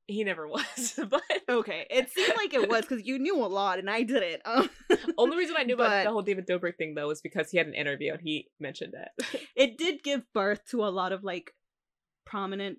He 0.06 0.24
never 0.24 0.48
was, 0.48 0.98
but 1.08 1.22
Okay, 1.48 1.86
it 1.90 2.10
seemed 2.10 2.36
like 2.36 2.54
it 2.54 2.68
was 2.68 2.82
because 2.82 3.06
you 3.06 3.18
knew 3.18 3.36
a 3.36 3.46
lot 3.46 3.78
and 3.78 3.90
I 3.90 4.02
didn't. 4.02 4.40
Um, 4.44 4.70
only 5.18 5.36
reason 5.36 5.56
I 5.58 5.64
knew 5.64 5.74
about 5.74 6.04
the 6.04 6.10
whole 6.10 6.22
David 6.22 6.46
Dobrik 6.46 6.76
thing 6.76 6.94
though 6.94 7.08
was 7.08 7.20
because 7.20 7.50
he 7.50 7.58
had 7.58 7.66
an 7.66 7.74
interview 7.74 8.12
and 8.12 8.20
he 8.22 8.48
mentioned 8.58 8.94
it. 8.94 9.42
it 9.54 9.78
did 9.78 10.02
give 10.02 10.22
birth 10.32 10.62
to 10.70 10.84
a 10.84 10.88
lot 10.88 11.12
of 11.12 11.24
like 11.24 11.52
prominent 12.24 12.78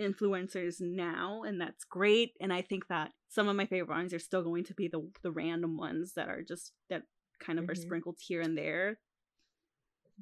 influencers 0.00 0.80
now, 0.80 1.42
and 1.42 1.60
that's 1.60 1.84
great. 1.84 2.32
And 2.40 2.52
I 2.52 2.62
think 2.62 2.88
that 2.88 3.12
some 3.28 3.48
of 3.48 3.56
my 3.56 3.66
favorite 3.66 3.94
ones 3.94 4.14
are 4.14 4.18
still 4.18 4.42
going 4.42 4.64
to 4.64 4.74
be 4.74 4.88
the 4.88 5.08
the 5.22 5.30
random 5.30 5.76
ones 5.76 6.14
that 6.14 6.28
are 6.28 6.42
just 6.42 6.72
that 6.88 7.02
kind 7.40 7.58
of 7.58 7.68
are 7.68 7.74
Mhm. 7.74 7.82
sprinkled 7.82 8.18
here 8.20 8.40
and 8.40 8.56
there. 8.56 9.00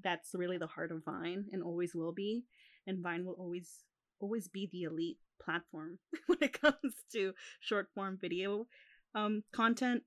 That's 0.03 0.35
really 0.35 0.59
the 0.59 0.67
heart 0.67 0.93
of 0.93 1.05
Vine 1.05 1.47
and 1.53 1.63
always 1.63 1.95
will 1.95 2.13
be. 2.13 2.45
And 2.87 3.03
Vine 3.03 3.25
will 3.25 3.35
always 3.35 3.85
always 4.21 4.49
be 4.49 4.67
the 4.67 4.83
elite 4.83 5.19
platform 5.41 5.99
when 6.27 6.39
it 6.43 6.53
comes 6.61 7.05
to 7.13 7.35
short 7.61 7.89
form 7.95 8.17
video 8.21 8.67
um 9.15 9.45
content. 9.53 10.05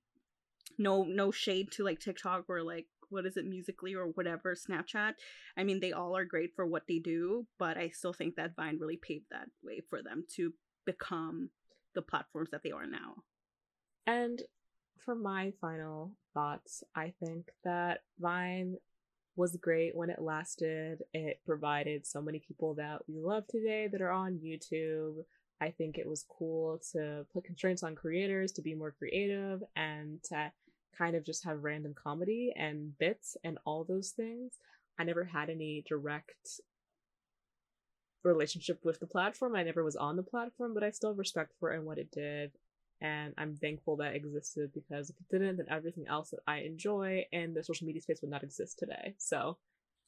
No 0.77 1.03
no 1.03 1.31
shade 1.31 1.71
to 1.73 1.83
like 1.83 1.99
TikTok 1.99 2.45
or 2.49 2.63
like 2.63 2.87
what 3.09 3.25
is 3.25 3.35
it 3.35 3.45
Musical.ly 3.45 3.93
or 3.93 4.07
whatever 4.07 4.55
Snapchat. 4.55 5.15
I 5.57 5.63
mean 5.63 5.79
they 5.81 5.91
all 5.91 6.15
are 6.15 6.25
great 6.25 6.55
for 6.55 6.65
what 6.65 6.87
they 6.87 6.99
do, 6.99 7.45
but 7.57 7.77
I 7.77 7.89
still 7.89 8.13
think 8.13 8.35
that 8.35 8.55
Vine 8.55 8.79
really 8.79 8.97
paved 8.97 9.25
that 9.31 9.49
way 9.61 9.81
for 9.89 10.01
them 10.01 10.25
to 10.35 10.53
become 10.85 11.49
the 11.93 12.01
platforms 12.01 12.49
that 12.51 12.63
they 12.63 12.71
are 12.71 12.87
now. 12.87 13.23
And 14.07 14.41
for 14.97 15.13
my 15.15 15.51
final 15.59 16.17
thoughts, 16.33 16.83
I 16.95 17.13
think 17.23 17.51
that 17.63 18.01
Vine 18.19 18.77
was 19.35 19.55
great 19.57 19.95
when 19.95 20.09
it 20.09 20.21
lasted. 20.21 21.03
It 21.13 21.39
provided 21.45 22.05
so 22.05 22.21
many 22.21 22.39
people 22.39 22.73
that 22.75 23.01
we 23.07 23.19
love 23.19 23.47
today 23.47 23.87
that 23.87 24.01
are 24.01 24.11
on 24.11 24.39
YouTube. 24.43 25.23
I 25.59 25.71
think 25.71 25.97
it 25.97 26.07
was 26.07 26.25
cool 26.27 26.81
to 26.91 27.25
put 27.33 27.45
constraints 27.45 27.83
on 27.83 27.95
creators 27.95 28.51
to 28.53 28.61
be 28.61 28.73
more 28.73 28.91
creative 28.91 29.63
and 29.75 30.21
to 30.23 30.51
kind 30.97 31.15
of 31.15 31.25
just 31.25 31.45
have 31.45 31.63
random 31.63 31.93
comedy 31.93 32.53
and 32.55 32.97
bits 32.97 33.37
and 33.43 33.57
all 33.65 33.83
those 33.83 34.09
things. 34.09 34.53
I 34.99 35.03
never 35.03 35.23
had 35.23 35.49
any 35.49 35.83
direct 35.87 36.59
relationship 38.23 38.83
with 38.83 38.99
the 38.99 39.07
platform. 39.07 39.55
I 39.55 39.63
never 39.63 39.83
was 39.83 39.95
on 39.95 40.15
the 40.15 40.23
platform, 40.23 40.73
but 40.73 40.83
I 40.83 40.91
still 40.91 41.13
respect 41.13 41.53
for 41.59 41.71
it 41.71 41.77
and 41.77 41.85
what 41.85 41.97
it 41.97 42.11
did 42.11 42.51
and 43.01 43.33
I'm 43.37 43.55
thankful 43.57 43.97
that 43.97 44.15
existed 44.15 44.71
because 44.73 45.09
if 45.09 45.15
it 45.19 45.29
didn't, 45.31 45.57
then 45.57 45.65
everything 45.69 46.05
else 46.07 46.29
that 46.29 46.39
I 46.47 46.59
enjoy 46.59 47.25
in 47.31 47.53
the 47.53 47.63
social 47.63 47.87
media 47.87 48.01
space 48.01 48.21
would 48.21 48.31
not 48.31 48.43
exist 48.43 48.77
today. 48.79 49.15
So 49.17 49.57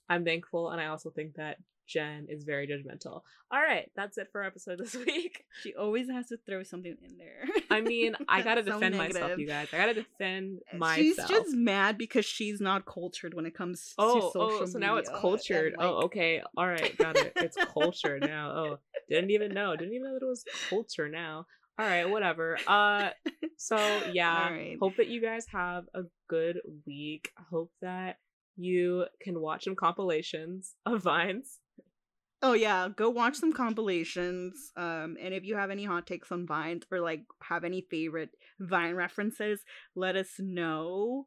I'm 0.09 0.23
thankful, 0.25 0.69
and 0.69 0.79
I 0.79 0.87
also 0.87 1.09
think 1.09 1.35
that 1.35 1.57
Jen 1.85 2.27
is 2.29 2.43
very 2.45 2.65
judgmental. 2.65 3.21
All 3.51 3.61
right, 3.61 3.91
that's 3.95 4.17
it 4.17 4.29
for 4.31 4.41
our 4.41 4.47
episode 4.47 4.79
this 4.79 4.95
week. 5.05 5.43
She 5.61 5.73
always 5.75 6.09
has 6.09 6.27
to 6.27 6.37
throw 6.45 6.63
something 6.63 6.95
in 7.03 7.17
there. 7.17 7.43
I 7.69 7.81
mean, 7.81 8.15
I 8.29 8.41
gotta 8.41 8.63
so 8.63 8.71
defend 8.73 8.95
myself, 8.97 9.37
you 9.37 9.47
guys. 9.47 9.67
I 9.73 9.77
gotta 9.77 9.93
defend 9.95 10.59
myself. 10.77 10.97
She's 10.97 11.15
just 11.17 11.53
mad 11.55 11.97
because 11.97 12.25
she's 12.25 12.61
not 12.61 12.85
cultured 12.85 13.33
when 13.33 13.45
it 13.45 13.53
comes 13.53 13.93
Oh, 13.97 14.15
to 14.15 14.21
social 14.31 14.49
media. 14.49 14.59
oh, 14.61 14.65
so 14.67 14.79
now 14.79 14.95
it's 14.97 15.09
cultured. 15.09 15.73
and, 15.73 15.81
oh, 15.81 16.03
okay. 16.05 16.41
All 16.55 16.67
right, 16.67 16.97
got 16.97 17.17
it. 17.17 17.33
It's 17.35 17.57
culture 17.73 18.17
now. 18.19 18.51
Oh, 18.51 18.79
didn't 19.09 19.31
even 19.31 19.53
know. 19.53 19.75
Didn't 19.75 19.93
even 19.93 20.07
know 20.07 20.13
that 20.19 20.25
it 20.25 20.29
was 20.29 20.45
culture 20.69 21.09
now. 21.09 21.47
All 21.79 21.85
right, 21.85 22.09
whatever. 22.09 22.57
Uh, 22.67 23.09
so 23.57 23.77
yeah, 24.11 24.49
right. 24.49 24.77
hope 24.79 24.97
that 24.97 25.07
you 25.07 25.21
guys 25.21 25.45
have 25.51 25.85
a 25.95 26.01
good 26.29 26.59
week. 26.85 27.31
Hope 27.49 27.71
that 27.81 28.17
you 28.55 29.05
can 29.21 29.39
watch 29.39 29.63
some 29.63 29.75
compilations 29.75 30.75
of 30.85 31.01
vines. 31.01 31.59
Oh 32.43 32.53
yeah, 32.53 32.89
go 32.93 33.09
watch 33.09 33.35
some 33.37 33.53
compilations. 33.53 34.73
Um, 34.75 35.15
and 35.19 35.33
if 35.33 35.45
you 35.45 35.55
have 35.55 35.71
any 35.71 35.85
hot 35.85 36.05
takes 36.05 36.29
on 36.29 36.45
Vines 36.45 36.83
or 36.91 36.99
like 36.99 37.23
have 37.41 37.63
any 37.63 37.87
favorite 37.89 38.31
Vine 38.59 38.95
references, 38.95 39.61
let 39.95 40.17
us 40.17 40.27
know, 40.39 41.25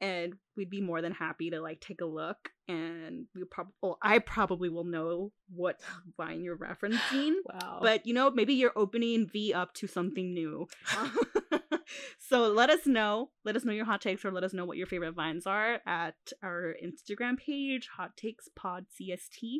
and 0.00 0.32
we'd 0.56 0.70
be 0.70 0.80
more 0.80 1.02
than 1.02 1.12
happy 1.12 1.50
to 1.50 1.60
like 1.60 1.80
take 1.80 2.00
a 2.00 2.06
look. 2.06 2.50
And 2.68 3.26
we 3.34 3.44
probably, 3.44 3.74
well, 3.82 3.98
I 4.02 4.18
probably 4.18 4.68
will 4.68 4.84
know 4.84 5.32
what 5.54 5.80
Vine 6.16 6.42
you're 6.42 6.56
referencing. 6.56 7.34
Wow. 7.44 7.80
But 7.82 8.06
you 8.06 8.14
know, 8.14 8.30
maybe 8.30 8.54
you're 8.54 8.72
opening 8.76 9.28
V 9.28 9.52
up 9.52 9.74
to 9.74 9.86
something 9.86 10.32
new. 10.32 10.66
so 12.18 12.48
let 12.48 12.70
us 12.70 12.86
know. 12.86 13.30
Let 13.44 13.56
us 13.56 13.64
know 13.64 13.72
your 13.72 13.84
hot 13.84 14.00
takes 14.00 14.24
or 14.24 14.32
let 14.32 14.44
us 14.44 14.52
know 14.52 14.64
what 14.64 14.76
your 14.76 14.86
favorite 14.86 15.14
vines 15.14 15.46
are 15.46 15.80
at 15.86 16.14
our 16.42 16.74
Instagram 16.84 17.38
page, 17.38 17.88
Hot 17.96 18.16
Takes 18.16 18.48
Pod 18.54 18.86
CST. 19.00 19.58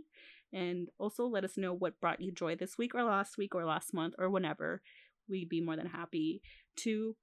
And 0.52 0.88
also 0.98 1.26
let 1.26 1.44
us 1.44 1.56
know 1.56 1.74
what 1.74 2.00
brought 2.00 2.20
you 2.20 2.32
joy 2.32 2.54
this 2.54 2.78
week 2.78 2.94
or 2.94 3.02
last 3.02 3.36
week 3.36 3.54
or 3.54 3.64
last 3.64 3.92
month 3.92 4.14
or 4.18 4.30
whenever. 4.30 4.82
We'd 5.28 5.48
be 5.48 5.60
more 5.60 5.76
than 5.76 5.86
happy 5.86 6.42
to 6.76 7.16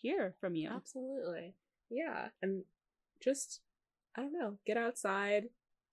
hear 0.00 0.34
from 0.40 0.56
you. 0.56 0.70
Absolutely. 0.70 1.54
Yeah. 1.90 2.28
And 2.42 2.64
just 3.24 3.60
I 4.16 4.20
don't 4.22 4.32
know, 4.32 4.58
get 4.66 4.76
outside, 4.76 5.44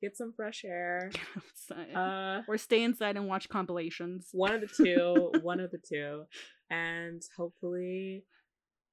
get 0.01 0.15
some 0.17 0.33
fresh 0.35 0.63
air. 0.65 1.11
Outside. 1.37 1.95
Uh 1.95 2.41
or 2.47 2.57
stay 2.57 2.83
inside 2.83 3.15
and 3.17 3.27
watch 3.27 3.49
compilations. 3.49 4.27
one 4.31 4.53
of 4.53 4.61
the 4.61 4.67
two, 4.83 5.31
one 5.41 5.59
of 5.59 5.71
the 5.71 5.79
two. 5.79 6.23
And 6.69 7.21
hopefully 7.37 8.25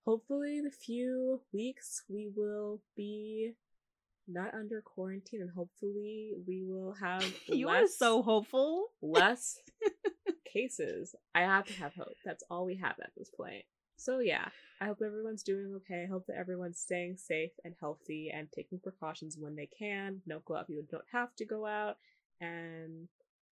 hopefully 0.07 0.59
in 0.59 0.67
a 0.67 0.71
few 0.71 1.43
weeks 1.53 2.03
we 2.09 2.31
will 2.35 2.81
be 2.97 3.53
not 4.27 4.53
under 4.55 4.83
quarantine 4.85 5.41
and 5.41 5.51
hopefully 5.55 6.33
we 6.47 6.63
will 6.67 6.95
have 7.01 7.25
You 7.49 7.67
less, 7.69 7.85
are 7.85 7.89
so 7.89 8.23
hopeful. 8.23 8.89
less 9.03 9.57
cases. 10.53 11.15
I 11.35 11.41
have 11.43 11.67
to 11.67 11.73
have 11.75 11.95
hope. 11.95 12.15
That's 12.25 12.43
all 12.51 12.65
we 12.67 12.77
have 12.77 12.97
at 13.03 13.11
this 13.17 13.31
point. 13.37 13.65
So 14.01 14.21
yeah, 14.21 14.47
I 14.81 14.87
hope 14.87 15.03
everyone's 15.05 15.43
doing 15.43 15.75
okay. 15.79 16.05
I 16.05 16.11
hope 16.11 16.27
that 16.29 16.37
everyone's 16.39 16.79
staying 16.79 17.17
safe 17.17 17.51
and 17.65 17.75
healthy 17.81 18.31
and 18.33 18.47
taking 18.53 18.79
precautions 18.79 19.37
when 19.39 19.57
they 19.57 19.67
can. 19.79 20.23
Don't 20.29 20.45
go 20.45 20.57
out 20.57 20.63
if 20.65 20.69
you 20.71 20.85
don't 20.91 21.05
have 21.13 21.35
to 21.37 21.45
go 21.45 21.67
out. 21.67 21.97
And 22.41 23.09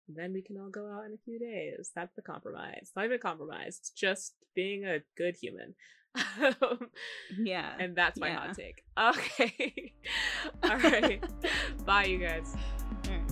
then 0.08 0.32
we 0.32 0.40
can 0.42 0.56
all 0.58 0.70
go 0.70 0.90
out 0.90 1.04
in 1.04 1.12
a 1.12 1.18
few 1.24 1.38
days. 1.38 1.90
That's 1.94 2.14
the 2.16 2.22
compromise. 2.22 2.78
It's 2.80 2.92
not 2.96 3.04
even 3.04 3.16
a 3.16 3.18
compromise. 3.20 3.76
It's 3.80 3.90
just 3.90 4.32
being 4.56 4.84
a 4.86 5.00
good 5.16 5.36
human. 5.40 5.74
Um, 6.62 6.88
yeah. 7.38 7.70
and 7.78 7.94
that's 7.94 8.18
my 8.18 8.28
Yeah. 8.28 8.38
hot 8.38 8.56
take. 8.56 8.82
Okay. 8.98 9.92
all 10.64 10.76
right. 10.78 11.22
Bye, 11.86 12.06
you 12.06 12.18
guys. 12.18 12.56
All 13.06 13.12
right. 13.12 13.29